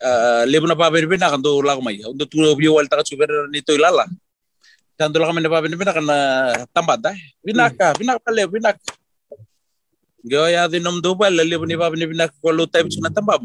Uh, 0.00 0.44
lebu 0.48 0.68
na 0.68 0.76
pa 0.76 0.92
binaka 0.92 1.36
ndo 1.40 1.60
la 1.64 1.76
ko 1.76 1.82
may. 1.84 2.00
Ndo 2.00 2.24
tulo 2.28 2.52
bi 2.56 2.68
wal 2.68 2.88
ta 2.88 3.00
super 3.04 3.28
nito 3.48 3.72
ilala. 3.72 4.04
Dan 4.96 5.12
la 5.16 5.28
kami 5.28 5.40
na 5.40 5.48
pa 5.48 5.64
binaka 5.64 6.00
na 6.04 6.16
tambada. 6.72 7.16
Binaka, 7.40 7.96
binaka 7.96 8.20
pale, 8.20 8.44
binaka. 8.48 8.80
Gawa 10.20 10.52
ya 10.52 10.68
din 10.68 10.84
nom 10.84 11.00
do 11.00 11.16
ba 11.16 11.32
lalle 11.32 11.56
ni 11.64 11.76
bab 11.80 11.96
ni 11.96 12.04
binak 12.04 12.36
ko 12.44 12.52
lo 12.52 12.68
type 12.68 12.92
na 13.00 13.08
tambam. 13.08 13.40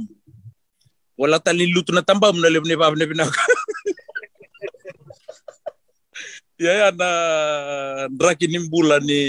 Wala 1.15 1.39
talin 1.39 1.71
luto 1.71 1.95
na 1.95 2.03
tambam 2.03 2.35
na 2.35 2.51
bab 2.75 2.99
ni. 2.99 3.07
ya 6.59 6.71
ya 6.71 6.87
na 6.91 7.09
draki 8.11 8.47
ni 8.47 8.59
bulan 8.67 9.03
ni 9.03 9.19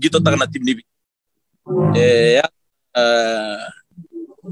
gito 0.00 0.20
tak 0.20 0.36
na 0.36 0.46
tim 0.46 0.64
ni. 0.64 0.72
Eh 1.96 2.40
ya 2.40 2.46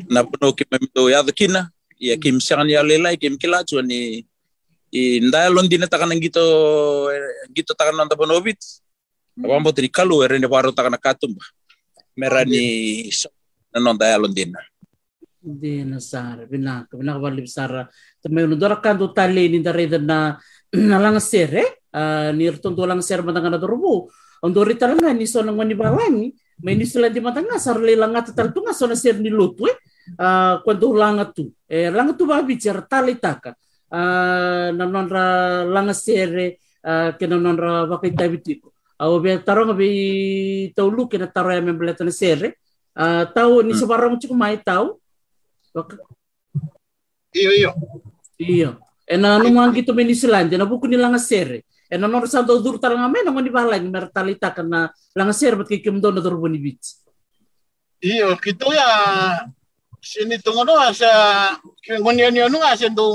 na 0.08 0.20
puno 0.24 0.52
ki 0.52 0.64
memdo 0.68 1.08
ya 1.08 1.24
kina 1.32 1.72
Ia 1.96 2.20
kim 2.20 2.36
siang 2.44 2.68
ya 2.68 2.84
lela 2.84 3.16
kim 3.16 3.40
kila 3.40 3.64
chua 3.64 3.80
ni 3.80 4.20
i 4.92 5.20
nda 5.24 5.48
londina 5.48 5.88
takan 5.88 6.12
ngito 6.12 6.44
ngito 7.48 7.72
takan 7.72 7.96
nanda 7.96 8.12
bonovit. 8.12 8.60
Kalu 9.92 10.24
ere 10.24 10.36
ne 10.36 10.44
waro 10.44 10.72
takan 10.76 10.96
katumba. 11.00 11.40
Merani 12.16 13.08
ya 13.72 14.18
londina. 14.20 14.60
Hindi 15.46 15.86
na 15.86 16.02
sara, 16.02 16.42
binaka, 16.42 16.98
binaka 16.98 17.20
bali 17.22 17.46
sara. 17.46 17.86
Tamay 18.18 18.44
uno 18.44 18.56
dora 18.58 18.82
kanto 18.82 19.14
tali 19.14 19.48
ni 19.48 19.62
dareda 19.62 19.96
na 19.96 20.36
nalang 20.74 21.22
sere, 21.22 21.85
uh, 21.96 22.30
ni 22.36 22.44
rtonto 22.52 22.84
lang 22.84 23.00
sere 23.00 23.24
matanga 23.24 23.56
na 23.56 23.58
dorobo. 23.58 24.12
Ang 24.44 24.52
dori 24.52 24.76
talanga 24.76 25.16
ni 25.16 25.24
so 25.24 25.40
nang 25.40 25.56
manibalangi, 25.56 26.28
may 26.60 26.76
ni 26.76 26.84
sila 26.84 27.08
di 27.08 27.24
matanga 27.24 27.56
sara 27.56 27.80
lelang 27.80 28.12
nga 28.12 28.28
tatal 28.28 28.52
tunga 28.52 28.76
so 28.76 28.84
na 28.84 28.92
sere 28.92 29.16
ni 29.16 29.32
lutu 29.32 29.64
eh. 29.64 29.76
Uh, 30.20 30.60
kwento 30.62 30.92
langa 30.92 31.24
tu. 31.32 31.50
Eh, 31.66 31.88
langa 31.90 32.12
tu 32.12 32.28
ba 32.28 32.44
bicara 32.44 32.84
tali 32.84 33.16
taka. 33.16 33.56
Uh, 33.88 34.70
nanonra 34.76 35.64
langa 35.64 35.96
sere, 35.96 36.60
uh, 36.84 37.16
kena 37.16 37.40
nanonra 37.40 37.88
wakai 37.88 38.12
tabitiko. 38.12 38.76
Au 39.00 39.18
be 39.18 39.40
tarong 39.40 39.74
be 39.76 40.72
taulu 40.76 41.08
kena 41.08 41.26
taro 41.32 41.50
ya 41.50 41.64
membeleta 41.64 42.04
na 42.04 42.12
sere. 42.12 42.60
Uh, 42.96 43.24
tau 43.34 43.60
ni 43.64 43.74
sebarang 43.74 44.20
cukup 44.20 44.36
mai 44.36 44.60
tau. 44.62 45.00
Iyo, 47.36 47.50
iyo. 47.52 47.70
Iya. 48.40 48.70
E 49.04 49.14
na 49.20 49.36
nungang 49.36 49.76
gitu 49.76 49.92
men 49.92 50.08
Islândia, 50.08 50.56
na 50.56 50.64
buku 50.64 50.88
ni 50.88 50.96
langa 50.96 51.20
sere. 51.20 51.66
E 51.86 51.94
na 51.94 52.10
nor 52.10 52.26
santo 52.26 52.58
dur 52.58 52.82
tarang 52.82 53.06
ame 53.06 53.22
na 53.22 53.30
ngoni 53.30 53.50
balai 53.50 53.78
ni 53.78 53.90
mertalita 53.90 54.50
kana 54.50 54.90
langa 55.14 55.34
sere 55.34 55.54
bat 55.56 55.70
kikim 55.70 56.02
do 56.02 56.10
na 56.10 56.20
dur 56.20 56.34
boni 56.34 56.58
bit. 56.58 56.82
Iyo, 58.02 58.34
kito 58.42 58.70
ya 58.74 58.88
sini 60.02 60.38
tungo 60.38 60.62
no 60.66 60.78
sa 60.94 61.08
kingonyo 61.82 62.30
niyo 62.30 62.46
no 62.50 62.58
nga 62.62 62.78
sendo 62.78 63.06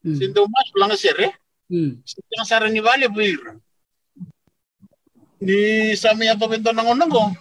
Hmm. 0.00 0.16
sendo 0.16 0.48
mas 0.48 0.68
lang 0.80 0.92
sere. 0.96 1.28
Hmm. 1.68 2.00
Yang 2.32 2.46
sara 2.48 2.66
ni 2.72 2.80
vale 2.80 3.06
buir. 3.12 3.60
Ni 5.40 5.92
sami 5.96 6.28
apa 6.28 6.48
bento 6.48 6.72
nang 6.72 6.96
onong 6.96 7.36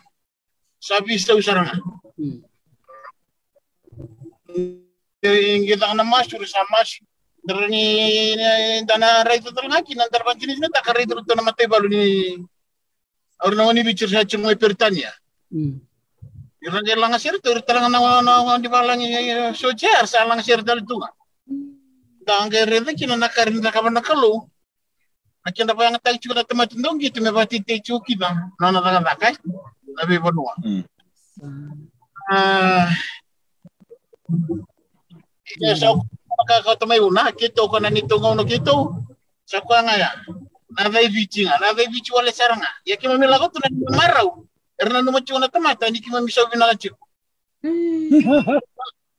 Sabi 0.80 1.20
sa 1.20 1.36
usaranga. 1.36 1.76
Hmm. 2.20 2.40
Yung 5.24 5.68
kita 5.68 5.92
na 5.96 6.04
mas 6.04 6.28
suru 6.28 6.48
sa 6.48 6.64
mas 7.54 7.70
Dari 7.70 8.86
dana 8.86 9.24
rai 9.26 9.40
tu 9.42 9.52
talaga 9.52 9.82
kina 9.82 10.06
antar 10.06 10.22
pancini 10.26 10.54
sini 10.56 10.70
tak 10.70 10.90
rai 10.94 11.06
tu 11.06 11.16
na 11.16 11.44
matay 11.44 11.66
balu 11.66 11.88
ni 11.90 12.04
Or 13.40 13.56
na 13.56 13.72
ni 13.72 13.88
bicara 13.88 14.20
sa 14.20 14.28
cuma 14.28 14.52
pertanya. 14.52 15.16
Hmm. 15.48 15.80
Yung 16.60 16.84
dia 16.84 17.00
lang 17.00 17.16
sir 17.16 17.40
tu 17.40 17.56
talaga 17.64 17.88
na 17.88 18.20
na 18.20 18.60
di 18.60 18.68
balang 18.68 19.00
so 19.56 19.72
chair 19.72 20.04
sa 20.04 20.28
lang 20.28 20.44
sir 20.44 20.60
dal 20.60 20.84
tu. 20.84 21.00
Dang 22.28 22.52
ke 22.52 22.68
renta 22.68 22.92
kina 22.92 23.16
nakarin 23.16 23.64
na 23.64 23.72
kaban 23.72 23.96
nakalu. 23.96 24.44
Akin 25.48 25.72
pa 25.72 25.88
yang 25.88 25.96
tay 26.04 26.20
chukuna 26.20 26.44
tamatin 26.44 26.84
dong 26.84 27.00
gitu 27.00 27.24
me 27.24 27.32
pati 27.32 27.64
te 27.64 27.80
chuki 27.80 28.20
bang. 28.20 28.52
Na 28.60 28.76
na 28.76 28.84
na 28.84 29.00
nakay. 29.00 29.40
Nabi 29.96 30.20
bonua. 30.20 30.60
Ah. 32.28 32.92
Ika 36.50 36.66
sa 36.66 36.66
makakatamay 36.66 36.98
una, 36.98 37.30
kito 37.30 37.70
ka 37.70 37.78
na 37.78 37.94
nito 37.94 38.18
nga 38.18 38.42
kito. 38.42 39.06
Sa 39.46 39.62
kwa 39.62 39.86
nga 39.86 39.94
ya. 40.02 40.10
Navay 40.74 41.06
bichi 41.14 41.46
nga, 41.46 41.62
navay 41.62 41.86
bichi 41.94 42.10
wala 42.10 42.34
saranga. 42.34 42.66
Ya 42.90 42.98
kima 42.98 43.22
mila 43.22 43.38
ko 43.38 43.54
tunan 43.54 43.70
maraw. 43.94 44.34
Erna 44.82 45.06
no 45.06 45.14
machu 45.14 45.38
na 45.38 45.46
tamata, 45.46 45.86
ni 45.94 46.02
kima 46.02 46.26
misaw 46.26 46.50
binalachu. 46.50 46.90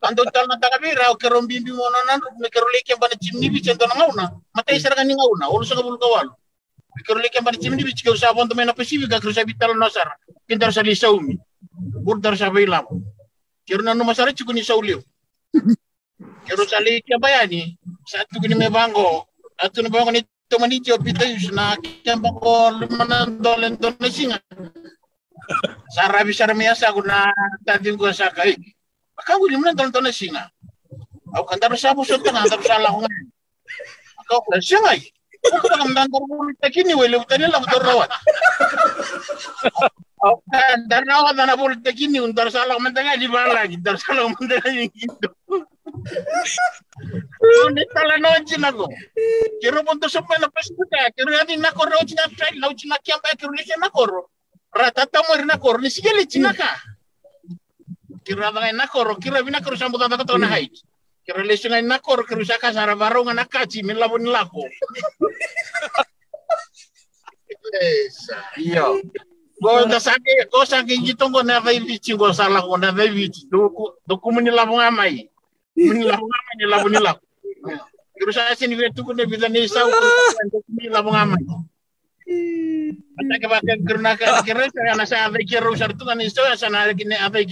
Ando 0.02 0.24
tal 0.34 0.50
na 0.50 0.58
takabira, 0.58 1.14
o 1.14 1.14
kerom 1.14 1.46
bimbi 1.46 1.70
mo 1.70 1.86
na 1.86 2.02
nan, 2.10 2.18
me 2.42 2.50
kerolike 2.50 2.98
ba 2.98 3.06
na 3.06 3.14
chimni 3.14 3.46
ando 3.46 3.86
na 3.86 3.94
ngauna. 3.94 4.24
Matay 4.50 4.82
saranga 4.82 5.06
ni 5.06 5.14
ngauna, 5.14 5.54
ulo 5.54 5.62
sa 5.62 5.78
kabul 5.78 6.02
kawal. 6.02 6.34
Me 6.98 7.02
kerolike 7.06 7.38
ba 7.46 7.54
na 7.54 7.58
chimni 7.62 7.86
bichi 7.86 8.02
ka 8.02 8.10
usapon 8.10 8.50
to 8.50 8.58
na 8.58 8.74
Pasifika, 8.74 9.22
kero 9.22 9.30
sa 9.30 9.46
bital 9.46 9.78
na 9.78 9.86
sar. 9.86 10.18
Kintar 10.50 10.74
sa 10.74 10.82
lisaumi. 10.82 11.38
Burdar 12.02 12.34
sa 12.34 12.50
bailam. 12.50 12.90
Kero 13.62 13.86
na 13.86 13.94
no 13.94 14.02
masara 14.02 14.34
chuko 14.34 14.50
ni 14.50 14.66
sa 16.66 16.82
likia 16.82 17.18
bayani, 17.22 17.78
satu 18.06 18.38
kini 18.42 18.58
me 18.58 18.66
bango. 18.66 19.26
Atu 19.60 19.84
na 19.84 19.92
bango 19.92 20.10
ni 20.10 20.24
tomanicho 20.50 20.98
pitayus 20.98 21.52
na 21.54 21.76
kiyamba 21.78 22.32
ko 22.34 22.74
lumanan 22.74 23.38
dolen 23.38 23.76
don 23.78 23.94
na 24.00 24.08
singa. 24.10 24.38
Sarabi 25.94 26.34
saramiasa 26.34 26.90
ako 26.90 27.06
na 27.06 27.30
tating 27.62 27.94
ko 27.94 28.10
sa 28.10 28.32
kay. 28.34 28.56
Baka 29.14 29.38
ko 29.38 29.46
limanan 29.46 29.76
dolen 29.78 30.10
na 30.10 30.10
singa. 30.10 30.48
Ako 31.30 31.46
kantaro 31.46 31.78
sa 31.78 31.94
puso 31.94 32.18
ito 32.18 32.26
nga, 32.26 32.42
kantaro 32.42 32.66
sa 32.66 32.74
ala 32.82 32.90
ko 32.90 33.06
ngayon. 33.06 33.26
Ako 34.26 34.34
ko 34.42 34.50
siya 34.58 34.82
ngay. 34.82 35.00
Ako 35.46 35.62
ka 35.62 35.76
kamdan 35.78 36.10
ko 36.10 36.18
ulit 36.26 36.58
na 36.58 36.68
kini, 36.74 36.92
wala 36.92 37.22
utan 37.22 37.38
nila, 37.38 37.62
utan 37.62 37.82
rawat. 37.86 38.10
Ako 40.18 40.42
kantaro 40.50 41.04
na 41.06 41.14
ako 41.22 41.30
na 41.38 41.54
ulit 41.54 41.80
na 41.86 41.92
kini, 41.94 42.18
utan 42.18 42.50
sa 42.50 42.66
ala 42.66 42.74
ko 42.74 42.82
mantanga, 42.82 43.14
di 43.14 43.30
ba 43.30 43.46
lagi, 43.46 43.78
utan 43.78 43.94
sa 43.94 44.10
ala 44.10 44.26
ko 44.26 44.42
Hindi 46.00 47.82
tala 47.92 48.16
no 48.18 48.28
ako. 48.32 48.86
Kiro 49.60 49.80
punto 49.84 50.08
sa 50.08 50.22
pala 50.22 50.48
paskuta. 50.48 51.10
Kiro 51.16 51.32
yati 51.32 51.56
nako 51.56 51.84
ro 51.88 52.04
china 52.04 52.28
try 52.36 52.56
lau 52.58 52.72
china 52.74 52.96
kiamba 53.00 53.36
kiro 53.36 53.52
ni 53.52 53.64
china 53.64 53.90
koro. 53.90 54.30
Ratata 54.72 55.22
mo 55.28 55.34
rin 55.36 55.46
nako 55.46 55.78
ni 55.80 55.90
sige 55.90 56.12
li 56.16 56.26
china 56.26 56.52
ka. 56.52 56.68
Kiro 58.24 58.44
ada 58.44 58.60
ngai 58.60 58.76
nako 58.76 59.04
ro 59.04 59.14
kiro 59.16 59.42
bina 59.44 59.60
kiro 59.60 59.76
sambutan 59.76 60.10
tako 60.10 60.24
to 60.24 60.38
na 60.38 60.48
hai. 60.48 60.68
Kiro 61.26 61.44
le 61.44 61.56
sungai 61.56 61.82
nako 61.84 62.16
ro 62.16 62.22
kiro 62.24 62.44
saka 62.44 62.72
sara 62.72 62.96
baro 62.96 63.24
nga 63.24 63.34
nakachi 63.34 63.82
min 63.82 63.96
labo 63.96 64.18
ni 64.18 64.30
lako. 64.30 64.68
Esa, 67.70 68.36
iyo. 68.58 69.00
Go 69.62 69.84
da 69.84 70.00
sake, 70.00 70.48
go 70.50 70.64
sake 70.64 70.96
gitong 71.04 71.32
go 71.32 71.42
na 71.42 71.60
vai 71.60 71.78
vici 71.78 72.16
go 72.16 72.32
sala 72.32 72.60
go 72.64 72.76
na 72.76 72.92
vai 72.92 73.08
vici. 73.12 73.46
Do 73.50 73.68
do 74.08 74.16
labo 74.16 74.24
ngamai. 74.24 74.32
Muni 74.32 74.50
labo 74.50 74.76
ngamai 74.80 75.29
ni 75.80 76.64
labo 76.68 76.88
ni 76.92 77.00
lako. 77.00 77.24
Kiro 78.20 78.30
sa 78.36 78.52
sini 78.52 78.76
wetu 78.76 79.00
ko 79.00 79.16
ne 79.16 79.24
bisa 79.24 79.48
ni 79.48 79.64
sa 79.64 79.88
ko 79.88 79.96
ni 80.76 80.92
labo 80.92 81.08
ngamai. 81.08 81.40
Ata 83.16 83.34
ke 83.40 83.46
bakal 83.48 83.78
kerana 83.82 84.12
ka 84.14 84.44
kira 84.44 84.68
sa 85.08 85.24
ave 85.26 85.42
kiro 85.48 85.72
sa 85.72 85.88
tu 85.88 86.04
sa 86.60 86.68
ave 86.84 87.48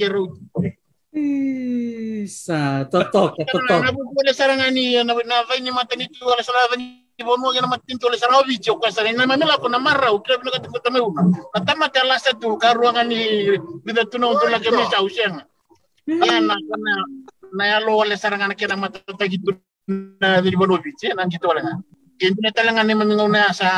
totok, 2.93 3.41
totok. 3.49 3.81
Na 3.81 3.91
bu 3.91 4.13
ko 4.13 4.21
le 4.23 4.37
saranga 4.37 4.69
ni 4.69 4.93
na 5.01 5.17
na 5.17 5.43
vai 5.49 5.65
ni 5.65 5.73
mata 5.73 5.97
ni 5.97 6.05
tu 6.07 6.21
sala 6.45 6.69
ni 6.77 7.01
bono 7.25 7.51
ya 7.51 7.65
na 7.65 7.73
matin 7.73 7.97
tu 7.99 8.07
le 8.13 8.21
saranga 8.21 8.45
video 8.45 8.77
ka 8.77 8.93
sa 8.93 9.03
na 9.09 9.25
mamela 9.25 9.57
ko 9.57 9.67
na 9.73 9.81
mara 9.81 10.13
u 10.13 10.21
kira 10.21 10.37
ka 10.39 10.61
tu 10.61 10.69
una. 11.01 11.23
Na 11.57 11.65
tama 11.65 11.89
tu 11.89 12.55
ruangan 12.77 13.09
ni 13.09 13.49
bida 13.83 14.05
tu 14.05 14.21
untuk 14.21 14.53
la 14.53 14.61
ke 14.61 14.69
mi 14.69 14.85
sa 14.93 15.01
useng. 15.01 15.41
Ya 16.07 16.39
na 16.45 16.55
na 16.55 16.93
na 17.55 17.81
lo 17.81 17.97
wala 18.01 18.17
saranga 18.17 18.49
na 18.49 18.55
kina 18.59 18.77
mata 18.77 19.01
ta 19.01 19.25
gitu 19.27 19.57
na 20.21 20.41
di 20.45 20.53
bono 20.57 20.77
video 20.81 21.15
na 21.17 21.25
gitu 21.29 21.49
wala. 21.49 21.81
Kento 22.19 22.41
na 22.43 22.51
talaga 22.53 22.83
ni 22.85 22.95
mamingaw 22.95 23.29
na 23.31 23.53
sa 23.55 23.69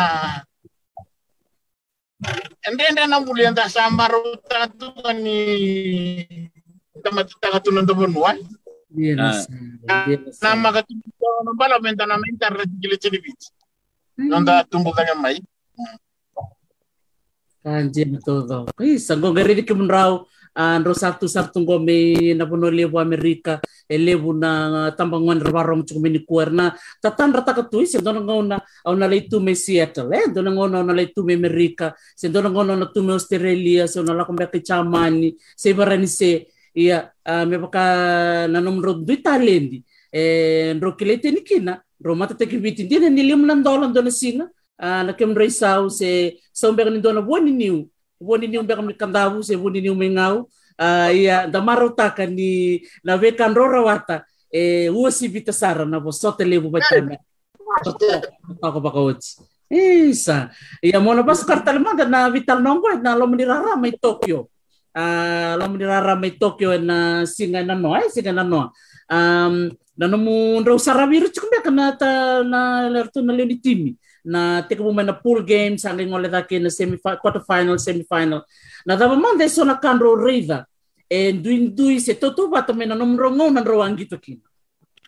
Ende 2.60 2.84
ende 2.84 3.00
nang 3.08 3.24
buli 3.24 3.48
anta 3.48 3.64
sambar 3.72 4.12
utatu 4.12 4.92
ni 5.16 5.38
tamat 7.00 7.32
takatunan 7.40 7.88
to 7.88 7.96
bonwa. 7.96 8.36
Iya 8.92 9.12
na 9.16 9.32
Ah. 9.32 9.40
sa. 9.40 9.48
Iya 10.04 10.16
na 10.20 10.28
sa. 10.28 10.52
Na 10.52 10.60
makatunan 10.68 11.08
no 11.40 11.56
bala 11.56 11.80
menta 11.80 12.04
na 12.04 12.20
menta 12.20 12.52
regile 12.52 13.00
chelibit. 13.00 13.40
Nanda 14.20 14.68
tumbo 14.68 14.92
kanya 14.92 15.16
mai. 15.16 15.40
Kanji 17.64 18.04
na 18.04 18.20
to 18.20 18.44
daw. 18.44 18.62
Ay, 18.76 19.00
sanggo 19.00 19.32
gari 19.32 19.56
di 19.56 19.64
kimunraw. 19.64 20.20
Andro 20.54 20.94
satu 20.94 21.28
satu 21.28 21.60
ngome 21.60 22.34
na 22.34 22.44
lebu 22.70 22.98
Amerika 22.98 23.60
e 23.88 23.98
lebu 23.98 24.32
na 24.32 24.90
tambangon 24.90 25.38
rabarong 25.38 25.86
chuko 25.86 26.00
mini 26.00 26.26
kuerna 26.26 26.74
tatan 27.02 27.32
rata 27.32 27.54
ka 27.54 27.62
tuis 27.70 27.94
do 28.02 28.12
na 28.12 28.20
ngona 28.20 28.58
au 28.84 28.94
na 28.96 29.06
leitu 29.06 29.40
me 29.40 29.54
Seattle 29.54 30.10
eh 30.12 30.26
do 30.34 30.42
na 30.42 30.50
ngona 30.50 30.82
na 30.82 30.92
leitu 30.92 31.22
me 31.22 31.34
Amerika 31.34 31.94
se 32.16 32.28
do 32.28 32.42
na 32.42 32.50
ngona 32.50 32.76
na 32.76 32.86
tu 32.86 33.02
me 33.02 33.12
Australia 33.12 33.86
se 33.86 34.02
na 34.02 34.12
la 34.12 34.24
kombe 34.24 34.50
ke 34.50 34.58
chamani 34.58 35.36
se 35.56 35.72
barani 35.72 36.08
se 36.08 36.46
ia 36.74 37.12
me 37.46 37.56
baka 37.58 38.46
na 38.48 38.60
nomro 38.60 38.94
du 38.94 39.16
talendi 39.22 39.84
e 40.12 40.74
ro 40.80 40.96
kilete 40.96 41.30
ni 41.30 41.42
kina 41.42 41.78
ro 42.02 42.14
mata 42.14 42.34
te 42.34 42.46
kibiti 42.46 42.84
ndina 42.84 43.08
ni 43.08 43.22
lim 43.22 43.46
nan 43.46 43.62
dolan 43.62 43.92
do 43.92 44.02
na 44.02 44.10
na 45.04 45.12
kem 45.12 45.34
sau 45.50 45.88
se 45.90 46.38
sombe 46.52 46.84
ni 46.90 47.00
do 47.00 47.12
na 47.12 47.20
boni 47.20 47.52
niu 47.52 47.89
boni 48.20 48.46
niu 48.46 48.62
be 48.62 48.74
kam 48.76 48.86
ni 48.86 48.94
kandavu 48.94 49.42
se 49.42 49.56
boni 49.56 49.80
niu 49.80 49.94
mengau 49.96 50.46
Ah, 50.80 51.12
ia 51.12 51.44
da 51.44 51.60
marota 51.60 52.08
ni 52.24 52.80
na 53.04 53.20
ve 53.20 53.36
kan 53.36 53.52
rora 53.52 53.84
wata. 53.84 54.24
E 54.48 54.88
usi 54.88 55.28
vita 55.28 55.52
sara 55.52 55.84
na 55.84 56.00
vo 56.00 56.08
sote 56.10 56.40
levu 56.40 56.72
batana 56.72 57.20
ako 58.64 58.80
baka 58.80 59.00
uts 59.12 59.44
isa. 59.68 60.48
Ia 60.80 60.96
mona 60.98 61.20
pas 61.22 61.44
kartal 61.44 61.78
manda 61.84 62.08
na 62.08 62.32
vital 62.32 62.64
nongko 62.64 62.96
na 63.04 63.12
lo 63.12 63.28
menirara 63.28 63.76
mai 63.76 63.92
Tokyo. 63.92 64.48
Ah 64.96 65.60
lo 65.60 65.68
menirara 65.68 66.16
mai 66.16 66.32
Tokyo 66.32 66.80
na 66.80 67.28
singa 67.28 67.60
na 67.60 67.76
no 67.76 67.92
ai 67.92 68.08
singa 68.08 68.32
na 68.32 68.42
no 68.42 68.72
um, 69.12 69.68
na 70.00 70.06
namu 70.08 70.64
rau 70.64 70.80
sarawi 70.80 71.20
ru 71.20 71.28
chukumbe 71.28 71.60
kana 71.60 71.92
ta 71.92 72.40
na 72.40 72.88
lertu 72.88 73.20
na 73.20 73.36
leoni 73.36 73.60
timi 73.60 74.00
na 74.24 74.62
tika 74.62 74.82
mo 74.82 74.92
na 74.92 75.12
pool 75.12 75.42
game 75.42 75.78
sange 75.78 76.06
ngole 76.06 76.28
dake 76.28 76.58
na 76.58 76.70
semi 76.70 76.98
quarter 76.98 77.40
final 77.40 77.78
semi 77.78 78.04
final 78.04 78.42
na 78.86 78.96
dava 78.96 79.16
mande 79.16 79.48
so 79.48 79.64
na 79.64 79.74
kanro 79.76 80.16
riva 80.16 80.66
e 81.08 81.32
ndui 81.32 81.58
ndui 81.58 82.00
se 82.00 82.14
toto 82.14 82.48
ba 82.48 82.62
to 82.62 82.74
mena 82.74 82.94
nom 82.94 83.16
rongo 83.16 83.50
na 83.50 83.62
ro 83.62 83.82
angito 83.82 84.18
kina 84.18 84.44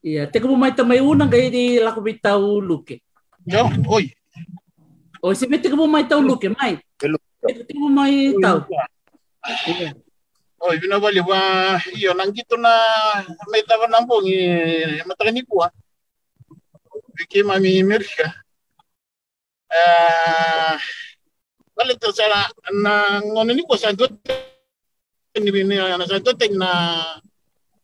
ia 0.02 0.26
tika 0.26 0.48
mo 0.48 0.56
mai 0.56 0.72
tamai 0.74 1.00
una 1.00 1.26
ngai 1.26 1.50
di 1.50 1.64
lako 1.80 2.00
bitau 2.00 2.60
luke 2.60 3.02
Yo, 3.46 3.66
oi. 3.90 4.06
o 5.22 5.34
se 5.34 5.46
tika 5.46 5.76
mo 5.76 5.86
mai 5.86 6.04
tau 6.08 6.22
luke 6.22 6.48
mai 6.58 6.78
tika 6.98 7.74
mo 7.74 7.88
mai 7.88 8.34
tau. 8.42 8.62
Oi, 10.62 10.78
bina 10.78 11.02
bali 11.02 11.18
wa 11.18 11.74
iyo 11.98 12.14
nangito 12.14 12.54
na 12.54 12.70
may 13.50 13.66
tawa 13.66 13.90
nambong 13.90 14.30
i 14.30 15.02
matakani 15.02 15.42
ko 15.42 15.66
ah. 15.66 15.74
Biki 17.18 17.42
mami 17.42 17.82
Amerika. 17.82 18.41
Bali 21.72 21.96
to 21.96 22.12
sa 22.12 22.28
na 22.76 23.20
ngono 23.24 23.50
ni 23.52 23.64
ko 23.64 23.74
sa 23.76 23.96
dot 23.96 24.12
ni 25.36 25.48
ni 25.48 25.76
na 25.76 26.04
sa 26.04 26.20
na 26.52 26.70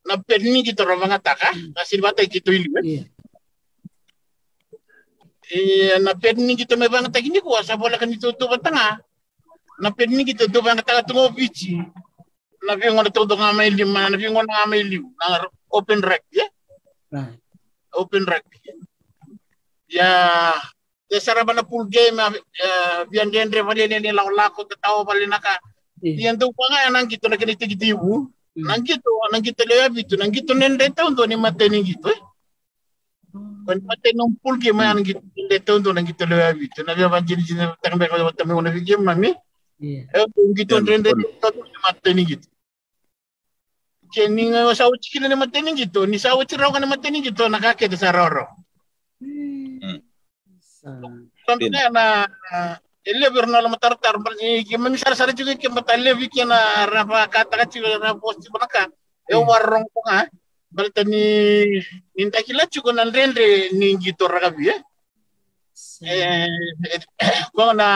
na 0.04 0.14
perni 0.20 0.64
kita 0.64 0.84
ro 0.84 0.96
mga 0.96 1.20
taka 1.20 1.52
kasi 1.76 2.00
bata 2.00 2.24
kito 2.24 2.52
ili. 2.52 2.68
Ia. 2.68 3.04
Eh, 5.48 5.96
na 6.04 6.12
perni 6.12 6.56
kita 6.56 6.76
may 6.76 6.92
mga 6.92 7.08
takini 7.08 7.40
ko 7.40 7.56
sa 7.64 7.80
bola 7.80 7.96
kan 7.96 8.12
to 8.12 8.46
batanga. 8.48 9.00
Na 9.80 9.92
perni 9.92 10.24
kita 10.28 10.48
to 10.48 10.60
mga 10.60 10.84
taka 10.84 11.08
tungo 11.08 11.32
bichi. 11.32 11.80
Na 12.64 12.76
vingo 12.76 13.00
na 13.00 13.08
todo 13.08 13.38
nga 13.38 13.54
may 13.54 13.72
lima, 13.72 14.12
na 14.12 14.16
vingo 14.18 14.42
na 14.44 14.52
nga 14.60 14.68
may 14.68 14.82
lima, 14.82 15.08
na 15.14 15.46
open 15.72 16.02
rec, 16.02 16.26
yeah? 16.34 16.50
Right. 17.08 17.38
open 17.98 18.24
rugby. 18.28 18.58
Ya, 19.88 20.52
ya 21.08 21.18
saraba 21.24 21.56
na 21.56 21.64
pool 21.64 21.88
game, 21.88 22.20
uh, 22.20 23.00
biyan 23.08 23.32
din 23.32 23.48
re 23.48 23.64
wali 23.64 23.88
ni 23.88 24.12
lang 24.12 24.28
lako 24.28 24.68
tatawa 24.68 25.08
pali 25.08 25.24
naka. 25.24 25.56
Ia. 26.04 26.30
Yan 26.30 26.36
daw 26.38 26.52
pa 26.54 26.64
nga 26.70 26.92
nang 26.94 27.08
gito 27.10 27.26
na 27.26 27.40
ganito 27.40 27.64
gito 27.66 27.84
ibu. 27.84 28.30
Nang 28.58 28.82
gito, 28.86 29.10
nang 29.32 29.42
gito 29.42 29.62
lewa 29.66 29.86
bito, 29.90 30.14
nang 30.14 30.30
gito 30.30 30.52
nende 30.54 30.90
taon 30.94 31.16
do 31.16 31.26
ni 31.26 31.34
mateni 31.34 31.82
gito. 31.82 32.06
Eh. 32.12 32.20
Kung 33.66 33.84
mateni 33.84 34.18
ng 34.18 34.38
pool 34.38 34.56
game 34.62 34.84
nang 34.84 35.02
gito 35.02 35.24
nende 35.34 35.58
taon 35.64 35.82
do 35.82 35.90
nang 35.90 36.06
gito 36.06 36.22
lewa 36.28 36.54
bito. 36.54 36.84
Na 36.86 36.94
biya 36.94 37.10
banjiri 37.10 37.42
jina 37.42 37.74
takang 37.82 37.98
beka 37.98 38.20
wata 38.20 38.46
me 38.46 38.54
una 38.54 38.70
game 38.70 39.02
mami. 39.02 39.34
Eh, 39.82 40.26
kung 40.34 40.54
gito 40.54 40.78
Yan, 40.78 40.86
nende 40.86 41.10
ano. 41.16 41.24
taon 41.42 41.54
do 41.56 41.64
ni 41.66 41.78
mateni 41.82 42.22
gito. 42.28 42.46
Kaya 44.08 44.28
ni 44.32 44.48
nga 44.48 44.72
sa 44.72 44.88
uchi 44.88 45.18
kila 45.18 45.28
ni 45.28 45.36
mateni 45.36 45.76
gito, 45.76 46.06
ni 46.08 46.16
sa 46.16 46.32
uchi 46.32 46.56
raw 46.56 46.72
ka 46.72 46.80
ni 46.80 46.88
mateni 46.88 47.20
gito, 47.20 47.44
nakakita 47.44 47.98
sa 47.98 48.14
roro. 48.14 48.46
Na 51.92 52.28
uh, 52.28 52.74
ile 53.08 53.26
berna 53.32 53.60
la 53.64 53.68
matar-tar 53.68 54.16
gimana 54.68 54.92
misal 54.92 55.16
sara 55.16 55.32
juga 55.32 55.56
ke 55.56 55.68
matalle 55.72 56.12
wiki 56.12 56.44
na 56.44 56.84
rafa 56.84 57.28
kata 57.28 57.56
kacil 57.64 57.84
na 58.00 58.12
post 58.14 58.44
banaka 58.52 58.88
e 59.24 59.34
warrong 59.34 59.86
ko 59.88 60.00
nga 60.04 60.28
balta 60.68 61.02
ni 61.04 61.24
ninta 62.12 62.44
kila 62.44 62.68
chuko 62.68 62.92
nan 62.92 63.08
rendre 63.08 63.72
ni 63.72 63.96
gito 63.96 64.28
ragabi 64.28 64.68
eh 64.68 64.82
eh 67.24 67.40
ko 67.56 67.72
na 67.72 67.88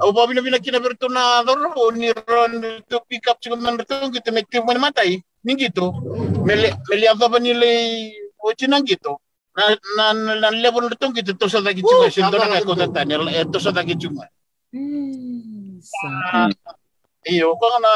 au 0.00 0.12
babi 0.16 0.32
na 0.32 0.40
bina 0.40 0.58
kina 0.64 0.80
berto 0.80 1.08
na 1.12 1.44
dorro 1.44 1.92
ni 1.92 2.08
ron 2.12 2.52
to 2.88 2.96
pick 3.08 3.28
up 3.28 3.36
chuko 3.40 3.56
man 3.60 3.76
berto 3.76 4.08
gitu 4.08 4.32
mekti 4.32 4.64
man 4.64 4.80
matai 4.80 5.20
ni 5.46 5.54
gitu. 5.54 5.94
Meli 6.42 6.72
meli 6.88 7.06
apa 7.06 7.30
ba 7.30 7.38
nilai 7.38 8.10
wacina 8.42 8.80
gitu 8.82 9.14
na 9.56 9.62
na 9.96 10.04
na 10.36 10.48
level 10.52 10.86
berto 10.92 11.08
gitu 11.16 11.32
to 11.32 11.48
sa 11.48 11.64
dagi 11.64 11.80
chuko 11.80 12.06
sindo 12.12 12.36
na 12.36 12.60
ko 12.60 12.76
tata 12.76 13.00
ni 13.08 13.16
to 13.48 13.58
sa 13.58 13.72
dagi 13.72 13.96
chuko 13.96 14.20
Sa- 15.80 16.52
iyo 17.26 17.58
ko 17.58 17.66
na 17.82 17.92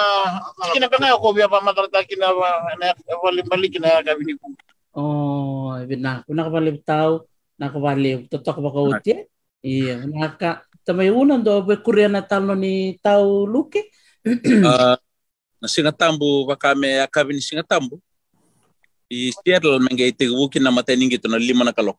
kina 0.74 0.90
kana 0.90 1.14
ko 1.14 1.30
biya 1.30 1.46
pa 1.46 1.62
matarta 1.62 2.02
kina 2.02 2.34
na 2.80 2.86
wali 3.22 3.42
balik 3.46 3.78
na 3.78 4.02
gabi 4.02 4.24
ni 4.26 4.34
ko 4.40 4.48
Oh, 4.90 5.78
na 5.86 6.26
kuna 6.26 6.42
ka 6.42 6.50
balik 6.50 6.82
tao, 6.82 7.22
nakabalik 7.54 8.26
totok 8.26 8.58
ba 8.58 8.74
ka 8.74 8.80
uti? 8.82 9.14
Iya, 9.62 10.02
naka 10.02 10.66
tamay 10.82 11.14
unan 11.14 11.46
do 11.46 11.62
be 11.62 11.78
Korea 11.78 12.10
na 12.10 12.26
talo 12.26 12.58
ni 12.58 12.98
tao 12.98 13.46
luke. 13.46 13.86
Ah, 14.66 14.98
na 15.62 15.66
singatambu 15.70 16.42
bakame 16.42 16.98
akabi 17.06 17.38
ni 17.38 17.42
singatambu 17.44 18.02
i 19.10 19.34
Seattle 19.34 19.82
menge 19.82 20.06
ite 20.06 20.30
wuki 20.30 20.62
na 20.62 20.70
mateni 20.70 21.10
gitu 21.10 21.26
na 21.26 21.36
lima 21.38 21.66
na 21.66 21.74
kalok 21.74 21.98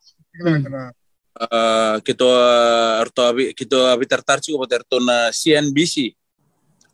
kito 2.07 2.27
arto 3.03 3.21
abi 3.27 3.51
kito 3.51 3.77
abi 3.87 4.07
tartarci 4.07 4.55
ko 4.55 4.63
terto 4.63 5.03
na 5.03 5.27
CNBC 5.31 6.15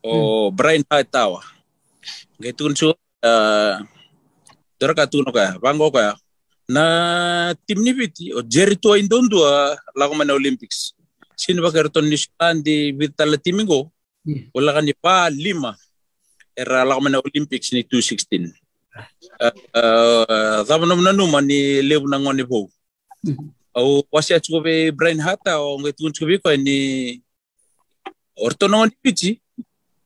o 0.01 0.49
Brian 0.49 0.81
Hightower 0.89 1.45
gitu 2.41 2.69
kunsu 2.69 2.93
uh, 3.21 3.75
dora 4.77 4.93
ka 4.93 5.09
tuno 5.09 5.29
ka 5.33 5.57
bango 5.61 5.89
ka 5.93 6.17
na 6.69 6.83
tim 7.65 7.81
ni 7.81 7.93
biti 7.93 8.33
o 8.33 8.41
Jerry 8.41 8.77
to 8.77 8.97
indondo 8.97 9.41
lago 9.97 10.13
man 10.17 10.33
Olympics 10.33 10.93
sino 11.37 11.61
ba 11.61 11.69
kerto 11.69 12.01
ni 12.01 12.17
di 12.65 12.93
vitala 12.93 13.37
timingo 13.37 13.93
wala 14.53 14.73
ka 14.73 14.81
ni 14.81 14.93
pa 14.97 15.29
lima 15.29 15.77
era 16.57 16.81
lago 16.85 17.01
man 17.05 17.21
Olympics 17.21 17.69
ni 17.73 17.85
216 17.85 18.66
uh, 19.39 19.51
uh, 19.75 20.63
uh, 20.69 20.97
na 21.03 21.11
numa 21.13 21.41
ni 21.41 21.81
lebu 21.81 22.07
na 22.07 22.19
ngone 22.19 22.43
bo 22.43 22.69
au 23.73 24.03
wasi 24.11 24.33
atu 24.33 24.61
be 24.61 24.91
Brian 24.91 25.19
Hatta 25.19 25.59
o 25.61 25.77
ngai 25.79 25.93
tun 25.93 26.11
tsubi 26.11 26.41
ko 26.41 26.49
ni 26.55 26.77
orto 28.35 28.67
no 28.67 28.85
ni 28.85 28.91
pichi 29.03 29.41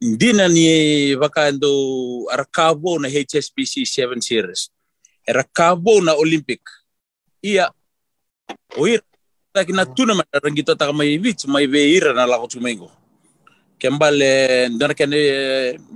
ndina 0.02 0.48
ni 0.48 1.16
vakando 1.16 1.72
arakabo 2.34 3.00
na 3.00 3.08
HSBC 3.10 3.74
7 3.86 4.20
series 4.20 4.72
arakabo 5.28 6.02
na 6.02 6.14
Olympic 6.14 6.62
iya 7.42 7.72
oir 8.78 9.02
taki 9.54 9.74
na 9.74 9.86
tuna 9.86 10.16
ma 10.16 10.24
rangito 10.44 10.76
taka 10.76 10.94
mai 10.94 11.18
vich 11.18 11.46
mai 11.48 11.68
ve 11.68 11.92
ira 11.96 12.14
na 12.14 12.26
lako 12.26 12.48
tumengo 12.48 12.92
kembale 13.80 14.70
dona 14.80 14.94
ken 14.94 15.12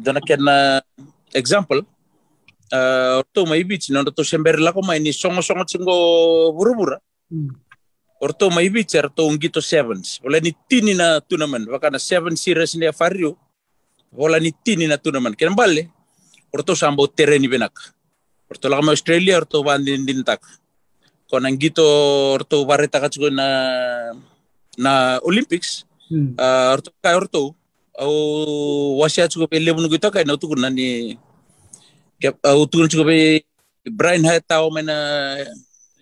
dona 0.04 0.22
ken 0.22 0.42
example 1.34 1.82
uh, 2.72 3.22
orto 3.22 3.46
mai 3.46 3.64
vich 3.64 3.90
no 3.90 4.04
to 4.04 4.24
sember 4.24 4.58
lako 4.58 4.82
mai 4.82 5.00
ni 5.00 5.12
songo 5.14 5.42
songo 5.42 5.66
tsingo 5.66 5.96
burubura 6.54 6.98
orto 8.22 8.50
mai 8.50 8.70
bicar 8.70 9.10
to 9.14 9.28
ngito 9.30 9.62
sevens. 9.62 10.20
Wala 10.24 10.40
ni 10.40 10.56
tini 10.70 10.94
na 10.96 11.20
tournament 11.20 11.68
baka 11.68 11.90
na 11.92 12.00
seven 12.00 12.36
series 12.36 12.76
ni 12.76 12.88
afario 12.88 13.38
wala 14.14 14.40
ni 14.40 14.52
tini 14.64 14.88
na 14.88 14.98
tournament 14.98 15.36
ken 15.36 15.54
balle 15.56 15.92
orto 16.54 16.76
sambo 16.76 17.08
tereni 17.08 17.48
benak. 17.48 17.76
Orto 18.50 18.70
la 18.70 18.78
australia 18.80 19.38
orto 19.38 19.64
bandin 19.64 20.06
din 20.06 20.24
tak. 20.24 20.42
Ko 21.30 21.40
nang 21.40 21.58
gito 21.58 21.84
orto 22.38 22.64
bareta 22.66 23.02
ka 23.02 23.10
na 23.30 23.48
na 24.78 25.20
olympics 25.24 25.86
Hmm. 26.06 26.38
uh, 26.38 26.78
orto 26.78 26.94
ka 27.02 27.18
orto 27.18 27.58
au 27.98 28.14
wasia 29.02 29.26
chugo 29.26 29.50
pe 29.50 29.58
lebu 29.58 29.82
gito 29.90 30.14
ka 30.14 30.22
na 30.22 30.38
ke 32.22 32.32
au 32.44 32.66
tukun 32.66 32.90
chugo 32.90 33.06
pe 33.06 33.44
Brian 33.90 34.24
Hattao 34.24 34.72
mena 34.72 34.96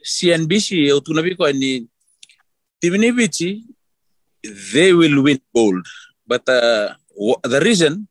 CNBC 0.03 0.91
au 0.93 0.99
tukun 1.01 1.23
bi 1.23 1.35
ko 1.35 1.51
ni 1.51 1.87
Tivini 2.83 3.15
Vici, 3.15 3.63
they 4.73 4.91
will 4.91 5.23
win 5.23 5.39
gold. 5.55 5.87
But 6.27 6.43
uh, 6.49 6.99
the 7.47 7.61
reason, 7.63 8.09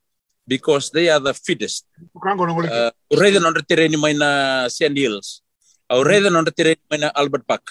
because 0.49 0.89
they 0.91 1.11
are 1.11 1.21
the 1.21 1.35
fittest. 1.35 1.85
Uh, 2.17 2.91
already 3.13 3.37
on 3.37 3.53
the 3.53 3.63
terrain 3.69 3.93
may 4.01 4.15
na 4.15 4.69
Sand 4.69 4.97
Hills. 4.97 5.43
Already 5.91 6.27
on 6.33 6.45
the 6.45 6.51
terrain 6.51 6.81
may 6.91 6.97
na 7.05 7.13
Albert 7.15 7.47
Park. 7.47 7.69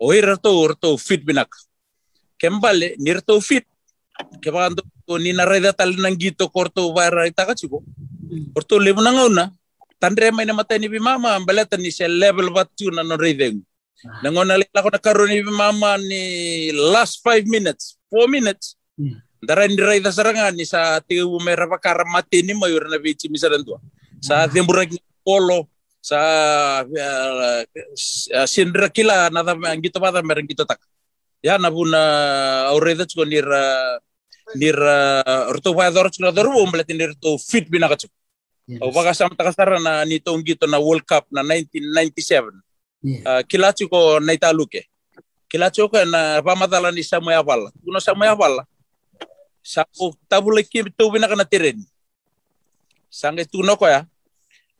O 0.00 0.08
irto 0.16 0.50
urto 0.64 0.96
fit 0.96 1.20
binak. 1.20 1.52
Kembale 2.40 2.96
nirto 2.96 3.36
fit. 3.44 3.66
Kebando 4.40 4.82
ni 5.20 5.32
na 5.36 5.44
reda 5.44 5.72
tal 5.72 5.92
nang 6.00 6.16
gito 6.16 6.48
korto 6.48 6.94
bara 6.96 7.28
itaka 7.28 7.52
chiko. 7.52 7.84
Orto 8.56 8.80
lebu 8.80 9.04
na 9.04 9.12
ngauna. 9.12 9.44
Tandre 10.00 10.34
may 10.34 10.42
na 10.42 10.56
matay 10.56 10.82
ni 10.82 10.90
mama 10.98 11.38
baleta 11.46 11.78
ni 11.78 11.92
siya 11.92 12.10
level 12.10 12.50
bat 12.50 12.66
tu 12.74 12.90
na 12.90 13.06
no 13.06 13.14
redeng. 13.14 13.62
Nangona 14.24 14.58
lila 14.58 14.82
ko 14.82 14.90
na 14.90 14.98
karon 14.98 15.30
ni 15.30 15.46
mama 15.46 15.94
ni 16.00 16.74
last 16.74 17.22
five 17.22 17.46
minutes, 17.46 18.00
four 18.10 18.26
minutes. 18.26 18.74
Hmm. 18.98 19.22
Dara 19.38 19.66
ni 19.70 19.78
reda 19.78 20.10
sarangan 20.10 20.54
ni 20.58 20.66
sa 20.66 20.98
tiu 21.06 21.38
mera 21.38 21.70
pakara 21.70 22.02
mati 22.02 22.42
ni 22.42 22.50
mayur 22.54 22.90
na 22.90 22.98
bichi 22.98 23.30
misalan 23.30 23.62
tua. 23.62 23.78
Sa 24.18 24.46
temburak 24.50 24.90
ni 24.90 24.98
polo 25.22 25.70
sa 26.02 26.18
uh, 26.82 27.62
sindra 28.50 28.90
kila 28.90 29.30
na 29.30 29.46
da 29.46 29.54
gito 29.78 30.02
pa 30.02 30.10
mereng 30.18 30.50
gito 30.50 30.66
tak. 30.66 30.82
Ya 31.42 31.58
na 31.62 31.70
buna 31.70 32.00
aureda 32.74 33.06
chuko 33.06 33.22
nira 33.22 33.98
nira 34.58 35.22
orto 35.46 35.74
pa 35.78 35.94
dor 35.94 36.10
chuko 36.10 36.34
dor 36.34 36.50
belatin 36.70 36.98
nira 36.98 37.14
to 37.22 37.38
fit 37.38 37.70
binaka 37.70 37.94
chuko. 38.02 38.14
Yes. 38.66 38.78
O 38.78 38.94
baka 38.94 39.10
sa 39.10 39.26
matakasara 39.26 39.82
na 39.82 40.06
nitong 40.06 40.42
gito 40.46 40.70
na 40.70 40.78
World 40.78 41.02
Cup 41.02 41.26
na 41.34 41.42
1997. 41.42 42.62
Yeah. 43.02 43.42
Uh, 43.42 43.88
ko 43.90 44.22
na 44.22 44.38
italuke. 44.38 44.86
Kilachu 45.50 45.90
ko 45.90 45.98
na 46.06 46.38
pamadala 46.40 46.94
ni 46.94 47.02
Samuel 47.02 47.42
Avala. 47.42 47.74
Kuno 47.82 47.98
Samuel 47.98 48.38
Avala. 48.38 48.62
Sa 49.62 49.82
tabule 50.30 50.62
kim 50.62 50.86
tu 50.94 51.10
bina 51.10 51.26
kana 51.26 51.42
tiren. 51.42 51.82
Sange 53.10 53.42
tuno 53.50 53.74
ko 53.74 53.90
ya. 53.90 54.06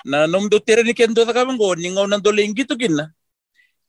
Na 0.07 0.31
nom 0.31 0.47
do 0.47 0.63
tiren 0.63 0.87
ni 0.87 0.95
kendo 0.95 1.27
ta 1.27 1.35
kamango 1.35 1.75
ni 1.75 1.91
ngau 1.91 2.07
nan 2.07 2.23
dole 2.23 2.47
gito 2.55 2.79
kinna. 2.79 3.11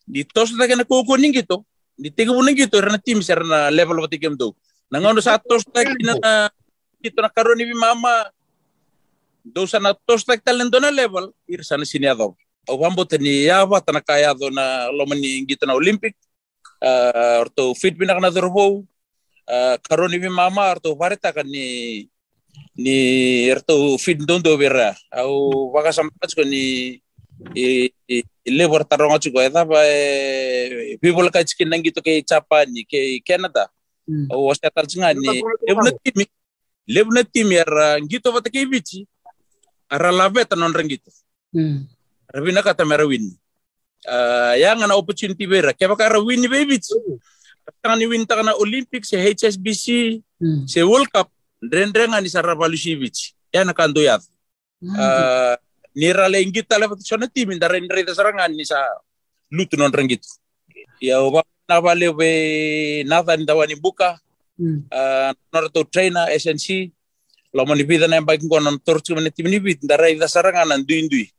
Di 0.09 0.25
tos 0.25 0.57
ta 0.57 0.65
kana 0.65 0.89
ko 0.89 1.05
ko 1.05 1.21
ning 1.21 1.37
gito. 1.37 1.69
Di 1.93 2.09
tiga 2.09 2.33
bulan 2.33 2.57
gitu 2.57 2.81
rana 2.81 2.97
tim 2.97 3.21
serna 3.21 3.69
level 3.69 4.01
pati 4.01 4.17
kem 4.17 4.33
do. 4.33 4.57
Na 4.89 4.97
ngau 4.97 5.13
sa 5.21 5.37
tos 5.37 5.61
ta 5.69 5.85
na 5.85 6.49
gito 6.97 7.21
na 7.21 7.29
karoni 7.29 7.69
bi 7.69 7.77
mama. 7.77 8.33
Do 9.43 9.67
sa 9.67 9.79
na 9.79 9.93
tos 9.93 10.23
ta 10.23 10.35
talento 10.39 10.79
na 10.79 10.89
level 10.89 11.31
ir 11.47 11.63
sana 11.63 11.83
sini 11.85 12.07
ado. 12.07 12.35
O 12.67 12.73
wambo 12.79 13.03
tani 13.03 13.43
yava 13.45 13.83
tana 13.83 13.99
kaya 14.01 14.33
do 14.33 14.49
na 14.49 14.87
lomani 14.91 15.43
gito 15.45 15.65
na 15.67 15.75
Olympic. 15.75 16.15
Uh, 16.81 17.43
orto 17.43 17.73
fit 17.75 17.95
bina 17.97 18.15
kana 18.15 18.31
dorbo. 18.31 18.83
Uh, 19.43 19.75
karoni 19.83 20.19
bi 20.19 20.29
mama 20.31 20.71
orto 20.71 20.95
vareta 20.95 21.33
kan 21.35 21.43
ni 21.45 22.07
ni 22.77 23.49
erto 23.51 23.97
fit 23.99 24.17
dondo 24.23 24.55
bera 24.57 24.95
au 25.11 25.71
waka 25.73 25.91
sampas 25.91 26.31
ko 26.37 26.43
ni 26.47 26.95
i, 27.57 27.91
i, 28.07 28.23
i 28.45 28.49
lebar 28.53 28.85
taronga 28.87 29.19
chuko 29.19 29.41
eta 29.41 29.65
ba 29.65 29.81
e 29.83 30.95
people 31.01 31.27
ka 31.33 31.43
chikin 31.43 31.67
nang 31.67 31.83
gitu 31.83 31.99
ke 31.99 32.23
Japan 32.23 32.69
ni 32.71 32.85
ke 32.87 33.19
Canada 33.25 33.67
Mm. 34.03 34.27
au 34.35 34.51
hospital 34.51 34.83
singa 34.83 35.15
ni 35.15 35.39
lebna 35.63 35.91
timi 36.03 36.25
lebna 36.83 37.23
timi 37.23 37.55
era 37.55 37.95
ngito 38.03 38.35
bata 38.35 38.51
ke 38.51 38.67
bichi 38.67 39.07
ara 39.93 40.09
laveta 40.11 40.55
non 40.57 40.73
rengito 40.73 41.11
Mm. 41.53 41.85
rabina 42.33 42.65
kata 42.65 42.81
mera 42.81 43.05
win 43.05 43.29
uh, 44.09 44.53
yang 44.57 44.81
ana 44.81 44.97
opportunity 44.97 45.45
bera. 45.45 45.69
Ke 45.77 45.85
baka 45.85 46.09
ra 46.09 46.17
win 46.17 46.41
be 46.49 46.65
bichi 46.65 46.97
tangan 47.83 47.99
ni 48.01 48.05
win 48.09 48.25
takana 48.25 48.57
Olympics 48.57 49.13
se 49.13 49.17
HSBC 49.21 49.85
Mm. 50.41 50.65
se 50.67 50.81
World 50.81 51.07
Cup 51.13 51.29
ndren-ndrenga 51.61 52.17
ni 52.19 52.27
sarra 52.33 52.55
valushi 52.57 52.97
bichi 52.97 53.37
yana 53.53 53.71
kando 53.77 54.01
yat 54.01 54.19
uh, 54.81 55.55
nira 55.95 56.25
le 56.27 56.41
ingita 56.41 56.75
le 56.81 56.89
sona 57.05 57.27
timi 57.29 57.55
ndare 57.55 57.77
ndare 57.85 58.01
sarangan 58.17 58.49
ni 58.51 58.65
sa 58.65 58.81
lutu 59.53 59.77
non 59.77 59.93
rengito 59.93 60.27
ya 60.99 61.21
oba 61.21 61.43
na 61.69 61.79
vale 61.79 62.09
be 62.17 63.03
nada 63.05 63.37
ni 63.37 63.45
dawani 63.45 63.75
buka. 63.79 64.17
Mm. 64.59 64.85
uh, 64.91 65.31
norto 65.53 65.83
trainer 65.85 66.27
SNC 66.33 66.91
lo 67.53 67.65
mani 67.69 67.85
pida 67.85 68.09
na 68.09 68.21
bakin 68.21 68.49
ko 68.49 68.57
non 68.59 68.81
torchu 68.81 69.13
mani 69.13 69.29
timi 69.29 69.49
ni 69.53 69.59
bit 69.61 69.85
ndare 69.85 70.09
ida 70.11 70.25
sarangan 70.25 70.67
nan 70.73 70.81
duin 70.81 71.05
dui. 71.05 71.29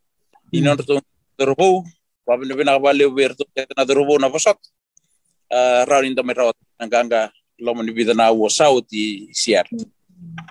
Ni 0.53 0.63
norto 0.63 1.03
dorbo 1.39 1.83
wabi 2.27 2.47
ni 2.47 2.55
bina 2.55 2.79
na 2.79 3.85
dorbo 3.85 4.15
na 4.19 4.31
vasot 4.31 4.57
uh, 5.51 5.83
raunin 5.85 6.15
da 6.15 6.23
merawat 6.23 6.55
nanganga 6.79 7.31
lo 7.59 7.75
mani 7.75 7.91
pida 7.91 8.15
na 8.15 8.31
wo 8.31 8.47
sauti 8.47 9.29
siar. 9.35 9.67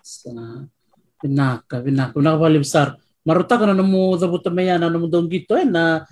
Sa 0.04 0.30
pinaka 1.24 1.80
pinaka 1.80 2.12
pinaka 2.14 2.38
pali 2.44 2.60
besar. 2.60 3.00
Maruta 3.24 3.56
kana 3.56 3.72
maya 4.52 4.76
na 4.76 4.92
namo 4.92 5.08
dong 5.08 5.32
gito 5.32 5.56
eh 5.56 5.64
na 5.64 6.04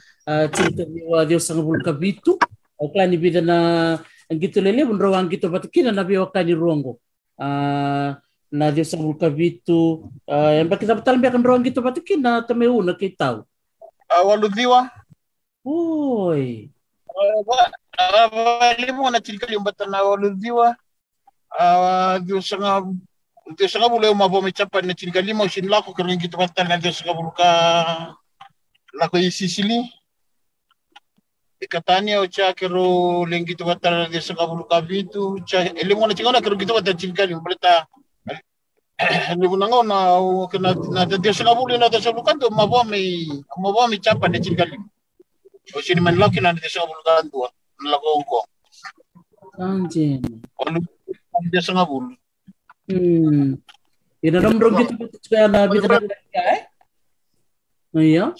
cinta 0.55 0.87
ni 0.87 1.03
wa 1.03 1.27
Dios 1.27 1.43
sang 1.43 1.59
bulka 1.59 1.91
bitu 1.91 2.39
o 2.79 2.87
klani 2.87 3.19
bida 3.19 3.43
na 3.43 3.99
ang 4.31 4.39
gito 4.39 4.63
lele 4.63 4.87
bunro 4.87 5.11
ang 5.11 5.27
gito 5.27 5.51
batikina 5.51 5.91
na 5.91 6.07
biwa 6.07 6.31
kani 6.31 6.55
ruongo 6.55 7.03
uh, 7.35 8.15
na 8.51 8.67
Dios 8.69 8.91
sang 8.91 8.99
bulka 8.99 9.31
bitu 9.31 10.11
uh, 10.27 10.51
yang 10.51 10.67
bakit 10.67 10.83
dapat 10.91 11.07
talang 11.07 11.23
biakan 11.23 11.39
ruang 11.39 11.63
gito 11.63 11.79
batikina 11.79 12.43
tameu 12.43 12.83
na 12.83 12.91
kitau 12.93 13.47
Uh, 14.11 14.27
waludhiwa 14.27 14.91
Oi. 15.63 16.67
mbata 19.55 19.85
na 19.87 20.03
waludhiwa 20.03 20.75
uh, 21.59 22.19
dio 22.19 22.41
sanga 22.43 22.83
dio 23.55 23.67
sanga 23.71 23.87
bule 23.89 24.11
umavo 24.11 24.41
mechapa 24.43 24.81
na 24.83 24.91
chirikali 24.93 25.31
mo 25.33 25.47
shin 25.47 25.63
lako 25.71 25.95
kero 25.95 26.11
ngito 26.11 26.35
bata 26.37 26.67
na 26.67 26.75
dio 26.75 26.91
sanga 26.91 27.13
buluka 27.15 27.47
lako 28.99 29.15
isisili 29.17 29.87
ikatania 31.59 32.19
ocha 32.19 32.51
kero 32.53 33.23
lengito 33.25 33.63
bata 33.63 33.91
na 33.91 34.07
dio 34.11 34.19
sanga 34.21 34.43
buluka 34.43 34.81
vitu 34.83 35.39
cha 35.47 35.71
elimu 35.71 36.01
wanachingana 36.03 36.43
kero 36.43 36.55
ngito 36.59 36.73
bata 36.75 36.93
chirikali 36.93 37.35
mbata 37.35 37.87
Libu 39.41 39.57
nango 39.57 39.81
na 39.83 39.97
na 40.93 41.05
dio 41.05 41.33
sanga 41.33 41.55
bulu 41.57 41.77
na 41.77 41.89
dio 41.89 42.01
sanga 42.01 42.15
buluka 42.15 42.33
ndo 42.33 42.49
mavo 42.49 42.83
me 42.85 42.99
mavo 43.57 43.87
mechapa 43.89 44.27
na 44.29 44.37
chirikali 44.39 44.77
o 45.75 45.81
shin 45.81 45.99
man 46.01 46.15
laki 46.21 46.39
na 46.41 46.53
dio 46.53 46.69
sanga 46.69 46.87
buluka 46.89 47.13
ndo 47.25 47.49
nalakongko 47.81 48.39
Anjing. 49.59 50.23
Walu 50.55 50.79
dia 51.51 51.61
sanga 51.61 51.83
bulu. 51.83 52.15
Hmm. 52.87 53.59
Ina 54.23 54.37
dong 54.39 54.57
gito 54.57 54.93
batikina 54.95 55.47
na 55.51 55.67
bida 55.67 55.97
na 55.99 56.41
eh? 56.55 56.59
Iya. 57.91 58.31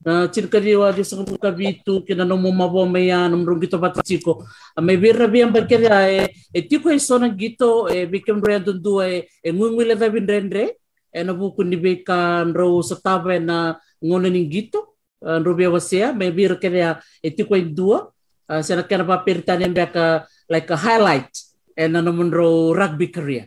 Na 0.00 0.28
cirkari 0.32 0.72
wa 0.76 0.88
di 0.92 1.04
sa 1.04 1.20
kabitu 1.20 2.00
kina 2.08 2.24
no 2.24 2.40
mo 2.40 2.48
mabo 2.48 2.88
maya 2.88 3.28
num 3.28 3.44
rung 3.44 3.60
gito 3.60 3.76
bat 3.76 3.92
chiko 4.00 4.48
may 4.80 4.96
birra 4.96 5.28
bi 5.28 5.44
ang 5.44 5.52
bagkira 5.52 6.08
e 6.08 6.32
e 6.56 6.60
tiko 6.64 6.88
e 6.88 6.96
sona 6.96 7.28
gito 7.28 7.84
e 7.84 8.08
bikem 8.08 8.40
re 8.40 8.64
dundu 8.64 9.04
e 9.04 9.28
e 9.44 9.48
ngungwila 9.52 9.94
da 10.00 10.08
bin 10.08 10.24
rendre 10.24 10.80
e 11.12 11.20
na 11.20 11.36
buku 11.36 11.60
ni 11.68 11.76
bekan 11.76 12.56
ro 12.56 12.80
sa 12.80 12.96
tabe 12.96 13.36
na 13.36 13.76
ngona 14.00 14.32
ning 14.32 14.48
gito 14.48 14.96
ro 15.20 15.52
bi 15.52 15.68
wasia 15.68 16.16
may 16.16 16.32
birra 16.32 16.56
kaya 16.56 16.96
e 17.20 17.28
tiko 17.28 17.52
e 17.56 17.64
dua. 17.68 18.08
Sa 18.50 18.74
na 18.74 18.82
kana 18.82 19.06
pa 19.06 19.22
pirtan 19.22 19.62
yang 19.62 19.70
baka 19.70 20.26
like 20.50 20.66
a 20.74 20.78
highlight 20.80 21.30
e 21.78 21.86
na 21.86 22.02
no 22.02 22.10
ro 22.10 22.74
rugby 22.74 23.06
career. 23.06 23.46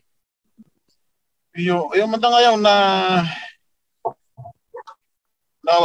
Yo, 1.51 1.91
yo 1.91 2.07
matanga 2.07 2.39
yaw 2.39 2.55
na 2.55 2.73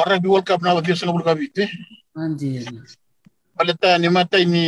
rugby 0.06 0.28
world 0.28 0.46
cup 0.46 0.62
na 0.62 0.80
dia 0.82 0.96
sanga 0.98 1.12
bulu 1.14 1.24
kabite. 1.24 1.70
anjir 2.18 2.66
Baleta 3.54 3.98
ni 3.98 4.08
matai 4.10 4.44
ni 4.46 4.64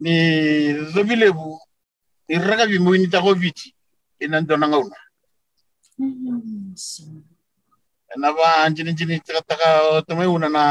ni 0.00 0.14
zabilebu 0.92 1.56
ni 2.28 2.36
ni 2.98 3.08
takoviti 3.08 3.72
inando 4.20 4.56
na 4.56 4.68
ngauna. 4.68 4.96
Na 8.16 8.32
ba 8.32 8.64
anjini 8.64 8.90
anjini 8.90 9.20
taka 9.20 9.42
taka 9.42 9.68
tumeuna 10.08 10.48
na 10.48 10.64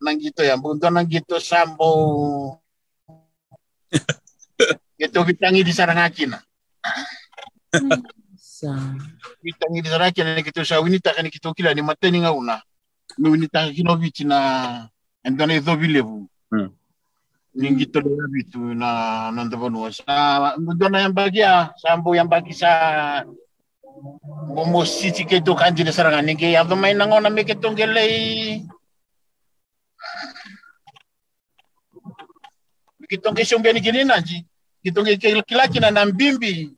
nangito 0.00 0.44
ya 0.44 0.56
bunto 0.56 0.90
nangito 0.90 1.40
sambo 1.40 2.62
Gitu 5.00 5.18
bitangi 5.24 5.64
di 5.64 5.72
sarangakina. 5.72 6.36
Sarangakina 8.60 10.36
ni 10.36 10.42
kito 10.42 10.64
sa 10.64 10.80
winita 10.80 11.14
kani 11.14 11.30
kito 11.30 11.54
kila 11.54 11.74
ni 11.74 11.82
mateni 11.82 12.20
ngauna. 12.20 12.62
Ni 13.18 13.28
winita 13.28 13.70
kino 13.72 13.96
bichi 13.96 14.24
na 14.24 14.88
endone 15.24 15.60
zo 15.60 15.76
bilebu. 15.76 16.28
Hmm. 16.50 16.70
Ni 17.54 17.74
gitu 17.74 17.98
na 18.00 18.26
bitu 18.30 18.60
na 18.74 18.88
nanda 19.34 19.56
banua. 19.56 19.90
Sa 19.90 20.54
mudona 20.60 21.02
yang 21.02 21.14
bagia, 21.14 21.74
sambo 21.82 22.14
yang 22.14 22.30
bagi 22.30 22.54
sa 22.54 22.70
Bomo 24.54 24.84
sisi 24.84 25.24
ke 25.28 25.44
to 25.44 25.52
kanji 25.54 25.84
de 25.84 25.92
sarangan 25.92 26.24
ni 26.24 26.34
ke 26.34 26.48
yado 26.56 26.76
may 26.76 26.94
nango 26.96 27.20
na 27.20 27.28
me 27.28 27.44
ke 27.44 27.54
tonggelay 27.54 28.64
kitong 33.10 33.36
ke 33.36 33.44
shumbe 33.44 33.68
ni 33.72 33.80
gini 33.84 34.06
naji 34.06 34.46
kitong 34.80 35.04
ke 35.04 35.44
kilaki 35.44 35.78
na 35.80 35.90
nambimbi 35.92 36.72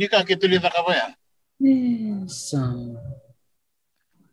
nika 0.00 0.24
ketulita 0.24 0.72
kabaya 0.72 1.12
sa 2.24 2.72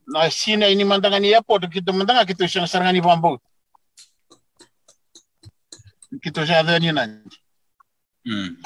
na 0.08 0.32
sina 0.32 0.72
ini 0.72 0.88
mandangan 0.88 1.20
ni 1.20 1.36
airport 1.36 1.68
kita 1.68 1.92
mandanga 1.92 2.24
kita 2.24 2.48
siyang 2.48 2.64
sarangan 2.72 2.96
ni 2.96 3.04
bambo 3.04 3.36
kita 6.24 6.48
siya 6.48 6.64
ada 6.64 6.80
ni 6.80 6.96
naji 6.96 7.20
Hmm. 8.28 8.60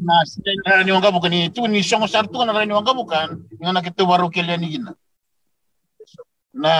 na 0.00 0.24
sina 0.24 0.56
ni 0.56 0.64
rani 0.64 0.88
wanga 0.96 1.12
bukan 1.12 1.52
itu 1.52 1.60
ni. 1.68 1.84
Siyang 1.84 2.08
sartu 2.08 2.40
na 2.40 2.56
rani 2.56 2.72
wanga 2.72 2.96
bukan 2.96 3.44
nga 3.60 3.76
na 3.76 3.84
kita 3.84 4.08
baru 4.08 4.32
kaya 4.32 4.56
ni 4.56 4.72
gina 4.72 4.96
na 6.56 6.72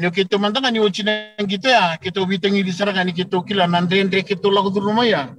nyo 0.00 0.08
kita 0.08 0.40
mandanga 0.40 0.72
ni 0.72 0.80
uchi 0.80 1.04
na 1.04 1.36
gitu 1.44 1.68
ya. 1.68 2.00
Kita 2.00 2.24
bitangi 2.24 2.64
di 2.64 2.72
sarangan 2.72 3.04
ni 3.04 3.12
kita 3.12 3.44
kila 3.44 3.68
nandre 3.68 4.24
kita 4.24 4.48
lagu 4.48 4.72
rumah 4.72 5.04
ya 5.04 5.36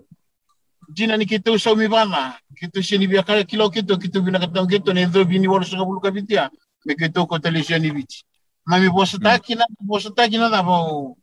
jina 0.89 1.15
ni 1.17 1.25
kita 1.29 1.53
usah 1.53 1.77
mi 1.77 1.87
bana. 1.87 2.35
Kita 2.57 2.81
sini 2.83 3.05
kaya 3.23 3.45
kilo 3.45 3.69
kita 3.71 3.95
kita 3.95 4.19
bina 4.19 4.41
katang 4.41 4.67
kita 4.67 4.91
ni 4.91 5.05
bini 5.07 5.47
waru 5.47 5.63
sanga 5.63 5.85
bulu 5.85 6.01
kabitia 6.03 6.49
me 6.85 6.95
kita 6.95 7.27
ko 7.27 7.35
television 7.39 7.81
ni 7.81 7.91
bici 7.91 8.23
mami 8.63 8.87
bosa 8.87 9.19
taki 9.19 9.55
na 9.55 9.65
bosa 9.83 10.11
taki 10.15 10.39
na 10.39 10.63
bo 10.63 11.15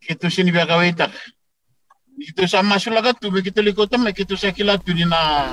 kita 0.00 0.32
sini 0.32 0.48
biya 0.48 0.64
kawita 0.64 1.12
kita 2.20 2.48
sama 2.48 2.80
sulaga 2.80 3.12
tu 3.12 3.28
me 3.28 3.44
kita 3.44 3.60
likota 3.60 4.00
me 4.00 4.12
kita 4.16 4.36
sa 4.36 4.52
kila 4.52 4.80
tu 4.80 4.96
ni 4.96 5.04
na 5.04 5.52